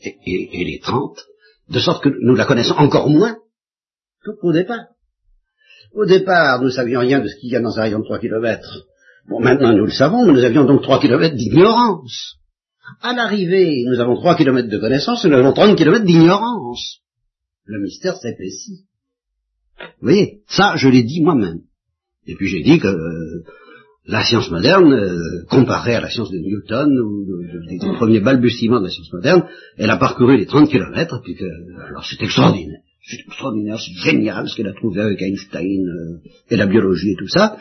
Et, 0.00 0.16
et, 0.26 0.60
et 0.60 0.64
les 0.64 0.80
30, 0.80 1.18
de 1.70 1.78
sorte 1.78 2.02
que 2.02 2.10
nous 2.20 2.34
la 2.34 2.44
connaissons 2.44 2.74
encore 2.74 3.08
moins 3.08 3.36
qu'au 4.40 4.52
départ. 4.52 4.86
Au 5.92 6.04
départ, 6.04 6.58
nous 6.60 6.66
ne 6.66 6.70
savions 6.70 7.00
rien 7.00 7.20
de 7.20 7.28
ce 7.28 7.36
qu'il 7.36 7.50
y 7.50 7.56
a 7.56 7.60
dans 7.60 7.78
un 7.78 7.82
rayon 7.82 8.00
de 8.00 8.04
3 8.04 8.18
kilomètres. 8.18 8.86
Bon, 9.28 9.40
maintenant 9.40 9.72
nous 9.72 9.86
le 9.86 9.90
savons, 9.90 10.26
mais 10.26 10.32
nous 10.32 10.44
avions 10.44 10.64
donc 10.64 10.82
3 10.82 11.00
kilomètres 11.00 11.36
d'ignorance. 11.36 12.36
À 13.00 13.14
l'arrivée, 13.14 13.84
nous 13.86 13.98
avons 13.98 14.14
3 14.14 14.36
kilomètres 14.36 14.68
de 14.68 14.78
connaissance 14.78 15.24
et 15.24 15.28
nous 15.28 15.36
avons 15.36 15.52
30 15.52 15.76
kilomètres 15.76 16.04
d'ignorance. 16.04 17.00
Le 17.64 17.80
mystère 17.80 18.16
s'épaissit. 18.16 18.84
Vous 19.78 20.08
voyez, 20.08 20.42
ça, 20.48 20.74
je 20.76 20.88
l'ai 20.88 21.02
dit 21.02 21.22
moi-même. 21.22 21.60
Et 22.26 22.34
puis 22.34 22.48
j'ai 22.48 22.62
dit 22.62 22.78
que 22.78 22.88
euh, 22.88 23.44
la 24.06 24.24
science 24.24 24.50
moderne, 24.50 24.92
euh, 24.92 25.44
comparée 25.50 25.94
à 25.94 26.00
la 26.00 26.10
science 26.10 26.30
de 26.30 26.38
Newton, 26.38 26.98
ou 27.00 27.26
des 27.68 27.78
premiers 27.96 28.20
balbutiements 28.20 28.78
de 28.78 28.84
la 28.84 28.90
science 28.90 29.12
moderne, 29.12 29.44
elle 29.76 29.90
a 29.90 29.96
parcouru 29.96 30.36
les 30.36 30.46
30 30.46 30.70
kilomètres, 30.70 31.20
puis 31.22 31.34
que, 31.34 31.44
alors 31.88 32.04
c'est 32.04 32.22
extraordinaire. 32.22 32.80
C'est 33.08 33.20
extraordinaire, 33.20 33.78
c'est 33.78 34.10
génial 34.10 34.48
ce 34.48 34.56
qu'elle 34.56 34.68
a 34.68 34.72
trouvé 34.72 35.00
avec 35.00 35.22
Einstein 35.22 35.86
euh, 35.88 36.28
et 36.50 36.56
la 36.56 36.66
biologie 36.66 37.12
et 37.12 37.16
tout 37.16 37.28
ça. 37.28 37.56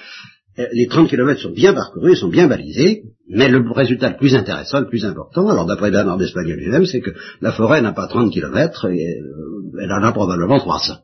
Euh, 0.58 0.66
les 0.72 0.88
30 0.88 1.10
kilomètres 1.10 1.42
sont 1.42 1.52
bien 1.52 1.74
parcourus, 1.74 2.16
sont 2.16 2.30
bien 2.30 2.48
balisés, 2.48 3.04
mais 3.28 3.50
le 3.50 3.64
résultat 3.72 4.10
le 4.10 4.18
plus 4.18 4.36
intéressant, 4.36 4.80
le 4.80 4.88
plus 4.88 5.06
important, 5.06 5.50
alors 5.50 5.66
d'après 5.66 5.92
Bernard 5.92 6.18
d'Espagnol 6.18 6.58
lui-même, 6.58 6.86
c'est 6.86 7.02
que 7.02 7.12
la 7.42 7.52
forêt 7.52 7.82
n'a 7.82 7.92
pas 7.92 8.08
30 8.08 8.32
kilomètres, 8.32 8.86
et, 8.86 9.20
euh, 9.20 9.82
elle 9.82 9.92
en 9.92 10.04
a 10.04 10.12
probablement 10.12 10.60
300. 10.60 10.96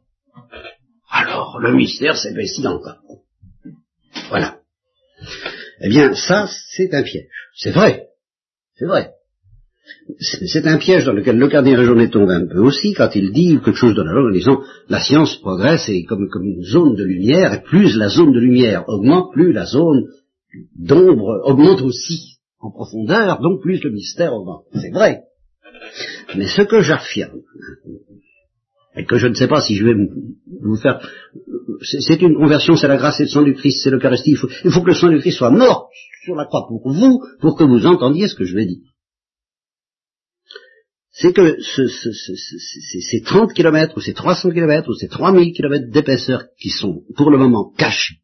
Alors, 1.11 1.59
le 1.59 1.73
mystère 1.73 2.15
s'épaissit 2.15 2.65
encore. 2.65 2.97
Voilà. 4.29 4.60
Eh 5.83 5.89
bien, 5.89 6.13
ça, 6.13 6.47
c'est 6.75 6.93
un 6.93 7.03
piège. 7.03 7.27
C'est 7.55 7.71
vrai. 7.71 8.07
C'est 8.75 8.85
vrai. 8.85 9.11
C'est 10.19 10.67
un 10.67 10.77
piège 10.77 11.05
dans 11.05 11.13
lequel 11.13 11.37
le 11.37 11.47
cardinal 11.47 11.83
Jaunet 11.83 12.09
tombe 12.09 12.29
un 12.29 12.45
peu 12.45 12.59
aussi 12.59 12.93
quand 12.93 13.09
il 13.15 13.31
dit 13.31 13.59
quelque 13.63 13.73
chose 13.73 13.95
de 13.95 14.03
la 14.03 14.11
en 14.11 14.31
disant 14.31 14.61
la 14.89 14.99
science 14.99 15.37
progresse 15.37 15.89
et 15.89 16.03
comme 16.05 16.29
une 16.43 16.63
zone 16.63 16.95
de 16.95 17.03
lumière, 17.03 17.53
et 17.53 17.61
plus 17.61 17.95
la 17.97 18.09
zone 18.09 18.31
de 18.31 18.39
lumière 18.39 18.87
augmente, 18.87 19.33
plus 19.33 19.51
la 19.51 19.65
zone 19.65 20.05
d'ombre 20.75 21.41
augmente 21.45 21.81
aussi 21.81 22.37
en 22.59 22.71
profondeur, 22.71 23.41
donc 23.41 23.61
plus 23.61 23.83
le 23.83 23.91
mystère 23.91 24.33
augmente. 24.33 24.65
C'est 24.73 24.91
vrai. 24.91 25.23
Mais 26.35 26.47
ce 26.47 26.61
que 26.61 26.81
j'affirme, 26.81 27.41
et 28.95 29.05
que 29.05 29.17
je 29.17 29.27
ne 29.27 29.33
sais 29.33 29.47
pas 29.47 29.61
si 29.61 29.75
je 29.75 29.85
vais 29.85 29.95
vous 30.61 30.75
faire, 30.77 30.99
c'est 31.81 32.21
une 32.21 32.35
conversion, 32.35 32.75
c'est 32.75 32.87
la 32.87 32.97
grâce 32.97 33.19
et 33.19 33.23
le 33.23 33.29
sang 33.29 33.43
du 33.43 33.53
Christ, 33.53 33.81
c'est 33.83 33.89
l'Eucharistie. 33.89 34.31
Il 34.31 34.37
faut, 34.37 34.49
il 34.65 34.71
faut 34.71 34.81
que 34.81 34.89
le 34.89 34.95
sang 34.95 35.09
du 35.09 35.19
Christ 35.19 35.37
soit 35.37 35.51
mort 35.51 35.89
sur 36.23 36.35
la 36.35 36.45
croix 36.45 36.65
pour 36.67 36.91
vous, 36.91 37.21
pour 37.39 37.57
que 37.57 37.63
vous 37.63 37.85
entendiez 37.85 38.27
ce 38.27 38.35
que 38.35 38.45
je 38.45 38.55
vais 38.55 38.65
dire 38.65 38.91
c'est 41.13 41.33
que 41.33 41.57
ces 41.61 43.21
30 43.21 43.53
km, 43.53 43.97
ou 43.97 44.01
ces 44.01 44.13
300 44.13 44.51
km, 44.51 44.89
ou 44.89 44.93
ces 44.93 45.07
3000 45.07 45.53
km 45.53 45.91
d'épaisseur 45.91 46.45
qui 46.59 46.69
sont 46.69 47.03
pour 47.15 47.29
le 47.29 47.37
moment 47.37 47.71
cachés, 47.77 48.15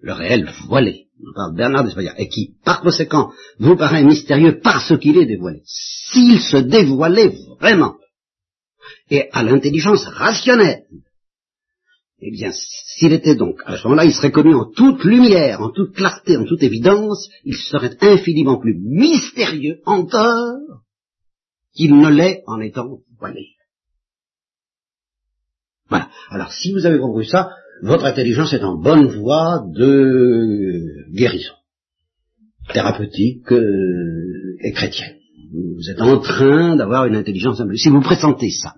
le 0.00 0.12
réel 0.12 0.50
voilé, 0.68 1.06
on 1.20 1.32
parle 1.34 1.56
Bernard 1.56 1.84
d'Espagnol, 1.84 2.14
et 2.18 2.28
qui, 2.28 2.56
par 2.64 2.82
conséquent, 2.82 3.30
vous 3.58 3.76
paraît 3.76 4.04
mystérieux 4.04 4.60
parce 4.62 4.98
qu'il 4.98 5.16
est 5.18 5.26
dévoilé. 5.26 5.62
S'il 5.64 6.40
se 6.40 6.58
dévoilait 6.58 7.32
vraiment, 7.60 7.94
et 9.10 9.28
à 9.32 9.42
l'intelligence 9.42 10.04
rationnelle, 10.06 10.84
eh 12.20 12.30
bien, 12.30 12.50
s'il 12.52 13.12
était 13.12 13.34
donc, 13.34 13.60
à 13.66 13.76
ce 13.76 13.84
moment-là, 13.84 14.06
il 14.06 14.14
serait 14.14 14.32
connu 14.32 14.54
en 14.54 14.70
toute 14.70 15.04
lumière, 15.04 15.60
en 15.60 15.70
toute 15.70 15.94
clarté, 15.94 16.36
en 16.38 16.44
toute 16.44 16.62
évidence, 16.62 17.28
il 17.44 17.54
serait 17.54 17.96
infiniment 18.00 18.58
plus 18.58 18.78
mystérieux 18.78 19.80
encore 19.84 20.82
qu'il 21.74 21.98
ne 21.98 22.08
l'est 22.08 22.42
en 22.46 22.60
étant 22.60 23.00
voilé. 23.18 23.48
Voilà. 25.90 26.08
Alors, 26.30 26.52
si 26.52 26.72
vous 26.72 26.86
avez 26.86 26.98
compris 26.98 27.26
ça, 27.26 27.50
votre 27.82 28.06
intelligence 28.06 28.54
est 28.54 28.64
en 28.64 28.80
bonne 28.80 29.08
voie 29.08 29.62
de 29.74 31.12
guérison. 31.12 31.52
thérapeutique 32.72 33.52
euh, 33.52 34.56
et 34.60 34.72
chrétienne. 34.72 35.16
Vous 35.52 35.90
êtes 35.90 36.00
en 36.00 36.18
train 36.18 36.76
d'avoir 36.76 37.04
une 37.04 37.14
intelligence. 37.14 37.62
Si 37.76 37.88
vous 37.90 38.00
pressentez 38.00 38.50
ça, 38.50 38.74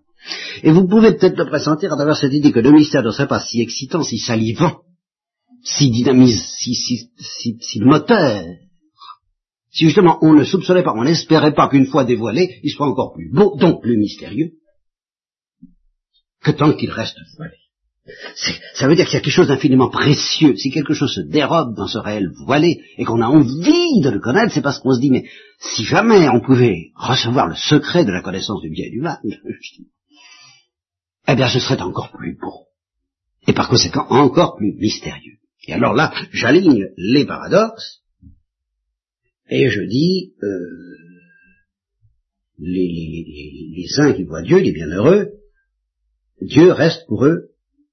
et 0.62 0.70
vous 0.70 0.86
pouvez 0.86 1.12
peut-être 1.12 1.38
le 1.38 1.46
pressentir 1.46 1.92
à 1.92 1.96
travers 1.96 2.16
cette 2.16 2.32
idée 2.32 2.52
que 2.52 2.60
le 2.60 2.72
mystère 2.72 3.02
ne 3.02 3.10
serait 3.10 3.28
pas 3.28 3.40
si 3.40 3.60
excitant, 3.60 4.02
si 4.02 4.18
salivant, 4.18 4.80
si 5.62 5.90
dynamise, 5.90 6.42
si, 6.58 6.74
si, 6.74 7.10
si, 7.18 7.58
si 7.60 7.80
moteur, 7.80 8.44
si 9.70 9.84
justement 9.84 10.18
on 10.22 10.32
ne 10.32 10.44
soupçonnait 10.44 10.82
pas, 10.82 10.94
on 10.94 11.04
n'espérait 11.04 11.54
pas 11.54 11.68
qu'une 11.68 11.86
fois 11.86 12.04
dévoilé, 12.04 12.60
il 12.62 12.70
soit 12.70 12.88
encore 12.88 13.14
plus 13.14 13.30
beau, 13.32 13.56
donc 13.56 13.82
plus 13.82 13.96
mystérieux, 13.96 14.52
que 16.42 16.50
tant 16.50 16.72
qu'il 16.72 16.90
reste 16.90 17.18
voilé. 17.36 17.56
Ça 18.74 18.88
veut 18.88 18.96
dire 18.96 19.04
qu'il 19.04 19.14
y 19.14 19.18
a 19.18 19.20
quelque 19.20 19.32
chose 19.32 19.48
d'infiniment 19.48 19.90
précieux. 19.90 20.56
Si 20.56 20.70
quelque 20.70 20.94
chose 20.94 21.12
se 21.12 21.20
dérobe 21.20 21.76
dans 21.76 21.86
ce 21.86 21.98
réel 21.98 22.30
voilé 22.46 22.80
et 22.96 23.04
qu'on 23.04 23.20
a 23.20 23.26
envie 23.26 24.00
de 24.00 24.08
le 24.08 24.18
connaître, 24.18 24.54
c'est 24.54 24.62
parce 24.62 24.78
qu'on 24.78 24.94
se 24.94 25.00
dit, 25.00 25.10
mais 25.10 25.24
si 25.58 25.84
jamais 25.84 26.28
on 26.28 26.40
pouvait 26.40 26.90
recevoir 26.94 27.48
le 27.48 27.54
secret 27.54 28.06
de 28.06 28.12
la 28.12 28.22
connaissance 28.22 28.62
du 28.62 28.70
bien 28.70 28.86
et 28.86 28.90
du 28.90 29.00
mal, 29.00 29.18
eh 31.28 31.36
bien 31.36 31.48
ce 31.48 31.60
serait 31.60 31.80
encore 31.80 32.10
plus 32.10 32.36
beau. 32.36 32.66
Et 33.46 33.52
par 33.52 33.68
conséquent, 33.68 34.06
encore 34.08 34.56
plus 34.56 34.74
mystérieux. 34.74 35.38
Et 35.66 35.74
alors 35.74 35.94
là, 35.94 36.12
j'aligne 36.32 36.88
les 36.96 37.26
paradoxes, 37.26 38.02
et 39.50 39.68
je 39.70 39.82
dis, 39.82 40.34
euh, 40.42 40.96
les, 42.58 43.24
les, 43.76 44.00
uns 44.00 44.12
qui 44.12 44.24
voient 44.24 44.42
Dieu, 44.42 44.58
les 44.58 44.72
bienheureux, 44.72 45.28
Dieu 46.42 46.72
reste 46.72 47.06
pour 47.06 47.24
eux, 47.24 47.50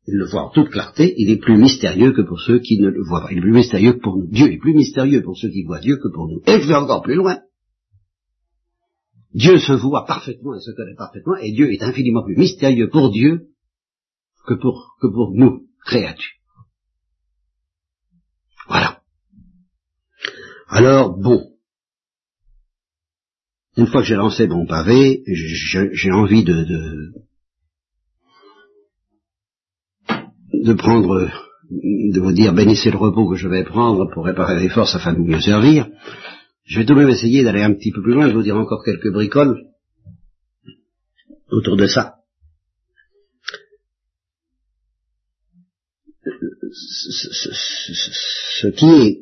ils 0.07 0.15
le 0.15 0.25
voient 0.25 0.47
en 0.47 0.51
toute 0.51 0.69
clarté, 0.69 1.13
il 1.17 1.29
est 1.31 1.37
plus 1.37 1.57
mystérieux 1.57 2.11
que 2.11 2.21
pour 2.21 2.39
ceux 2.39 2.59
qui 2.59 2.79
ne 2.79 2.89
le 2.89 3.03
voient 3.03 3.21
pas. 3.21 3.31
Il 3.31 3.39
est 3.39 3.41
plus 3.41 3.53
mystérieux 3.53 3.97
pour 3.97 4.17
nous. 4.17 4.27
Dieu 4.27 4.51
est 4.51 4.57
plus 4.57 4.73
mystérieux 4.73 5.23
pour 5.23 5.37
ceux 5.37 5.49
qui 5.49 5.63
voient 5.63 5.79
Dieu 5.79 5.97
que 5.97 6.09
pour 6.13 6.27
nous. 6.27 6.41
Et 6.45 6.61
je 6.61 6.67
vais 6.67 6.75
encore 6.75 7.01
plus 7.01 7.15
loin. 7.15 7.39
Dieu 9.35 9.57
se 9.59 9.73
voit 9.73 10.05
parfaitement 10.05 10.55
et 10.55 10.61
se 10.61 10.71
connaît 10.71 10.95
parfaitement, 10.95 11.35
et 11.35 11.51
Dieu 11.51 11.69
est 11.71 11.83
infiniment 11.83 12.23
plus 12.23 12.37
mystérieux 12.37 12.89
pour 12.89 13.11
Dieu 13.11 13.49
que 14.47 14.53
pour, 14.53 14.95
que 15.01 15.07
pour 15.07 15.33
nous, 15.35 15.67
créatures. 15.85 16.39
Voilà. 18.69 19.01
Alors, 20.69 21.17
bon. 21.17 21.51
Une 23.75 23.87
fois 23.87 24.01
que 24.01 24.07
j'ai 24.07 24.15
lancé 24.15 24.47
mon 24.47 24.65
pavé, 24.65 25.21
j'ai 25.27 26.11
envie 26.11 26.45
de, 26.45 26.63
de, 30.53 30.73
prendre, 30.75 31.29
de 31.69 32.19
vous 32.21 32.31
dire, 32.31 32.53
bénissez 32.53 32.89
le 32.89 32.97
repos 32.97 33.29
que 33.29 33.35
je 33.35 33.49
vais 33.49 33.65
prendre 33.65 34.09
pour 34.13 34.23
réparer 34.23 34.57
les 34.61 34.69
forces 34.69 34.95
afin 34.95 35.11
de 35.11 35.19
mieux 35.19 35.41
servir. 35.41 35.89
Je 36.65 36.79
vais 36.79 36.85
tout 36.85 36.95
de 36.95 36.99
même 36.99 37.09
essayer 37.09 37.43
d'aller 37.43 37.61
un 37.61 37.73
petit 37.73 37.91
peu 37.91 38.01
plus 38.01 38.13
loin, 38.13 38.27
je 38.27 38.33
vous 38.33 38.41
dire 38.41 38.57
encore 38.57 38.83
quelques 38.83 39.11
bricoles 39.11 39.67
autour 41.49 41.77
de 41.77 41.87
ça. 41.87 42.15
Ce 48.61 48.67
qui 48.67 48.85
est 48.85 49.19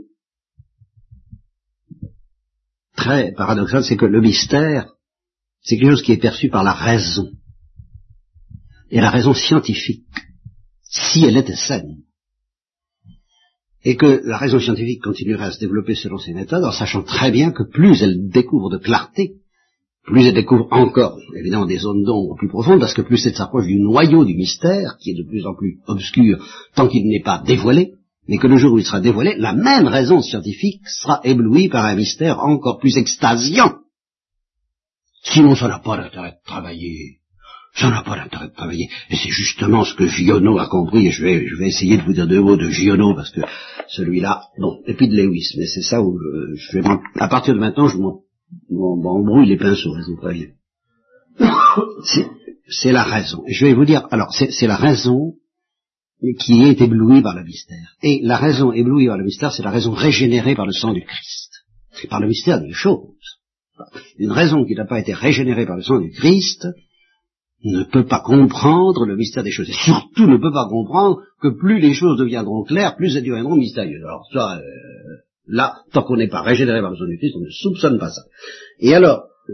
très 2.95 3.33
paradoxal, 3.33 3.83
c'est 3.83 3.97
que 3.97 4.05
le 4.05 4.21
mystère, 4.21 4.93
c'est 5.61 5.77
quelque 5.77 5.91
chose 5.91 6.03
qui 6.03 6.13
est 6.13 6.21
perçu 6.21 6.49
par 6.49 6.63
la 6.63 6.73
raison, 6.73 7.29
et 8.89 9.01
la 9.01 9.09
raison 9.09 9.33
scientifique, 9.33 10.07
si 10.83 11.25
elle 11.25 11.37
était 11.37 11.55
saine 11.55 12.03
et 13.83 13.95
que 13.95 14.21
la 14.23 14.37
raison 14.37 14.59
scientifique 14.59 15.03
continuerait 15.03 15.45
à 15.45 15.51
se 15.51 15.59
développer 15.59 15.95
selon 15.95 16.17
ces 16.17 16.33
méthodes 16.33 16.63
en 16.63 16.71
sachant 16.71 17.03
très 17.03 17.31
bien 17.31 17.51
que 17.51 17.63
plus 17.63 18.01
elle 18.01 18.29
découvre 18.29 18.69
de 18.69 18.77
clarté, 18.77 19.33
plus 20.03 20.25
elle 20.25 20.33
découvre 20.33 20.67
encore, 20.71 21.17
évidemment, 21.35 21.65
des 21.65 21.77
zones 21.77 22.03
d'ombre 22.03 22.35
plus 22.37 22.49
profondes, 22.49 22.79
parce 22.79 22.93
que 22.93 23.01
plus 23.01 23.25
elle 23.25 23.35
s'approche 23.35 23.67
du 23.67 23.79
noyau 23.79 24.25
du 24.25 24.35
mystère, 24.35 24.97
qui 24.99 25.11
est 25.11 25.17
de 25.17 25.27
plus 25.27 25.45
en 25.45 25.55
plus 25.55 25.79
obscur 25.87 26.45
tant 26.75 26.87
qu'il 26.87 27.07
n'est 27.07 27.23
pas 27.23 27.41
dévoilé, 27.45 27.93
mais 28.27 28.37
que 28.37 28.47
le 28.47 28.57
jour 28.57 28.73
où 28.73 28.79
il 28.79 28.85
sera 28.85 28.99
dévoilé, 28.99 29.35
la 29.37 29.53
même 29.53 29.87
raison 29.87 30.21
scientifique 30.21 30.87
sera 30.87 31.21
éblouie 31.23 31.69
par 31.69 31.85
un 31.85 31.95
mystère 31.95 32.39
encore 32.39 32.79
plus 32.79 32.97
extasiant. 32.97 33.79
Sinon, 35.23 35.55
ça 35.55 35.69
n'a 35.69 35.79
pas 35.79 35.97
d'intérêt 35.97 36.31
de 36.31 36.45
travailler 36.45 37.19
ça 37.73 37.89
n'a 37.89 38.03
pas 38.03 38.15
d'intérêt 38.15 38.49
de 38.49 38.53
travailler. 38.53 38.89
Et 39.09 39.15
c'est 39.15 39.31
justement 39.31 39.83
ce 39.83 39.95
que 39.95 40.07
Giono 40.07 40.59
a 40.59 40.67
compris, 40.67 41.07
et 41.07 41.11
je 41.11 41.23
vais, 41.23 41.47
je 41.47 41.55
vais 41.55 41.67
essayer 41.67 41.97
de 41.97 42.03
vous 42.03 42.13
dire 42.13 42.27
deux 42.27 42.41
mots 42.41 42.55
de 42.55 42.69
Giono, 42.69 43.15
parce 43.15 43.31
que 43.31 43.41
celui-là, 43.87 44.43
bon, 44.59 44.79
et 44.85 44.93
puis 44.93 45.07
de 45.07 45.15
Lewis, 45.15 45.55
mais 45.57 45.65
c'est 45.65 45.81
ça 45.81 46.01
où 46.01 46.17
je, 46.55 46.79
vais, 46.79 46.87
à 47.15 47.27
partir 47.27 47.55
de 47.55 47.59
maintenant, 47.59 47.87
je 47.87 47.97
m'embrouille 48.69 49.47
les 49.47 49.57
pinceaux, 49.57 49.95
je 49.97 50.11
vous 50.11 50.17
préviens. 50.17 50.49
C'est 52.69 52.93
la 52.93 53.03
raison. 53.03 53.43
Je 53.47 53.65
vais 53.65 53.73
vous 53.73 53.83
dire, 53.83 54.07
alors, 54.09 54.33
c'est 54.33 54.67
la 54.67 54.77
raison 54.77 55.33
qui 56.39 56.63
est 56.63 56.79
éblouie 56.79 57.21
par 57.21 57.35
le 57.35 57.43
mystère. 57.43 57.95
Et 58.01 58.21
la 58.23 58.37
raison 58.37 58.71
éblouie 58.71 59.07
par 59.07 59.17
le 59.17 59.25
mystère, 59.25 59.51
c'est 59.51 59.63
la 59.63 59.69
raison 59.69 59.91
régénérée 59.91 60.55
par 60.55 60.65
le 60.65 60.71
sang 60.71 60.93
du 60.93 61.03
Christ. 61.03 61.51
Par 62.09 62.21
le 62.21 62.27
mystère 62.27 62.61
des 62.61 62.71
choses. 62.71 63.41
Une 64.17 64.31
raison 64.31 64.63
qui 64.65 64.75
n'a 64.75 64.85
pas 64.85 64.99
été 64.99 65.13
régénérée 65.13 65.65
par 65.65 65.75
le 65.75 65.83
sang 65.83 65.99
du 65.99 66.09
Christ, 66.11 66.67
ne 67.63 67.83
peut 67.83 68.05
pas 68.05 68.19
comprendre 68.19 69.05
le 69.05 69.15
mystère 69.15 69.43
des 69.43 69.51
choses. 69.51 69.69
Et 69.69 69.73
surtout 69.73 70.27
ne 70.27 70.37
peut 70.37 70.51
pas 70.51 70.67
comprendre 70.67 71.21
que 71.41 71.47
plus 71.47 71.79
les 71.79 71.93
choses 71.93 72.17
deviendront 72.17 72.63
claires, 72.63 72.95
plus 72.95 73.15
elles 73.15 73.23
deviendront 73.23 73.55
mystérieuses. 73.55 74.03
Alors 74.03 74.25
ça, 74.33 74.57
euh, 74.57 74.61
là, 75.47 75.77
tant 75.91 76.03
qu'on 76.03 76.17
n'est 76.17 76.27
pas 76.27 76.41
régénéré 76.41 76.81
par 76.81 76.91
le 76.91 76.97
sang 76.97 77.05
du 77.05 77.17
Christ, 77.17 77.35
on 77.37 77.41
ne 77.41 77.49
soupçonne 77.49 77.99
pas 77.99 78.09
ça. 78.09 78.21
Et 78.79 78.93
alors, 78.93 79.23
euh, 79.49 79.53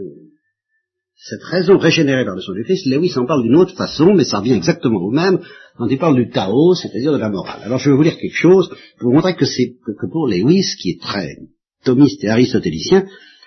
cette 1.14 1.42
raison 1.44 1.78
régénérée 1.78 2.24
par 2.24 2.34
le 2.34 2.40
sang 2.40 2.52
du 2.52 2.64
Christ, 2.64 2.86
Lewis 2.86 3.16
en 3.16 3.26
parle 3.26 3.44
d'une 3.44 3.56
autre 3.56 3.76
façon, 3.76 4.14
mais 4.14 4.24
ça 4.24 4.38
revient 4.38 4.54
exactement 4.54 5.00
au 5.00 5.10
même 5.10 5.38
quand 5.76 5.86
il 5.86 5.98
parle 5.98 6.16
du 6.16 6.30
Tao, 6.30 6.74
c'est-à-dire 6.74 7.12
de 7.12 7.18
la 7.18 7.30
morale. 7.30 7.60
Alors 7.62 7.78
je 7.78 7.90
vais 7.90 7.96
vous 7.96 8.02
lire 8.02 8.18
quelque 8.18 8.36
chose 8.36 8.68
pour 8.98 9.10
vous 9.10 9.14
montrer 9.14 9.36
que 9.36 9.46
c'est 9.46 9.76
que, 9.86 10.06
pour 10.10 10.26
Lewis, 10.26 10.74
qui 10.80 10.90
est 10.90 11.00
très 11.00 11.36
thomiste 11.84 12.24
et 12.24 12.28
aristotélicien, 12.28 13.06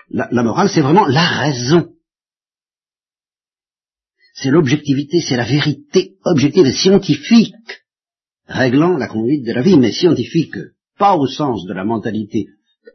la 0.09 0.43
morale 0.43 0.69
c'est 0.69 0.81
vraiment 0.81 1.07
la 1.07 1.25
raison 1.25 1.92
c'est 4.33 4.49
l'objectivité, 4.49 5.21
c'est 5.21 5.37
la 5.37 5.45
vérité 5.45 6.15
objective 6.25 6.65
et 6.65 6.73
scientifique 6.73 7.53
réglant 8.47 8.97
la 8.97 9.07
conduite 9.07 9.45
de 9.45 9.53
la 9.53 9.61
vie, 9.61 9.77
mais 9.77 9.91
scientifique 9.91 10.55
pas 10.97 11.15
au 11.15 11.27
sens 11.27 11.65
de 11.65 11.73
la 11.73 11.85
mentalité 11.85 12.47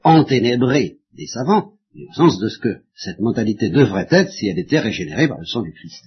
enténébrée 0.04 0.98
des 1.14 1.26
savants, 1.26 1.72
mais 1.94 2.04
au 2.08 2.12
sens 2.12 2.38
de 2.38 2.48
ce 2.48 2.58
que 2.58 2.82
cette 2.94 3.20
mentalité 3.20 3.70
devrait 3.70 4.08
être 4.10 4.32
si 4.32 4.48
elle 4.48 4.58
était 4.58 4.80
régénérée 4.80 5.28
par 5.28 5.38
le 5.38 5.46
sang 5.46 5.62
du 5.62 5.72
Christ. 5.72 6.04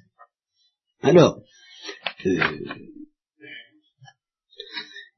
Alors, 1.02 1.42
euh, 2.26 2.40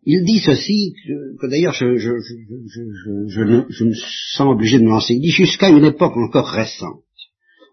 il 0.05 0.25
dit 0.25 0.39
ceci, 0.39 0.93
que, 1.39 1.47
d'ailleurs 1.47 1.73
je, 1.73 1.97
je, 1.97 2.11
je, 2.19 3.27
je, 3.27 3.83
me 3.83 3.93
sens 4.35 4.53
obligé 4.53 4.79
de 4.79 4.83
me 4.83 4.89
lancer, 4.89 5.13
il 5.15 5.21
dit 5.21 5.31
jusqu'à 5.31 5.69
une 5.69 5.85
époque 5.85 6.17
encore 6.17 6.49
récente, 6.49 7.03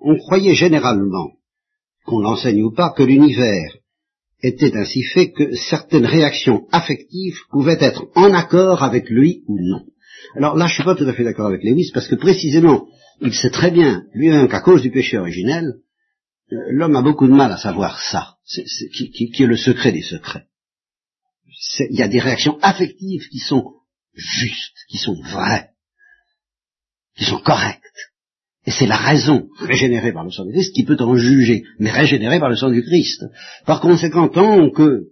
on 0.01 0.17
croyait 0.17 0.55
généralement 0.55 1.33
qu'on 2.11 2.21
l'enseigne 2.21 2.63
ou 2.65 2.73
pas, 2.73 2.91
que 2.91 3.05
l'univers 3.05 3.77
était 4.43 4.77
ainsi 4.77 5.03
fait 5.03 5.31
que 5.31 5.55
certaines 5.55 6.07
réactions 6.07 6.67
affectives 6.73 7.39
pouvaient 7.51 7.79
être 7.81 8.07
en 8.17 8.35
accord 8.35 8.83
avec 8.83 9.09
lui 9.09 9.45
ou 9.47 9.59
non. 9.61 9.85
Alors 10.37 10.57
là, 10.57 10.67
je 10.67 10.75
suis 10.75 10.85
pas 10.85 10.97
tout 10.97 11.05
à 11.05 11.13
fait 11.13 11.25
d'accord 11.25 11.47
avec 11.47 11.63
Lewis, 11.63 11.91
parce 11.95 12.09
que 12.09 12.17
précisément, 12.17 12.89
il 13.21 13.33
sait 13.33 13.51
très 13.51 13.71
bien, 13.71 14.05
lui-même, 14.13 14.49
qu'à 14.49 14.61
cause 14.61 14.83
du 14.83 14.91
péché 14.91 15.19
originel, 15.19 15.75
euh, 16.53 16.57
l'homme 16.71 16.97
a 16.97 17.03
beaucoup 17.03 17.29
de 17.29 17.33
mal 17.33 17.53
à 17.53 17.57
savoir 17.57 18.01
ça, 18.01 18.37
qui, 18.93 19.31
qui, 19.31 19.43
est 19.43 19.47
le 19.47 19.57
secret 19.57 19.93
des 19.93 20.03
secrets. 20.03 20.47
Il 21.91 21.99
y 21.99 22.03
a 22.03 22.09
des 22.09 22.21
réactions 22.21 22.59
affectives 22.61 23.29
qui 23.29 23.39
sont 23.39 23.75
justes, 24.15 24.79
qui 24.89 24.99
sont 24.99 25.21
vraies, 25.23 25.71
qui 27.17 27.25
sont 27.25 27.41
correctes. 27.41 28.10
Et 28.71 28.73
c'est 28.79 28.87
la 28.87 28.99
raison 28.99 29.49
régénérée 29.59 30.13
par 30.13 30.23
le 30.23 30.31
sang 30.31 30.45
du 30.45 30.53
Christ 30.53 30.73
qui 30.73 30.85
peut 30.85 30.97
en 31.01 31.17
juger, 31.17 31.65
mais 31.81 31.91
régénérée 31.91 32.39
par 32.39 32.51
le 32.51 32.55
sang 32.55 32.71
du 32.71 32.85
Christ. 32.85 33.25
Par 33.67 33.81
conséquent, 33.81 34.29
tant 34.29 34.71
que 34.71 35.09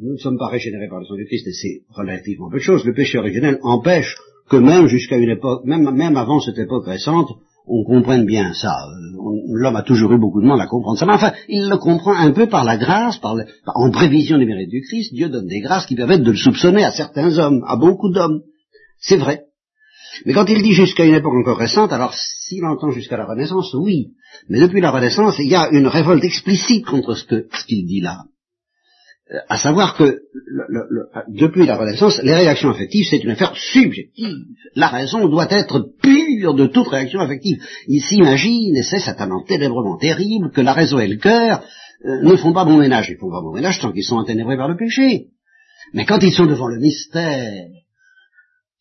nous 0.00 0.12
ne 0.12 0.16
sommes 0.16 0.38
pas 0.38 0.48
régénérés 0.48 0.88
par 0.88 1.00
le 1.00 1.04
sang 1.04 1.16
du 1.16 1.26
Christ, 1.26 1.46
et 1.46 1.52
c'est 1.52 1.82
relativement 1.90 2.48
peu 2.48 2.56
de 2.56 2.62
choses, 2.62 2.86
le 2.86 2.94
péché 2.94 3.18
originel 3.18 3.58
empêche 3.62 4.16
que 4.48 4.56
même 4.56 4.86
jusqu'à 4.86 5.18
une 5.18 5.28
époque, 5.28 5.66
même, 5.66 5.90
même 5.90 6.16
avant 6.16 6.40
cette 6.40 6.56
époque 6.56 6.86
récente, 6.86 7.28
on 7.66 7.84
comprenne 7.84 8.24
bien 8.24 8.54
ça. 8.54 8.74
L'homme 9.52 9.76
a 9.76 9.82
toujours 9.82 10.10
eu 10.14 10.18
beaucoup 10.18 10.40
de 10.40 10.46
mal 10.46 10.58
à 10.58 10.66
comprendre 10.66 10.98
ça. 10.98 11.04
Mais 11.04 11.12
enfin, 11.12 11.34
il 11.50 11.68
le 11.68 11.76
comprend 11.76 12.14
un 12.14 12.30
peu 12.30 12.46
par 12.46 12.64
la 12.64 12.78
grâce, 12.78 13.18
par 13.18 13.36
en 13.66 13.90
prévision 13.90 14.38
des 14.38 14.46
mérites 14.46 14.70
du 14.70 14.80
Christ. 14.80 15.12
Dieu 15.12 15.28
donne 15.28 15.46
des 15.46 15.60
grâces 15.60 15.84
qui 15.84 15.94
permettent 15.94 16.22
de 16.22 16.30
le 16.30 16.38
soupçonner 16.38 16.84
à 16.84 16.90
certains 16.90 17.36
hommes, 17.36 17.62
à 17.68 17.76
beaucoup 17.76 18.10
d'hommes. 18.10 18.40
C'est 18.98 19.18
vrai. 19.18 19.42
Mais 20.24 20.32
quand 20.32 20.48
il 20.48 20.62
dit 20.62 20.72
jusqu'à 20.72 21.04
une 21.04 21.14
époque 21.14 21.34
encore 21.34 21.58
récente, 21.58 21.92
alors 21.92 22.14
s'il 22.14 22.64
entend 22.64 22.90
jusqu'à 22.90 23.16
la 23.16 23.26
Renaissance, 23.26 23.74
oui. 23.74 24.08
Mais 24.48 24.60
depuis 24.60 24.80
la 24.80 24.90
Renaissance, 24.90 25.36
il 25.38 25.48
y 25.48 25.54
a 25.54 25.68
une 25.70 25.86
révolte 25.86 26.24
explicite 26.24 26.84
contre 26.86 27.14
ce 27.14 27.24
qu'il 27.66 27.86
dit 27.86 28.00
là. 28.00 28.24
à 29.48 29.56
savoir 29.56 29.96
que 29.96 30.04
le, 30.04 30.64
le, 30.68 30.82
le, 30.90 31.02
depuis 31.28 31.64
la 31.66 31.76
Renaissance, 31.76 32.20
les 32.22 32.34
réactions 32.34 32.70
affectives, 32.70 33.06
c'est 33.08 33.22
une 33.24 33.30
affaire 33.30 33.54
subjective. 33.56 34.36
La 34.74 34.88
raison 34.88 35.26
doit 35.28 35.48
être 35.50 35.86
pure 36.02 36.54
de 36.54 36.66
toute 36.66 36.88
réaction 36.88 37.20
affective. 37.20 37.58
Il 37.88 38.02
s'imagine, 38.02 38.76
et 38.76 38.82
c'est 38.82 38.98
certainement 38.98 39.42
ténébrement 39.44 39.96
terrible, 39.96 40.50
que 40.50 40.60
la 40.60 40.72
raison 40.74 40.98
et 40.98 41.08
le 41.08 41.16
cœur 41.16 41.62
euh, 42.04 42.22
ne 42.22 42.36
font 42.36 42.52
pas 42.52 42.64
bon 42.64 42.76
ménage. 42.78 43.08
Ils 43.10 43.16
font 43.18 43.30
pas 43.30 43.40
bon 43.40 43.54
ménage 43.54 43.78
tant 43.80 43.92
qu'ils 43.92 44.04
sont 44.04 44.16
enténébrés 44.16 44.56
par 44.56 44.68
le 44.68 44.76
péché. 44.76 45.28
Mais 45.94 46.04
quand 46.04 46.18
ils 46.22 46.32
sont 46.32 46.46
devant 46.46 46.68
le 46.68 46.78
mystère, 46.80 47.68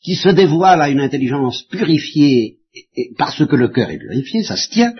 qui 0.03 0.15
se 0.15 0.29
dévoile 0.29 0.81
à 0.81 0.89
une 0.89 0.99
intelligence 0.99 1.63
purifiée, 1.63 2.57
parce 3.17 3.45
que 3.45 3.55
le 3.55 3.67
cœur 3.67 3.89
est 3.89 3.97
purifié, 3.97 4.43
ça 4.43 4.55
se 4.55 4.69
tient, 4.69 4.93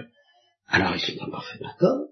alors 0.68 0.96
ils 0.96 1.00
sont 1.00 1.22
en 1.22 1.28
d'accord. 1.28 2.08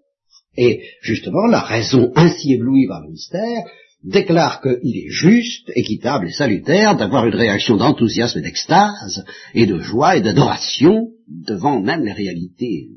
Et 0.58 0.82
justement, 1.02 1.48
la 1.48 1.62
raison 1.62 2.12
ainsi 2.16 2.54
éblouie 2.54 2.88
par 2.88 3.02
le 3.02 3.12
mystère 3.12 3.64
déclare 4.04 4.62
qu'il 4.62 4.98
est 4.98 5.10
juste, 5.10 5.72
équitable 5.76 6.28
et 6.28 6.32
salutaire 6.32 6.96
d'avoir 6.96 7.26
une 7.28 7.36
réaction 7.36 7.76
d'enthousiasme 7.76 8.40
et 8.40 8.42
d'extase, 8.42 9.26
et 9.54 9.66
de 9.66 9.80
joie 9.80 10.16
et 10.16 10.22
d'adoration 10.22 11.10
devant 11.28 11.82
même 11.82 12.04
les 12.04 12.14
réalités, 12.14 12.88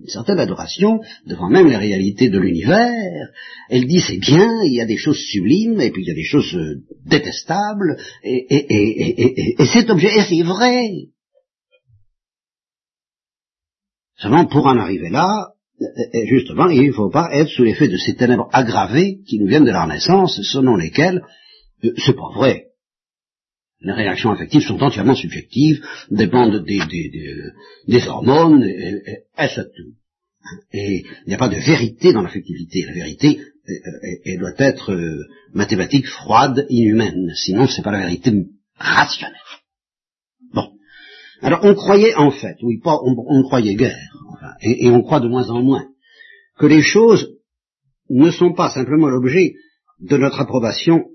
une 0.00 0.08
certaine 0.08 0.38
adoration 0.38 1.00
devant 1.26 1.48
même 1.48 1.68
les 1.68 1.76
réalités 1.76 2.30
de 2.30 2.38
l'univers. 2.38 3.28
Elle 3.68 3.86
dit 3.86 4.00
c'est 4.00 4.18
bien, 4.18 4.48
il 4.64 4.74
y 4.74 4.80
a 4.80 4.86
des 4.86 4.96
choses 4.96 5.18
sublimes, 5.18 5.80
et 5.80 5.90
puis 5.90 6.02
il 6.02 6.08
y 6.08 6.12
a 6.12 6.14
des 6.14 6.24
choses 6.24 6.54
euh, 6.54 6.76
détestables, 7.06 7.96
et, 8.24 8.46
et, 8.50 9.52
et, 9.60 9.90
objet, 9.90 10.16
et 10.16 10.22
c'est 10.28 10.42
vrai. 10.42 10.90
Seulement, 14.16 14.46
pour 14.46 14.66
en 14.66 14.76
arriver 14.76 15.10
là, 15.10 15.48
justement, 16.28 16.68
il 16.68 16.88
ne 16.88 16.92
faut 16.92 17.10
pas 17.10 17.30
être 17.32 17.48
sous 17.48 17.64
l'effet 17.64 17.88
de 17.88 17.96
ces 17.96 18.14
ténèbres 18.14 18.48
aggravées 18.52 19.20
qui 19.26 19.38
nous 19.38 19.46
viennent 19.46 19.64
de 19.64 19.70
la 19.70 19.84
Renaissance, 19.84 20.40
selon 20.42 20.76
lesquelles 20.76 21.22
euh, 21.84 21.92
c'est 21.96 22.16
pas 22.16 22.30
vrai. 22.34 22.69
Les 23.82 23.92
réactions 23.92 24.30
affectives 24.30 24.62
sont 24.62 24.82
entièrement 24.82 25.14
subjectives, 25.14 25.82
dépendent 26.10 26.62
des, 26.64 28.06
hormones, 28.06 28.62
et, 28.64 29.24
et, 29.38 29.48
tout. 29.54 29.94
Et 30.72 31.04
il 31.24 31.28
n'y 31.28 31.34
a 31.34 31.38
pas 31.38 31.48
de 31.48 31.56
vérité 31.56 32.12
dans 32.12 32.22
l'affectivité. 32.22 32.84
La 32.86 32.92
vérité, 32.92 33.40
elle 34.24 34.38
doit 34.38 34.52
être 34.58 34.92
euh, 34.92 35.24
mathématique, 35.54 36.06
froide, 36.06 36.66
inhumaine. 36.68 37.32
Sinon, 37.34 37.66
c'est 37.66 37.82
pas 37.82 37.92
la 37.92 38.00
vérité 38.00 38.32
rationnelle. 38.76 39.36
Bon. 40.52 40.68
Alors, 41.40 41.60
on 41.62 41.74
croyait 41.74 42.14
en 42.14 42.30
fait, 42.30 42.56
oui, 42.62 42.80
pas, 42.80 42.98
on, 43.02 43.14
on 43.16 43.42
croyait 43.44 43.76
guère, 43.76 43.96
et 44.62 44.90
on 44.90 45.02
croit 45.02 45.20
de 45.20 45.28
moins 45.28 45.48
en 45.48 45.62
moins, 45.62 45.86
que 46.58 46.66
les 46.66 46.82
choses 46.82 47.30
ne 48.10 48.30
sont 48.30 48.52
pas 48.52 48.70
simplement 48.70 49.08
l'objet 49.08 49.54
de 50.00 50.16
notre 50.16 50.40
approbation 50.40 51.09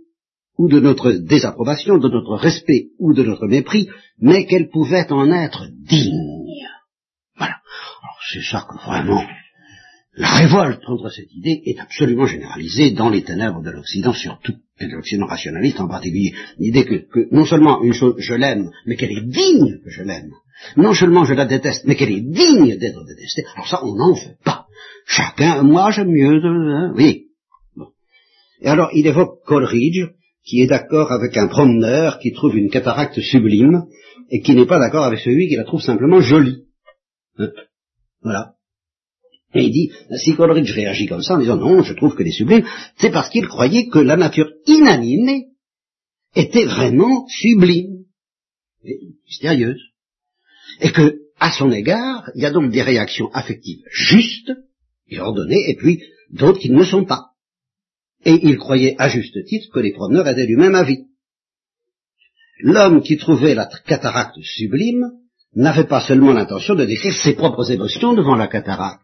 ou 0.57 0.69
de 0.69 0.79
notre 0.79 1.11
désapprobation, 1.11 1.97
de 1.97 2.09
notre 2.09 2.35
respect 2.35 2.89
ou 2.99 3.13
de 3.13 3.23
notre 3.23 3.47
mépris, 3.47 3.89
mais 4.19 4.45
qu'elles 4.45 4.69
pouvaient 4.69 5.11
en 5.11 5.31
être 5.31 5.67
dignes. 5.87 6.67
Voilà. 7.37 7.55
Alors 8.01 8.19
c'est 8.31 8.43
ça 8.43 8.65
que 8.69 8.77
vraiment 8.85 9.23
la 10.17 10.29
révolte 10.29 10.83
contre 10.85 11.09
cette 11.09 11.33
idée 11.33 11.61
est 11.65 11.79
absolument 11.79 12.25
généralisée 12.25 12.91
dans 12.91 13.09
les 13.09 13.23
ténèbres 13.23 13.61
de 13.61 13.69
l'Occident 13.69 14.13
surtout, 14.13 14.53
et 14.79 14.87
de 14.87 14.93
l'Occident 14.93 15.25
rationaliste 15.25 15.81
en 15.81 15.89
particulier. 15.89 16.33
L'idée 16.57 16.85
que, 16.85 16.95
que 17.11 17.27
non 17.35 17.45
seulement 17.45 17.83
une 17.83 17.93
chose 17.93 18.15
je 18.17 18.33
l'aime, 18.33 18.71
mais 18.85 18.95
qu'elle 18.95 19.11
est 19.11 19.27
digne 19.27 19.79
que 19.83 19.89
je 19.89 20.03
l'aime. 20.03 20.31
Non 20.77 20.93
seulement 20.93 21.25
je 21.25 21.33
la 21.33 21.45
déteste, 21.45 21.83
mais 21.85 21.95
qu'elle 21.95 22.13
est 22.13 22.21
digne 22.21 22.77
d'être 22.77 23.03
détestée. 23.05 23.43
Alors 23.55 23.67
ça, 23.67 23.83
on 23.83 23.93
n'en 23.93 24.13
veut 24.13 24.37
pas. 24.45 24.67
Chacun, 25.05 25.63
moi 25.63 25.91
j'aime 25.91 26.11
mieux. 26.11 26.41
Hein, 26.43 26.93
oui. 26.95 27.25
Bon. 27.75 27.87
Et 28.61 28.69
alors, 28.69 28.89
il 28.93 29.05
évoque 29.05 29.43
Coleridge, 29.45 30.11
qui 30.45 30.61
est 30.61 30.67
d'accord 30.67 31.11
avec 31.11 31.35
un 31.37 31.47
promeneur 31.47 32.19
qui 32.19 32.31
trouve 32.31 32.55
une 32.55 32.69
cataracte 32.69 33.19
sublime, 33.19 33.85
et 34.29 34.41
qui 34.41 34.53
n'est 34.53 34.65
pas 34.65 34.79
d'accord 34.79 35.03
avec 35.03 35.19
celui 35.19 35.47
qui 35.47 35.55
la 35.55 35.63
trouve 35.63 35.81
simplement 35.81 36.21
jolie. 36.21 36.65
Hein 37.37 37.49
voilà. 38.21 38.53
Et 39.53 39.63
il 39.63 39.71
dit, 39.71 39.91
si 40.17 40.35
Coleridge 40.35 40.71
réagit 40.71 41.07
comme 41.07 41.21
ça 41.21 41.35
en 41.35 41.39
disant 41.39 41.57
non, 41.57 41.81
je 41.81 41.93
trouve 41.93 42.15
que 42.15 42.23
les 42.23 42.31
sublimes, 42.31 42.65
c'est 42.97 43.11
parce 43.11 43.29
qu'il 43.29 43.47
croyait 43.47 43.87
que 43.87 43.99
la 43.99 44.17
nature 44.17 44.51
inanimée 44.67 45.47
était 46.35 46.65
vraiment 46.65 47.25
sublime, 47.27 48.03
mystérieuse. 49.25 49.81
Et 50.81 50.91
que, 50.91 51.21
à 51.39 51.51
son 51.51 51.71
égard, 51.71 52.29
il 52.35 52.41
y 52.41 52.45
a 52.45 52.51
donc 52.51 52.71
des 52.71 52.81
réactions 52.81 53.29
affectives 53.33 53.83
justes 53.91 54.51
et 55.07 55.19
ordonnées, 55.19 55.69
et 55.69 55.75
puis 55.75 56.01
d'autres 56.31 56.59
qui 56.59 56.69
ne 56.69 56.79
le 56.79 56.85
sont 56.85 57.05
pas. 57.05 57.34
Et 58.25 58.39
il 58.43 58.57
croyait 58.57 58.95
à 58.97 59.09
juste 59.09 59.43
titre 59.45 59.69
que 59.71 59.79
les 59.79 59.93
promeneurs 59.93 60.27
étaient 60.27 60.47
du 60.47 60.57
même 60.57 60.75
avis. 60.75 61.05
L'homme 62.59 63.01
qui 63.01 63.17
trouvait 63.17 63.55
la 63.55 63.67
cataracte 63.85 64.41
sublime 64.41 65.11
n'avait 65.53 65.87
pas 65.87 66.01
seulement 66.01 66.33
l'intention 66.33 66.75
de 66.75 66.85
décrire 66.85 67.13
ses 67.13 67.35
propres 67.35 67.71
émotions 67.71 68.13
devant 68.13 68.35
la 68.35 68.47
cataracte, 68.47 69.01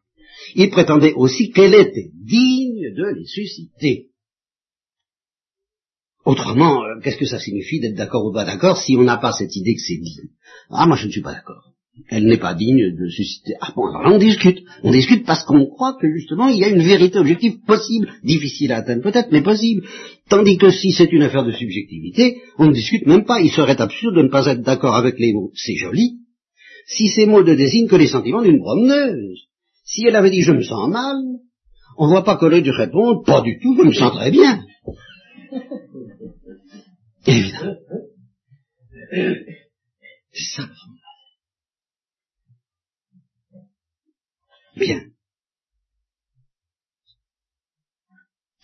il 0.55 0.69
prétendait 0.69 1.13
aussi 1.13 1.51
qu'elle 1.51 1.74
était 1.74 2.09
digne 2.13 2.93
de 2.93 3.19
les 3.19 3.26
susciter. 3.26 4.07
Autrement, 6.26 6.84
euh, 6.84 6.99
qu'est-ce 7.01 7.17
que 7.17 7.26
ça 7.26 7.39
signifie 7.39 7.80
d'être 7.80 7.95
d'accord 7.95 8.26
ou 8.26 8.34
pas 8.34 8.45
d'accord 8.45 8.78
si 8.78 8.95
on 8.95 9.03
n'a 9.03 9.17
pas 9.17 9.32
cette 9.32 9.55
idée 9.55 9.76
que 9.76 9.82
c'est 9.82 9.97
digne? 9.97 10.30
Ah, 10.69 10.86
moi 10.86 10.97
je 10.97 11.07
ne 11.07 11.11
suis 11.11 11.22
pas 11.22 11.34
d'accord. 11.34 11.70
Elle 12.09 12.25
n'est 12.25 12.37
pas 12.37 12.53
digne 12.53 12.95
de 12.95 13.09
susciter. 13.09 13.53
Ah 13.59 13.71
bon, 13.75 13.87
alors 13.87 14.03
là 14.03 14.11
on 14.13 14.17
discute. 14.17 14.59
On 14.83 14.91
discute 14.91 15.25
parce 15.25 15.43
qu'on 15.43 15.65
croit 15.65 15.97
que 15.99 16.09
justement 16.09 16.47
il 16.47 16.59
y 16.59 16.63
a 16.63 16.69
une 16.69 16.81
vérité 16.81 17.19
objective 17.19 17.59
possible, 17.65 18.09
difficile 18.23 18.71
à 18.71 18.77
atteindre 18.77 19.03
peut-être, 19.03 19.31
mais 19.31 19.41
possible. 19.41 19.85
Tandis 20.29 20.57
que 20.57 20.71
si 20.71 20.91
c'est 20.91 21.11
une 21.11 21.23
affaire 21.23 21.45
de 21.45 21.51
subjectivité, 21.51 22.41
on 22.57 22.67
ne 22.67 22.73
discute 22.73 23.05
même 23.07 23.25
pas. 23.25 23.41
Il 23.41 23.51
serait 23.51 23.79
absurde 23.79 24.15
de 24.15 24.23
ne 24.23 24.29
pas 24.29 24.47
être 24.47 24.61
d'accord 24.61 24.95
avec 24.95 25.19
les 25.19 25.33
mots. 25.33 25.51
C'est 25.53 25.75
joli. 25.75 26.19
Si 26.87 27.09
ces 27.09 27.25
mots 27.25 27.43
ne 27.43 27.55
désignent 27.55 27.87
que 27.87 27.97
les 27.97 28.07
sentiments 28.07 28.41
d'une 28.41 28.59
promeneuse. 28.59 29.47
Si 29.83 30.05
elle 30.05 30.15
avait 30.15 30.31
dit 30.31 30.41
je 30.41 30.53
me 30.53 30.63
sens 30.63 30.89
mal, 30.89 31.17
on 31.97 32.05
ne 32.05 32.11
voit 32.11 32.23
pas 32.23 32.37
Coleridge 32.37 32.69
répondre 32.69 33.23
pas 33.25 33.41
du 33.41 33.59
tout, 33.59 33.75
je 33.77 33.83
me 33.83 33.93
sens 33.93 34.13
très 34.13 34.31
bien. 34.31 34.63
Évidemment. 37.27 37.75
Ça. 40.33 40.63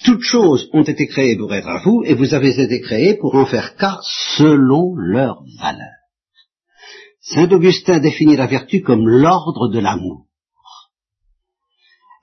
Toutes 0.03 0.21
choses 0.21 0.69
ont 0.73 0.83
été 0.83 1.07
créées 1.07 1.37
pour 1.37 1.53
être 1.53 1.67
à 1.67 1.81
vous, 1.83 2.03
et 2.05 2.13
vous 2.13 2.33
avez 2.33 2.59
été 2.59 2.79
créés 2.81 3.15
pour 3.15 3.35
en 3.35 3.45
faire 3.45 3.75
cas 3.75 3.97
selon 4.37 4.95
leur 4.95 5.43
valeur. 5.59 5.95
Saint 7.19 7.49
Augustin 7.51 7.99
définit 7.99 8.37
la 8.37 8.47
vertu 8.47 8.81
comme 8.81 9.07
l'ordre 9.07 9.69
de 9.69 9.79
l'amour 9.79 10.27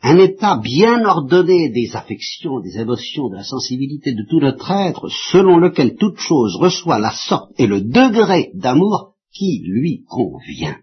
un 0.04 0.18
état 0.18 0.58
bien 0.58 1.02
ordonné 1.06 1.70
des 1.70 1.96
affections, 1.96 2.60
des 2.60 2.78
émotions, 2.78 3.30
de 3.30 3.36
la 3.36 3.42
sensibilité 3.42 4.12
de 4.12 4.26
tout 4.28 4.38
notre 4.38 4.70
être, 4.70 5.08
selon 5.32 5.56
lequel 5.56 5.96
toute 5.96 6.18
chose 6.18 6.56
reçoit 6.56 6.98
la 6.98 7.10
sorte 7.10 7.50
et 7.56 7.66
le 7.66 7.80
degré 7.80 8.50
d'amour 8.52 9.14
qui 9.32 9.62
lui 9.64 10.04
convient. 10.06 10.76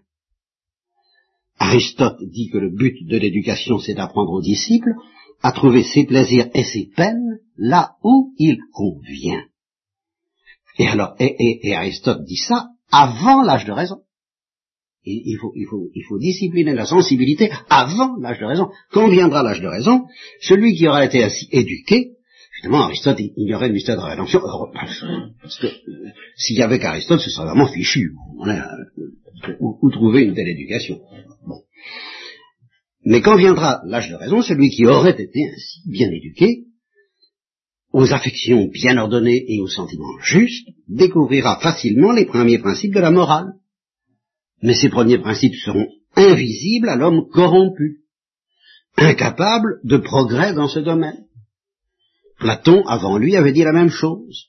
Aristote 1.62 2.18
dit 2.24 2.48
que 2.48 2.58
le 2.58 2.70
but 2.70 3.06
de 3.06 3.16
l'éducation, 3.16 3.78
c'est 3.78 3.94
d'apprendre 3.94 4.32
aux 4.32 4.42
disciples 4.42 4.94
à 5.42 5.52
trouver 5.52 5.84
ses 5.84 6.04
plaisirs 6.04 6.48
et 6.54 6.64
ses 6.64 6.90
peines 6.96 7.38
là 7.56 7.92
où 8.02 8.32
il 8.36 8.58
convient. 8.72 9.44
Et 10.78 10.88
alors, 10.88 11.14
et, 11.20 11.74
Aristote 11.74 12.24
dit 12.24 12.36
ça 12.36 12.68
avant 12.90 13.42
l'âge 13.42 13.64
de 13.64 13.72
raison 13.72 14.02
il 15.04 15.36
faut 16.08 16.18
discipliner 16.18 16.74
la 16.74 16.86
sensibilité 16.86 17.50
avant 17.68 18.16
l'âge 18.20 18.38
de 18.38 18.44
raison. 18.44 18.68
Quand 18.92 19.08
viendra 19.08 19.42
l'âge 19.42 19.60
de 19.60 19.66
raison, 19.66 20.04
celui 20.40 20.76
qui 20.76 20.86
aura 20.86 21.04
été 21.04 21.24
ainsi 21.24 21.48
éduqué, 21.50 22.12
justement 22.62 22.84
Aristote 22.84 23.18
ignorait 23.18 23.68
le 23.68 23.74
mystère 23.74 23.96
de 23.96 24.02
rédemption, 24.02 24.40
parce 24.72 25.58
que 25.58 25.66
euh, 25.66 26.10
s'il 26.36 26.56
y 26.56 26.62
avait 26.62 26.78
qu'Aristote, 26.78 27.20
ce 27.20 27.30
serait 27.30 27.46
vraiment 27.46 27.66
fichu. 27.66 28.12
Euh, 28.46 29.54
où, 29.58 29.90
trouver 29.90 30.22
une 30.22 30.34
telle 30.34 30.48
éducation? 30.48 31.00
Mais 33.04 33.20
quand 33.20 33.36
viendra 33.36 33.80
l'âge 33.84 34.10
de 34.10 34.14
raison, 34.14 34.42
celui 34.42 34.70
qui 34.70 34.86
aurait 34.86 35.20
été 35.20 35.50
ainsi 35.52 35.80
bien 35.88 36.08
éduqué, 36.08 36.66
aux 37.92 38.12
affections 38.12 38.68
bien 38.68 38.96
ordonnées 38.96 39.44
et 39.48 39.60
aux 39.60 39.68
sentiments 39.68 40.18
justes, 40.22 40.68
découvrira 40.88 41.58
facilement 41.60 42.12
les 42.12 42.26
premiers 42.26 42.58
principes 42.58 42.94
de 42.94 43.00
la 43.00 43.10
morale 43.10 43.54
mais 44.62 44.74
ces 44.74 44.88
premiers 44.88 45.18
principes 45.18 45.56
seront 45.56 45.88
invisibles 46.14 46.88
à 46.88 46.96
l'homme 46.96 47.26
corrompu, 47.32 48.04
incapable 48.96 49.80
de 49.84 49.96
progrès 49.96 50.54
dans 50.54 50.68
ce 50.68 50.78
domaine. 50.78 51.24
Platon, 52.42 52.82
avant 52.86 53.16
lui, 53.18 53.36
avait 53.36 53.52
dit 53.52 53.64
la 53.64 53.72
même 53.72 53.90
chose. 53.90 54.48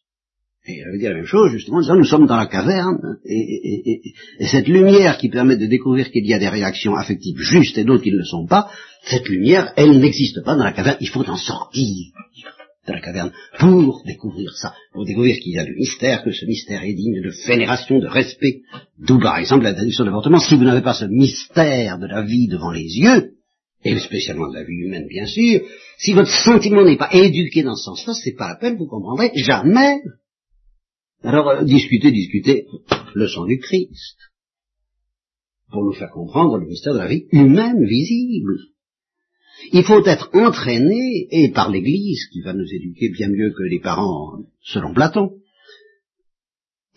Et 0.66 0.78
il 0.78 0.84
avait 0.84 0.98
dit 0.98 1.04
la 1.04 1.14
même 1.14 1.26
chose, 1.26 1.52
justement, 1.52 1.78
en 1.78 1.82
disant, 1.82 1.96
nous 1.96 2.06
sommes 2.06 2.26
dans 2.26 2.38
la 2.38 2.48
caverne, 2.48 3.18
et, 3.26 3.36
et, 3.36 3.91
et, 3.91 4.02
et 4.39 4.48
cette 4.48 4.68
lumière 4.68 5.18
qui 5.18 5.30
permet 5.30 5.58
de 5.58 5.66
découvrir 5.66 6.10
qu'il 6.10 6.26
y 6.26 6.34
a 6.34 6.39
des 6.39 6.48
réactions 6.48 6.96
affectives 6.96 7.38
justes 7.38 7.78
et 7.78 7.84
d'autres 7.84 8.04
qui 8.04 8.12
ne 8.12 8.18
le 8.18 8.26
sont 8.26 8.48
pas, 8.48 8.70
cette 9.04 9.28
lumière, 9.28 9.74
elle 9.76 10.00
n'existe 10.00 10.41
pas 10.44 10.56
dans 10.56 10.64
la 10.64 10.72
caverne, 10.72 10.98
il 11.02 11.10
faut 11.10 11.28
en 11.30 11.36
sortir. 11.36 12.14
de 12.88 12.94
la 12.94 13.02
caverne 13.02 13.32
pour 13.60 14.04
découvrir 14.06 14.52
ça, 14.56 14.74
pour 14.94 15.06
découvrir 15.06 15.38
qu'il 15.39 15.54
y 15.54 15.60
a 15.60 15.66
du 15.66 15.76
mystère, 15.76 16.24
que 16.24 16.32
ce 16.32 16.46
mystère 16.46 16.84
est 16.84 16.94
digne 16.94 17.22
de 17.22 17.32
vénération, 17.48 18.00
de 18.00 18.08
respect. 18.08 18.62
D'où 19.00 19.20
par 19.20 19.38
exemple 19.38 19.64
l'interdiction 19.64 20.04
de 20.04 20.10
l'avortement. 20.10 20.39
Si 20.39 20.56
vous 20.56 20.64
n'avez 20.64 20.82
pas 20.82 20.94
ce 20.94 21.06
mystère 21.06 21.98
de 21.98 22.08
la 22.08 22.22
vie 22.24 22.48
devant 22.48 22.72
les 22.72 22.98
yeux, 22.98 23.34
et 23.84 23.99
spécialement 23.99 24.49
de 24.49 24.55
la 24.55 24.63
vie 24.63 24.86
humaine 24.86 25.07
bien 25.07 25.25
sûr, 25.25 25.61
si 25.97 26.13
votre 26.13 26.31
sentiment 26.31 26.84
n'est 26.84 26.97
pas 26.97 27.13
éduqué 27.13 27.63
dans 27.63 27.75
ce 27.75 27.86
sens-là, 27.86 28.13
c'est 28.13 28.36
pas 28.36 28.49
la 28.49 28.55
peine, 28.55 28.77
vous 28.77 28.88
comprendrez 28.88 29.31
jamais. 29.36 29.99
Alors 31.23 31.49
euh, 31.49 31.63
discutez, 31.63 32.11
discutez, 32.11 32.67
le 33.13 33.27
sang 33.27 33.45
du 33.45 33.59
Christ, 33.59 34.17
pour 35.71 35.84
nous 35.84 35.93
faire 35.93 36.11
comprendre 36.11 36.57
le 36.57 36.67
mystère 36.67 36.93
de 36.93 36.99
la 36.99 37.07
vie 37.07 37.25
humaine 37.31 37.86
visible. 37.86 38.57
Il 39.71 39.84
faut 39.84 40.05
être 40.05 40.29
entraîné, 40.34 41.27
et 41.31 41.51
par 41.51 41.69
l'Église, 41.69 42.27
qui 42.31 42.41
va 42.41 42.53
nous 42.53 42.67
éduquer 42.71 43.09
bien 43.09 43.29
mieux 43.29 43.51
que 43.51 43.63
les 43.63 43.79
parents, 43.79 44.39
selon 44.61 44.93
Platon, 44.93 45.31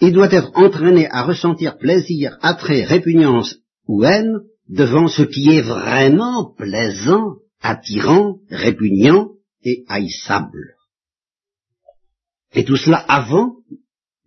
il 0.01 0.12
doit 0.12 0.32
être 0.32 0.51
entraîné 0.55 1.09
à 1.09 1.22
ressentir 1.22 1.78
plaisir, 1.78 2.37
attrait, 2.43 2.84
répugnance 2.84 3.59
ou 3.87 4.05
haine 4.05 4.41
devant 4.69 5.09
ce 5.09 5.23
qui 5.23 5.51
est 5.51 5.62
vraiment 5.62 6.53
plaisant, 6.57 7.37
attirant, 7.61 8.37
répugnant 8.51 9.31
et 9.62 9.85
haïssable. 9.89 10.75
Et 12.55 12.64
tout 12.64 12.77
cela 12.77 12.99
avant, 12.99 13.57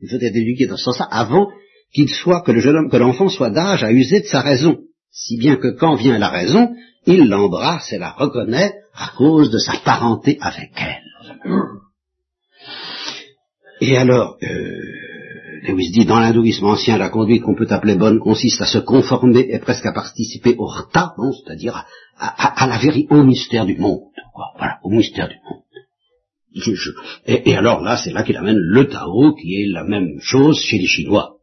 il 0.02 0.10
faut 0.10 0.16
être 0.18 0.36
éduqué 0.36 0.68
dans 0.68 0.78
ce 0.78 0.86
sens-là, 0.86 1.08
avant 1.12 1.50
qu'il 1.94 2.10
soit, 2.10 2.42
que 2.42 2.52
le 2.52 2.60
jeune 2.60 2.76
homme, 2.76 2.90
que 2.90 2.98
l'enfant 2.98 3.30
soit 3.30 3.50
d'âge 3.50 3.84
à 3.84 3.92
user 3.92 4.22
de 4.22 4.28
sa 4.28 4.42
raison. 4.42 4.80
Si 5.12 5.38
bien 5.38 5.56
que 5.56 5.70
quand 5.70 5.96
vient 5.96 6.20
la 6.20 6.30
raison, 6.30 6.76
il 7.06 7.28
l'embrasse 7.28 7.92
et 7.92 7.98
la 7.98 8.12
reconnaît 8.12 8.74
à 8.94 9.12
cause 9.18 9.50
de 9.50 9.58
sa 9.58 9.74
parenté 9.80 10.38
avec 10.42 10.72
elle. 10.78 11.02
Et 13.82 13.98
alors, 13.98 14.38
euh, 14.44 15.09
Lewis 15.64 15.92
dit, 15.92 16.06
dans 16.06 16.20
l'hindouisme 16.20 16.66
ancien, 16.66 16.98
la 16.98 17.10
conduite 17.10 17.44
qu'on 17.44 17.56
peut 17.56 17.68
appeler 17.70 17.96
bonne 17.96 18.20
consiste 18.20 18.62
à 18.62 18.66
se 18.66 18.78
conformer 18.80 19.48
et 19.50 19.60
presque 19.60 19.86
à 19.86 19.94
participer 19.94 20.56
au 20.58 20.66
rta, 20.66 21.16
c'est-à-dire 21.18 21.86
à, 22.18 22.68
la 22.68 22.78
vérité, 22.78 23.14
au 23.14 23.24
mystère 23.24 23.66
du 23.66 23.78
monde. 23.78 24.02
Voilà, 24.58 24.80
au 24.84 24.90
mystère 24.90 25.28
du 25.28 25.36
monde. 25.36 25.64
et, 27.26 27.50
et, 27.50 27.56
alors 27.56 27.82
là, 27.82 27.98
c'est 27.98 28.12
là 28.12 28.24
qu'il 28.24 28.38
amène 28.38 28.58
le 28.58 28.88
Tao, 28.88 29.36
qui 29.36 29.62
est 29.62 29.68
la 29.68 29.84
même 29.84 30.20
chose 30.22 30.60
chez 30.60 30.78
les 30.78 30.88
Chinois. 30.88 31.38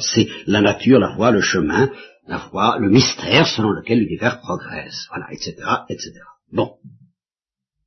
C'est 0.00 0.28
la 0.46 0.60
nature, 0.60 0.98
la 0.98 1.14
voie, 1.16 1.30
le 1.30 1.40
chemin, 1.40 1.90
la 2.26 2.38
foi, 2.38 2.78
le 2.78 2.90
mystère 2.90 3.46
selon 3.46 3.70
lequel 3.70 4.00
l'univers 4.00 4.40
progresse, 4.40 5.06
voilà, 5.08 5.32
etc., 5.32 5.56
etc. 5.88 6.12
Bon. 6.52 6.74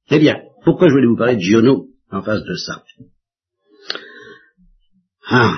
Eh 0.09 0.19
bien, 0.19 0.41
pourquoi 0.63 0.88
je 0.88 0.93
voulais 0.93 1.07
vous 1.07 1.17
parler 1.17 1.36
de 1.36 1.41
Giono 1.41 1.88
en 2.11 2.22
face 2.22 2.43
de 2.43 2.55
ça? 2.55 2.84
Ah, 5.34 5.58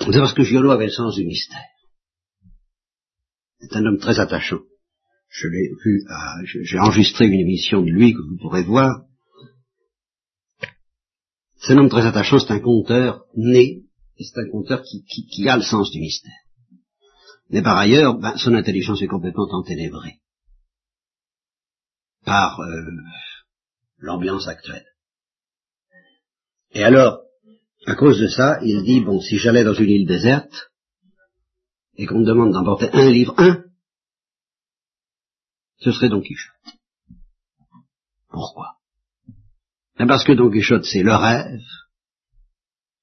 c'est 0.00 0.18
parce 0.18 0.34
que 0.34 0.42
Giono 0.42 0.72
avait 0.72 0.86
le 0.86 0.90
sens 0.90 1.14
du 1.14 1.24
mystère. 1.24 1.68
C'est 3.60 3.76
un 3.76 3.86
homme 3.86 4.00
très 4.00 4.18
attachant. 4.18 4.58
Je 5.28 5.46
l'ai 5.46 5.68
vu, 5.84 6.04
j'ai 6.64 6.80
enregistré 6.80 7.26
une 7.26 7.38
émission 7.40 7.82
de 7.82 7.90
lui 7.90 8.14
que 8.14 8.18
vous 8.18 8.36
pourrez 8.36 8.64
voir. 8.64 9.04
C'est 11.54 11.74
un 11.74 11.78
homme 11.78 11.88
très 11.88 12.04
attachant, 12.04 12.40
c'est 12.40 12.50
un 12.50 12.58
conteur 12.58 13.24
né, 13.36 13.84
et 14.16 14.24
c'est 14.24 14.40
un 14.40 14.50
conteur 14.50 14.82
qui, 14.82 15.04
qui 15.04 15.48
a 15.48 15.56
le 15.56 15.62
sens 15.62 15.92
du 15.92 16.00
mystère. 16.00 16.32
Mais 17.50 17.62
par 17.62 17.78
ailleurs, 17.78 18.18
ben, 18.18 18.36
son 18.36 18.54
intelligence 18.54 19.02
est 19.02 19.06
complètement 19.06 19.46
enténébrée 19.52 20.18
par 22.24 22.58
euh, 22.58 22.90
l'ambiance 23.98 24.48
actuelle. 24.48 24.86
Et 26.72 26.82
alors, 26.82 27.20
à 27.86 27.94
cause 27.94 28.20
de 28.20 28.28
ça, 28.28 28.60
il 28.62 28.82
dit, 28.84 29.00
bon, 29.00 29.20
si 29.20 29.38
j'allais 29.38 29.64
dans 29.64 29.74
une 29.74 29.90
île 29.90 30.06
déserte, 30.06 30.70
et 31.96 32.06
qu'on 32.06 32.20
me 32.20 32.26
demande 32.26 32.52
d'emporter 32.52 32.88
un 32.92 33.10
livre, 33.10 33.34
un, 33.38 33.64
ce 35.78 35.90
serait 35.90 36.08
Don 36.08 36.20
Quichotte. 36.20 36.78
Pourquoi? 38.28 38.76
Ben 39.98 40.06
Parce 40.06 40.24
que 40.24 40.32
Don 40.32 40.50
Quichotte, 40.50 40.84
c'est 40.84 41.02
le 41.02 41.14
rêve 41.14 41.60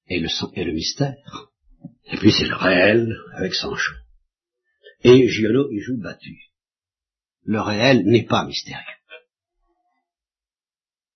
et 0.06 0.18
le, 0.18 0.28
et 0.54 0.64
le 0.64 0.72
mystère. 0.72 1.50
Et 2.06 2.16
puis 2.16 2.32
c'est 2.32 2.48
le 2.48 2.56
réel 2.56 3.16
avec 3.34 3.54
Sancho. 3.54 3.92
Et 5.04 5.28
Giono 5.28 5.70
y 5.70 5.80
joue 5.80 6.00
battu. 6.00 6.36
Le 7.44 7.60
réel 7.60 8.04
n'est 8.04 8.26
pas 8.26 8.44
mystérieux. 8.44 8.84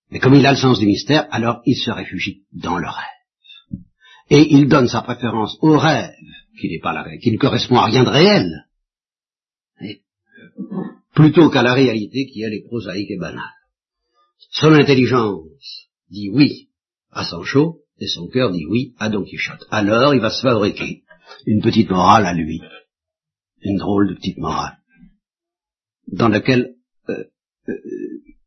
Mais 0.09 0.19
comme 0.19 0.35
il 0.35 0.45
a 0.45 0.51
le 0.51 0.57
sens 0.57 0.79
du 0.79 0.85
mystère, 0.85 1.27
alors 1.31 1.61
il 1.65 1.75
se 1.75 1.91
réfugie 1.91 2.45
dans 2.53 2.77
le 2.77 2.87
rêve. 2.87 3.14
Et 4.29 4.53
il 4.53 4.67
donne 4.67 4.87
sa 4.87 5.01
préférence 5.01 5.57
au 5.61 5.77
rêve, 5.77 6.11
qui 6.59 6.69
n'est 6.69 6.79
pas 6.79 6.93
la 6.93 7.17
qui 7.17 7.31
ne 7.31 7.37
correspond 7.37 7.77
à 7.77 7.85
rien 7.85 8.03
de 8.03 8.09
réel, 8.09 8.65
plutôt 11.13 11.49
qu'à 11.49 11.63
la 11.63 11.73
réalité 11.73 12.25
qui 12.25 12.41
elle 12.41 12.53
est 12.53 12.65
prosaïque 12.65 13.11
et 13.11 13.17
banale. 13.17 13.41
Son 14.51 14.73
intelligence 14.73 15.89
dit 16.09 16.29
oui 16.31 16.69
à 17.11 17.23
Sancho, 17.23 17.81
et 17.99 18.07
son 18.07 18.27
cœur 18.27 18.51
dit 18.51 18.65
oui 18.65 18.93
à 18.99 19.09
Don 19.09 19.23
Quichotte. 19.23 19.65
Alors 19.69 20.13
il 20.13 20.21
va 20.21 20.31
se 20.31 20.41
fabriquer 20.41 21.03
une 21.45 21.61
petite 21.61 21.89
morale 21.89 22.25
à 22.25 22.33
lui 22.33 22.61
une 23.65 23.77
drôle 23.77 24.09
de 24.09 24.15
petite 24.15 24.37
morale, 24.37 24.77
dans 26.07 26.29
laquelle 26.29 26.75
euh, 27.09 27.23
euh, 27.67 27.73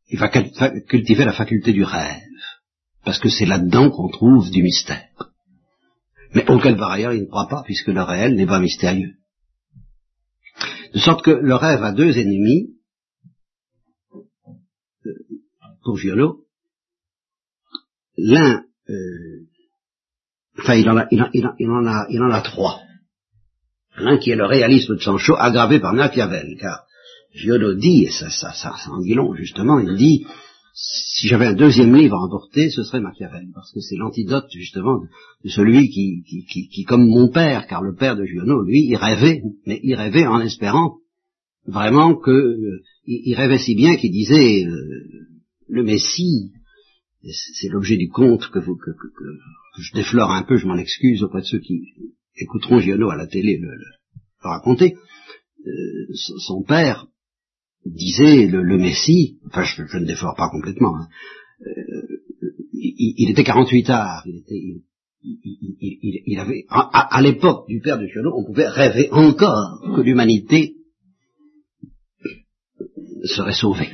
il 0.07 0.17
va 0.17 0.29
cultiver 0.29 1.25
la 1.25 1.33
faculté 1.33 1.73
du 1.73 1.83
rêve, 1.83 2.21
parce 3.03 3.19
que 3.19 3.29
c'est 3.29 3.45
là-dedans 3.45 3.91
qu'on 3.91 4.09
trouve 4.09 4.49
du 4.49 4.63
mystère. 4.63 5.28
Mais 6.33 6.49
auquel 6.49 6.77
par 6.77 6.91
ailleurs 6.91 7.13
il 7.13 7.21
ne 7.21 7.27
croit 7.27 7.47
pas, 7.47 7.63
puisque 7.63 7.87
le 7.87 8.01
réel 8.01 8.35
n'est 8.35 8.45
pas 8.45 8.59
mystérieux. 8.59 9.13
De 10.93 10.99
sorte 10.99 11.23
que 11.23 11.31
le 11.31 11.55
rêve 11.55 11.83
a 11.83 11.91
deux 11.91 12.17
ennemis, 12.17 12.75
euh, 15.05 15.11
pour 15.83 15.97
Giolo. 15.97 16.45
L'un, 18.17 18.63
enfin 20.57 20.75
il 20.75 20.89
en, 20.89 20.97
a, 20.97 21.07
il, 21.11 21.21
en, 21.21 21.29
il, 21.33 21.69
en 21.69 21.85
a, 21.85 22.05
il 22.09 22.21
en 22.21 22.31
a 22.31 22.41
trois. 22.41 22.81
L'un 23.97 24.17
qui 24.17 24.31
est 24.31 24.35
le 24.35 24.45
réalisme 24.45 24.95
de 24.95 25.01
Sancho, 25.01 25.35
aggravé 25.37 25.79
par 25.79 25.93
Machiavel, 25.93 26.57
car 26.59 26.85
Giono 27.33 27.75
dit, 27.75 28.05
et 28.05 28.11
ça, 28.11 28.29
ça, 28.29 28.51
ça, 28.53 28.73
en 28.89 28.99
dit 29.01 29.15
justement, 29.35 29.79
il 29.79 29.95
dit, 29.95 30.25
si 30.81 31.27
j'avais 31.27 31.47
un 31.47 31.53
deuxième 31.53 31.93
livre 31.93 32.15
à 32.15 32.23
emporter, 32.23 32.69
ce 32.69 32.83
serait 32.83 33.01
Machiavel, 33.01 33.49
parce 33.53 33.71
que 33.73 33.81
c'est 33.81 33.97
l'antidote 33.97 34.47
justement 34.51 35.01
de, 35.43 35.49
celui 35.49 35.89
qui, 35.89 36.23
qui, 36.23 36.69
qui, 36.69 36.83
comme 36.85 37.05
mon 37.05 37.29
père, 37.29 37.67
car 37.67 37.81
le 37.81 37.95
père 37.95 38.15
de 38.15 38.23
Giono, 38.23 38.63
lui, 38.63 38.85
il 38.87 38.95
rêvait, 38.95 39.41
mais 39.65 39.81
il 39.83 39.95
rêvait 39.95 40.25
en 40.25 40.39
espérant 40.39 40.99
vraiment 41.65 42.15
que, 42.15 42.31
euh, 42.31 42.81
il, 43.05 43.35
rêvait 43.35 43.57
si 43.57 43.75
bien 43.75 43.97
qu'il 43.97 44.11
disait, 44.11 44.65
euh, 44.65 44.77
le 45.67 45.83
Messie, 45.83 46.53
c'est 47.23 47.67
l'objet 47.67 47.97
du 47.97 48.07
conte 48.07 48.47
que, 48.49 48.59
que, 48.59 48.91
que, 48.91 49.81
je 49.81 49.93
déflore 49.93 50.31
un 50.31 50.43
peu, 50.43 50.55
je 50.55 50.65
m'en 50.65 50.77
excuse 50.77 51.23
auprès 51.23 51.41
de 51.41 51.45
ceux 51.45 51.59
qui 51.59 51.81
écouteront 52.37 52.79
Giono 52.79 53.09
à 53.09 53.17
la 53.17 53.27
télé 53.27 53.57
le, 53.57 53.69
raconter, 54.41 54.95
euh, 55.67 56.13
son 56.13 56.63
père 56.63 57.07
disait 57.85 58.47
le, 58.47 58.77
Messie, 58.77 59.39
enfin 59.47 59.63
je, 59.63 59.97
ne 59.97 60.05
défore 60.05 60.35
pas 60.35 60.49
complètement, 60.49 60.95
hein, 60.95 61.07
euh, 61.61 62.21
il, 62.73 63.29
était 63.31 63.43
48 63.43 63.83
tard, 63.83 64.23
il 64.25 64.37
était, 64.37 64.81
il, 65.21 66.39
avait, 66.39 66.65
à, 66.69 67.21
l'époque 67.21 67.67
du 67.67 67.81
père 67.81 67.99
de 67.99 68.07
Giono, 68.07 68.31
on 68.35 68.45
pouvait 68.45 68.67
rêver 68.67 69.09
encore 69.11 69.81
que 69.95 70.01
l'humanité 70.01 70.75
serait 73.25 73.53
sauvée. 73.53 73.89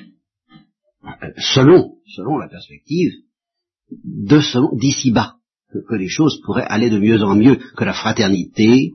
Selon, 1.38 1.96
selon 2.08 2.38
la 2.38 2.48
perspective 2.48 3.12
de 3.92 4.40
d'ici 4.78 5.12
bas 5.12 5.36
que, 5.72 5.96
les 5.96 6.08
choses 6.08 6.42
pourraient 6.44 6.68
aller 6.68 6.90
de 6.90 7.00
mieux 7.00 7.22
en 7.22 7.36
mieux, 7.36 7.60
que 7.76 7.84
la 7.84 7.94
fraternité, 7.94 8.94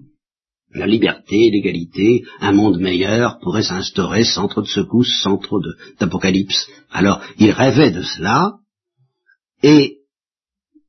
la 0.74 0.86
liberté, 0.86 1.50
l'égalité, 1.50 2.22
un 2.40 2.52
monde 2.52 2.80
meilleur 2.80 3.38
pourrait 3.40 3.62
s'instaurer 3.62 4.24
sans 4.24 4.48
trop 4.48 4.62
de 4.62 4.66
secousses, 4.66 5.20
sans 5.22 5.36
trop 5.38 5.60
d'apocalypse. 5.98 6.68
Alors, 6.90 7.20
il 7.38 7.50
rêvait 7.50 7.90
de 7.90 8.02
cela, 8.02 8.54
et 9.62 9.98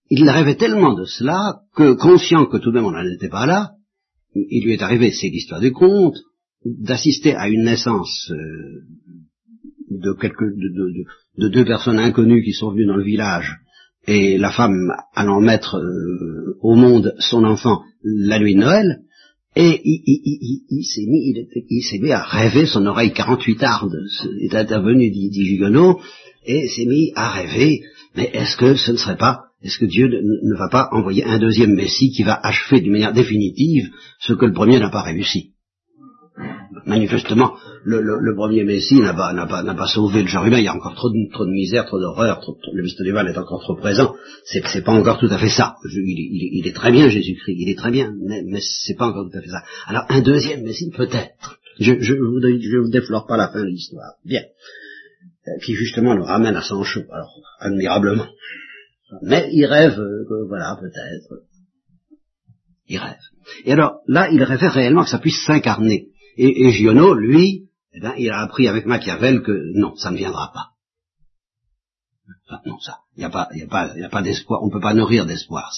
il 0.09 0.29
rêvait 0.29 0.55
tellement 0.55 0.93
de 0.93 1.05
cela 1.05 1.61
que, 1.75 1.93
conscient 1.93 2.45
que 2.45 2.57
tout 2.57 2.71
de 2.71 2.75
même 2.75 2.85
on 2.85 2.91
n'en 2.91 3.05
était 3.05 3.29
pas 3.29 3.45
là, 3.45 3.71
il 4.35 4.63
lui 4.65 4.73
est 4.73 4.81
arrivé, 4.81 5.11
c'est 5.11 5.29
l'histoire 5.29 5.61
du 5.61 5.71
conte, 5.71 6.17
d'assister 6.63 7.35
à 7.35 7.49
une 7.49 7.63
naissance 7.63 8.31
euh, 8.31 8.83
de, 9.89 10.13
quelques, 10.13 10.55
de, 11.37 11.49
deux 11.49 11.65
personnes 11.65 11.99
inconnues 11.99 12.43
qui 12.43 12.53
sont 12.53 12.71
venues 12.71 12.85
dans 12.85 12.95
le 12.95 13.03
village 13.03 13.57
et 14.07 14.37
la 14.37 14.51
femme 14.51 14.91
allant 15.13 15.41
mettre 15.41 15.77
euh, 15.77 16.57
au 16.61 16.75
monde 16.75 17.15
son 17.19 17.43
enfant 17.43 17.83
la 18.03 18.39
nuit 18.39 18.55
de 18.55 18.59
Noël, 18.59 19.01
et 19.55 19.81
il, 19.83 20.85
s'est 20.85 21.05
mis, 21.07 21.33
il, 21.69 21.83
s'est 21.83 21.99
mis 21.99 22.11
à 22.11 22.21
rêver, 22.21 22.65
son 22.65 22.85
oreille 22.85 23.11
48 23.11 23.63
ardes 23.63 23.99
est 24.39 24.55
intervenu, 24.55 25.11
dit, 25.11 25.29
dit 25.29 25.59
et 26.45 26.67
s'est 26.69 26.85
mis 26.85 27.11
à 27.15 27.29
rêver. 27.29 27.81
Mais 28.15 28.29
est-ce 28.33 28.55
que 28.55 28.75
ce 28.75 28.91
ne 28.91 28.97
serait 28.97 29.17
pas, 29.17 29.45
est-ce 29.61 29.77
que 29.77 29.85
Dieu 29.85 30.07
ne, 30.07 30.57
va 30.57 30.69
pas 30.69 30.89
envoyer 30.93 31.25
un 31.25 31.37
deuxième 31.37 31.75
Messie 31.75 32.11
qui 32.11 32.23
va 32.23 32.39
achever 32.41 32.79
d'une 32.79 32.93
manière 32.93 33.13
définitive 33.13 33.89
ce 34.19 34.33
que 34.33 34.45
le 34.45 34.53
premier 34.53 34.79
n'a 34.79 34.89
pas 34.89 35.01
réussi? 35.01 35.51
Manifestement, 36.85 37.53
le, 37.83 38.35
premier 38.35 38.63
Messie 38.63 38.99
n'a 38.99 39.13
pas, 39.13 39.33
pas, 39.47 39.73
pas, 39.73 39.87
sauvé 39.87 40.21
le 40.21 40.27
genre 40.27 40.45
humain, 40.45 40.59
il 40.59 40.65
y 40.65 40.67
a 40.67 40.75
encore 40.75 40.95
trop 40.95 41.09
de, 41.09 41.31
trop 41.31 41.45
de 41.45 41.51
misère, 41.51 41.85
trop 41.85 41.99
d'horreur, 41.99 42.41
le 42.73 43.11
mal 43.13 43.27
est 43.27 43.37
encore 43.37 43.61
trop 43.61 43.75
présent, 43.75 44.15
c'est, 44.45 44.65
c'est 44.67 44.83
pas 44.83 44.91
encore 44.91 45.19
tout 45.19 45.29
à 45.29 45.37
fait 45.37 45.49
ça. 45.49 45.75
il, 45.85 46.67
est 46.67 46.75
très 46.75 46.91
bien 46.91 47.09
Jésus-Christ, 47.09 47.55
il 47.57 47.69
est 47.69 47.77
très 47.77 47.91
bien, 47.91 48.13
mais, 48.19 48.43
mais 48.45 48.59
c'est 48.61 48.95
pas 48.95 49.07
encore 49.07 49.29
tout 49.29 49.37
à 49.37 49.41
fait 49.41 49.49
ça. 49.49 49.63
Alors 49.87 50.05
un 50.09 50.21
deuxième 50.21 50.63
Messie 50.63 50.91
peut-être. 50.95 51.59
Je, 51.79 51.99
je, 51.99 52.13
vous, 52.13 52.39
je 52.41 52.77
vous 52.77 52.91
déflore 52.91 53.25
pas 53.25 53.37
la 53.37 53.49
fin 53.49 53.61
de 53.61 53.69
l'histoire. 53.69 54.13
Bien. 54.25 54.43
Qui 55.65 55.73
justement 55.73 56.13
le 56.13 56.23
ramène 56.23 56.55
à 56.55 56.61
Sancho, 56.61 57.01
alors 57.11 57.41
admirablement. 57.59 58.27
Mais 59.23 59.49
il 59.51 59.65
rêve, 59.65 59.95
que, 59.95 60.47
voilà, 60.47 60.77
peut-être. 60.79 61.43
Il 62.87 62.97
rêve. 62.97 63.17
Et 63.65 63.71
alors, 63.71 64.01
là, 64.07 64.29
il 64.31 64.43
rêvait 64.43 64.67
réellement 64.67 65.03
que 65.03 65.09
ça 65.09 65.17
puisse 65.17 65.43
s'incarner. 65.43 66.09
Et, 66.37 66.67
et 66.67 66.71
Giono, 66.71 67.15
lui, 67.15 67.70
eh 67.93 67.99
ben, 67.99 68.13
il 68.17 68.29
a 68.29 68.39
appris 68.39 68.67
avec 68.67 68.85
Machiavel 68.85 69.41
que 69.41 69.51
non, 69.75 69.95
ça 69.95 70.11
ne 70.11 70.17
viendra 70.17 70.51
pas. 70.53 70.69
non, 72.65 72.79
ça, 72.79 72.99
il 73.17 73.19
n'y 73.19 73.25
a 73.25 73.29
pas, 73.29 73.49
y 73.53 73.61
a 73.63 73.67
pas, 73.67 73.97
y 73.97 74.03
a 74.03 74.09
pas 74.09 74.21
d'espoir. 74.21 74.61
On 74.63 74.67
ne 74.67 74.71
peut 74.71 74.79
pas 74.79 74.93
nourrir 74.93 75.25
d'espoir. 75.25 75.71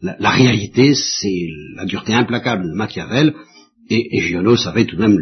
La, 0.00 0.30
réalité, 0.30 0.94
c'est 0.94 1.48
la 1.74 1.84
dureté 1.84 2.14
implacable 2.14 2.64
de 2.64 2.74
Machiavel. 2.74 3.34
Et, 3.88 4.16
et 4.16 4.20
Giono 4.20 4.56
savait 4.56 4.84
tout 4.84 4.96
de 4.96 5.02
même 5.02 5.18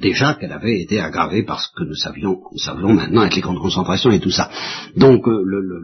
déjà 0.00 0.34
qu'elle 0.34 0.52
avait 0.52 0.80
été 0.80 1.00
aggravée 1.00 1.44
par 1.44 1.60
ce 1.60 1.68
que 1.76 1.84
nous 1.84 1.94
savions, 1.94 2.40
nous 2.78 2.92
maintenant 2.92 3.22
avec 3.22 3.36
les 3.36 3.42
camps 3.42 3.54
de 3.54 3.60
concentration 3.60 4.10
et 4.10 4.20
tout 4.20 4.30
ça. 4.30 4.50
Donc 4.96 5.26
euh, 5.28 5.42
le, 5.44 5.60
le, 5.60 5.80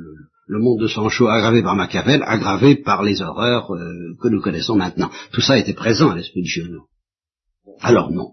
le, 0.47 0.59
monde 0.59 0.81
de 0.81 0.89
Sancho 0.89 1.29
aggravé 1.29 1.63
par 1.63 1.77
Machiavel, 1.77 2.23
aggravé 2.25 2.77
par 2.77 3.03
les 3.03 3.23
horreurs 3.23 3.73
euh, 3.73 4.17
que 4.21 4.29
nous 4.29 4.41
connaissons 4.41 4.77
maintenant. 4.77 5.11
Tout 5.33 5.41
ça 5.41 5.59
était 5.59 5.75
présent 5.75 6.11
à 6.11 6.17
l'esprit 6.17 6.43
de 6.43 6.49
Giono. 6.49 6.87
Alors 7.81 8.11
non. 8.11 8.33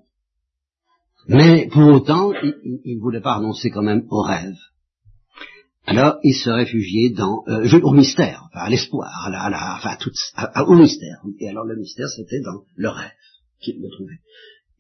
Mais 1.28 1.68
pour 1.72 1.88
autant, 1.88 2.34
il 2.34 2.98
ne 2.98 3.02
voulait 3.02 3.22
pas 3.22 3.38
renoncer 3.38 3.70
quand 3.70 3.82
même 3.82 4.06
au 4.10 4.22
rêve. 4.22 4.56
Alors, 5.86 6.18
il 6.24 6.34
se 6.34 6.50
réfugiait 6.50 7.10
dans 7.10 7.44
euh, 7.48 7.80
au 7.82 7.92
mystère, 7.92 8.48
à 8.54 8.70
l'espoir, 8.70 9.26
à 9.26 9.30
la, 9.30 9.44
à 9.44 9.50
la, 9.50 9.98
tout, 9.98 10.12
au 10.68 10.76
mystère. 10.76 11.22
Et 11.40 11.50
alors, 11.50 11.66
le 11.66 11.76
mystère, 11.76 12.08
c'était 12.08 12.40
dans 12.40 12.64
le 12.76 12.90
rêve 12.90 13.12
qu'il 13.62 13.82
le 13.82 13.90
trouvait. 13.90 14.20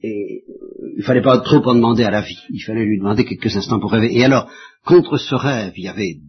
Et 0.01 0.43
euh, 0.47 0.93
il 0.97 1.03
fallait 1.03 1.21
pas 1.21 1.39
trop 1.39 1.61
en 1.67 1.75
demander 1.75 2.03
à 2.03 2.11
la 2.11 2.21
vie. 2.21 2.39
Il 2.49 2.61
fallait 2.61 2.85
lui 2.85 2.99
demander 2.99 3.25
quelques 3.25 3.55
instants 3.55 3.79
pour 3.79 3.91
rêver. 3.91 4.15
Et 4.17 4.23
alors, 4.23 4.49
contre 4.85 5.17
ce 5.17 5.35
rêve, 5.35 5.73
il 5.75 5.83
y 5.83 5.89
avait 5.89 6.19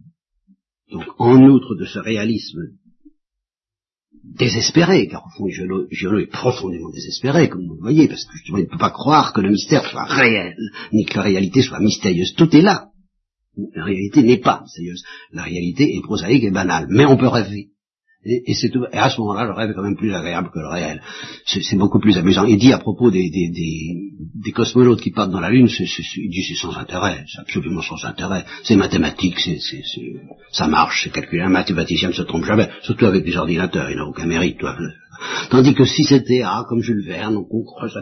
donc 0.91 1.05
en 1.19 1.41
outre 1.41 1.75
de 1.75 1.85
ce 1.85 1.99
réalisme 1.99 2.59
désespéré, 4.33 5.07
car 5.07 5.25
au 5.25 5.29
fond 5.29 5.47
Giono 5.47 6.19
est 6.19 6.31
profondément 6.31 6.89
désespéré, 6.89 7.49
comme 7.49 7.67
vous 7.67 7.75
le 7.75 7.81
voyez, 7.81 8.07
parce 8.07 8.25
que 8.25 8.33
justement 8.33 8.57
il 8.57 8.65
ne 8.65 8.69
peut 8.69 8.77
pas 8.77 8.91
croire 8.91 9.33
que 9.33 9.41
le 9.41 9.49
mystère 9.49 9.85
soit 9.89 10.05
réel, 10.05 10.55
ni 10.91 11.05
que 11.05 11.17
la 11.17 11.23
réalité 11.23 11.61
soit 11.61 11.79
mystérieuse. 11.79 12.33
Tout 12.35 12.55
est 12.55 12.61
là. 12.61 12.89
La 13.73 13.85
réalité 13.85 14.23
n'est 14.23 14.41
pas 14.41 14.61
mystérieuse. 14.63 15.03
La 15.31 15.43
réalité 15.43 15.95
est 15.95 16.01
prosaïque 16.01 16.43
et 16.43 16.51
banale. 16.51 16.87
Mais 16.89 17.05
on 17.05 17.17
peut 17.17 17.27
rêver. 17.27 17.69
Et, 18.25 18.55
à 18.93 19.09
ce 19.09 19.21
moment-là, 19.21 19.45
le 19.45 19.53
rêve 19.53 19.69
est 19.69 19.73
quand 19.75 19.83
même 19.83 19.95
plus 19.95 20.13
agréable 20.13 20.49
que 20.51 20.57
le 20.59 20.67
réel. 20.67 21.01
C'est 21.45 21.77
beaucoup 21.77 21.99
plus 21.99 22.17
amusant. 22.17 22.45
Il 22.45 22.57
dit 22.57 22.73
à 22.73 22.79
propos 22.79 23.11
des, 23.11 23.29
des, 23.29 24.51
cosmonautes 24.51 25.01
qui 25.01 25.11
partent 25.11 25.31
dans 25.31 25.39
la 25.39 25.51
Lune, 25.51 25.67
il 25.69 26.29
dit 26.29 26.43
c'est 26.43 26.55
sans 26.55 26.75
intérêt, 26.75 27.23
c'est 27.31 27.41
absolument 27.41 27.81
sans 27.81 28.03
intérêt. 28.03 28.43
C'est 28.63 28.75
mathématique, 28.75 29.39
c'est, 29.39 29.59
ça 30.51 30.67
marche, 30.67 31.03
c'est 31.03 31.11
calculé. 31.11 31.43
Un 31.43 31.49
mathématicien 31.49 32.09
ne 32.09 32.13
se 32.13 32.23
trompe 32.23 32.45
jamais, 32.45 32.69
surtout 32.81 33.05
avec 33.05 33.23
des 33.23 33.35
ordinateurs, 33.35 33.91
il 33.91 33.97
n'a 33.97 34.05
aucun 34.05 34.25
mérite. 34.25 34.57
Toi. 34.57 34.75
Tandis 35.51 35.75
que 35.75 35.85
si 35.85 36.03
c'était 36.03 36.41
A, 36.41 36.65
comme 36.67 36.81
Jules 36.81 37.05
Verne, 37.05 37.37
on 37.37 37.63
creuse 37.63 37.93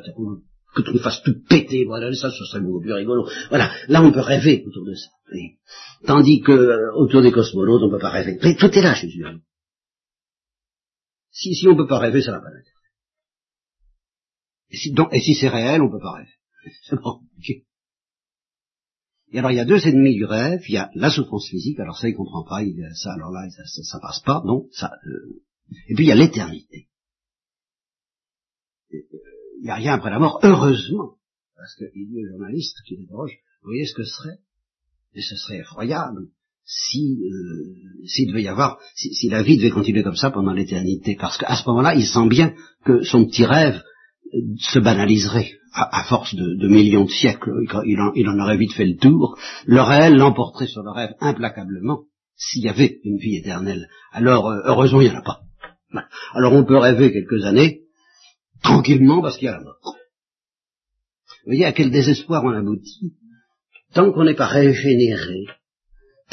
que 0.75 0.81
tu 0.83 0.99
fasses 0.99 1.21
tout 1.23 1.35
péter, 1.49 1.83
voilà, 1.85 2.13
ça, 2.13 2.31
ce 2.31 2.45
serait 2.45 2.61
beaucoup 2.61 2.81
plus 2.81 2.93
rigolo. 2.93 3.27
Voilà, 3.49 3.69
là 3.89 4.01
on 4.01 4.11
peut 4.11 4.21
rêver 4.21 4.63
autour 4.65 4.85
de 4.85 4.93
ça. 4.93 5.09
Tandis 6.05 6.41
que 6.41 6.51
euh, 6.51 6.93
autour 6.95 7.21
des 7.21 7.31
cosmonautes, 7.31 7.81
on 7.83 7.87
ne 7.87 7.91
peut 7.91 7.99
pas 7.99 8.09
rêver. 8.09 8.37
Mais 8.41 8.55
tout 8.55 8.71
est 8.71 8.81
là 8.81 8.93
Jules 8.93 9.39
si, 11.33 11.55
si 11.55 11.67
on 11.67 11.71
ne 11.71 11.77
peut 11.77 11.87
pas 11.87 11.99
rêver, 11.99 12.21
ça 12.21 12.31
n'a 12.31 12.39
pas 12.39 12.51
d'intérêt. 12.51 12.69
Et 14.69 15.19
si, 15.19 15.35
c'est 15.35 15.49
réel, 15.49 15.81
on 15.81 15.91
peut 15.91 15.99
pas 15.99 16.13
rêver. 16.13 16.31
C'est 16.89 16.95
bon, 16.95 17.21
Et 19.31 19.37
alors 19.37 19.51
il 19.51 19.55
y 19.55 19.59
a 19.59 19.65
deux 19.65 19.85
ennemis 19.85 20.15
du 20.15 20.23
rêve, 20.23 20.61
il 20.69 20.75
y 20.75 20.77
a 20.77 20.89
la 20.95 21.09
souffrance 21.09 21.49
physique, 21.49 21.77
alors 21.79 21.97
ça 21.97 22.07
il 22.07 22.15
comprend 22.15 22.45
pas, 22.45 22.63
il, 22.63 22.89
ça 22.95 23.13
alors 23.13 23.31
là 23.31 23.49
ça, 23.49 23.65
ça, 23.65 23.99
passe 23.99 24.21
pas, 24.21 24.41
non, 24.45 24.69
ça. 24.71 24.91
Euh, 25.05 25.43
et 25.89 25.95
puis 25.95 26.05
il 26.05 26.07
y 26.07 26.11
a 26.11 26.15
l'éternité. 26.15 26.87
Euh, 28.93 28.97
il 29.59 29.63
n'y 29.63 29.69
a 29.69 29.75
rien 29.75 29.95
après 29.95 30.09
la 30.09 30.19
mort, 30.19 30.39
heureusement, 30.43 31.17
parce 31.55 31.75
qu'il 31.75 32.13
y 32.13 32.23
a 32.23 32.27
un 32.27 32.31
journaliste 32.31 32.77
qui 32.87 32.95
l'interroge, 32.95 33.37
vous 33.61 33.69
voyez 33.69 33.85
ce 33.85 33.93
que 33.93 34.03
ce 34.03 34.15
serait? 34.15 34.39
Et 35.15 35.21
ce 35.21 35.35
serait 35.35 35.57
effroyable 35.57 36.29
si 36.65 37.19
euh, 37.23 38.07
s'il 38.07 38.29
devait 38.29 38.43
y 38.43 38.47
avoir, 38.47 38.79
si, 38.95 39.29
la 39.29 39.43
vie 39.43 39.57
devait 39.57 39.69
continuer 39.69 40.03
comme 40.03 40.15
ça 40.15 40.31
pendant 40.31 40.53
l'éternité, 40.53 41.17
parce 41.19 41.37
qu'à 41.37 41.55
ce 41.55 41.67
moment-là, 41.69 41.95
il 41.95 42.05
sent 42.05 42.27
bien 42.27 42.53
que 42.85 43.03
son 43.03 43.25
petit 43.25 43.45
rêve 43.45 43.81
euh, 44.33 44.39
se 44.59 44.79
banaliserait 44.79 45.51
à, 45.73 46.03
force 46.03 46.35
de, 46.35 46.67
millions 46.67 47.05
de 47.05 47.09
siècles. 47.09 47.51
Il 47.85 47.99
en, 47.99 48.13
il 48.13 48.29
en, 48.29 48.39
aurait 48.39 48.57
vite 48.57 48.73
fait 48.73 48.85
le 48.85 48.95
tour. 48.95 49.37
Le 49.65 49.81
réel 49.81 50.15
l'emporterait 50.15 50.67
sur 50.67 50.83
le 50.83 50.91
rêve 50.91 51.15
implacablement 51.19 52.03
s'il 52.35 52.63
y 52.63 52.69
avait 52.69 52.99
une 53.03 53.17
vie 53.17 53.37
éternelle. 53.37 53.87
Alors, 54.11 54.49
euh, 54.49 54.61
heureusement, 54.65 55.01
il 55.01 55.09
n'y 55.09 55.15
en 55.15 55.19
a 55.19 55.23
pas. 55.23 55.41
Alors, 56.33 56.53
on 56.53 56.63
peut 56.63 56.77
rêver 56.77 57.11
quelques 57.11 57.43
années 57.45 57.81
tranquillement 58.61 59.21
parce 59.21 59.37
qu'il 59.37 59.45
y 59.45 59.49
a 59.49 59.57
la 59.57 59.63
mort. 59.63 59.95
Vous 61.45 61.51
voyez 61.51 61.65
à 61.65 61.73
quel 61.73 61.91
désespoir 61.91 62.43
on 62.43 62.51
aboutit 62.51 63.13
tant 63.93 64.11
qu'on 64.11 64.23
n'est 64.23 64.35
pas 64.35 64.47
régénéré 64.47 65.45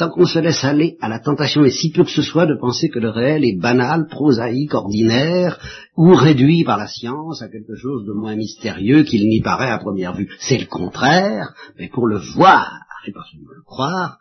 tant 0.01 0.09
qu'on 0.09 0.25
se 0.25 0.39
laisse 0.39 0.63
aller 0.63 0.97
à 0.99 1.07
la 1.07 1.19
tentation, 1.19 1.63
et 1.63 1.69
si 1.69 1.91
peu 1.91 2.03
que 2.03 2.09
ce 2.09 2.23
soit, 2.23 2.47
de 2.47 2.57
penser 2.59 2.89
que 2.89 2.97
le 2.97 3.09
réel 3.09 3.45
est 3.45 3.59
banal, 3.59 4.07
prosaïque, 4.07 4.73
ordinaire, 4.73 5.59
ou 5.95 6.15
réduit 6.15 6.63
par 6.63 6.79
la 6.79 6.87
science 6.87 7.43
à 7.43 7.49
quelque 7.49 7.75
chose 7.75 8.07
de 8.07 8.11
moins 8.11 8.35
mystérieux 8.35 9.03
qu'il 9.03 9.29
n'y 9.29 9.41
paraît 9.41 9.69
à 9.69 9.77
première 9.77 10.15
vue. 10.15 10.27
C'est 10.39 10.57
le 10.57 10.65
contraire, 10.65 11.53
mais 11.77 11.87
pour 11.87 12.07
le 12.07 12.17
voir, 12.17 12.79
et 13.05 13.11
pas 13.11 13.21
seulement 13.31 13.51
le 13.55 13.61
croire, 13.61 14.17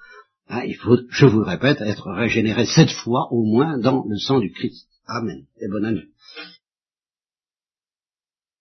hein, 0.51 0.61
il 0.66 0.76
faut, 0.76 0.99
je 1.09 1.24
vous 1.24 1.39
le 1.39 1.47
répète, 1.47 1.81
être 1.81 2.11
régénéré 2.11 2.66
cette 2.66 2.93
fois 2.93 3.28
au 3.31 3.43
moins 3.43 3.78
dans 3.78 4.05
le 4.07 4.18
sang 4.18 4.39
du 4.39 4.53
Christ. 4.53 4.87
Amen. 5.07 5.45
Et 5.62 5.68
bonne 5.68 5.87
année. 5.87 6.09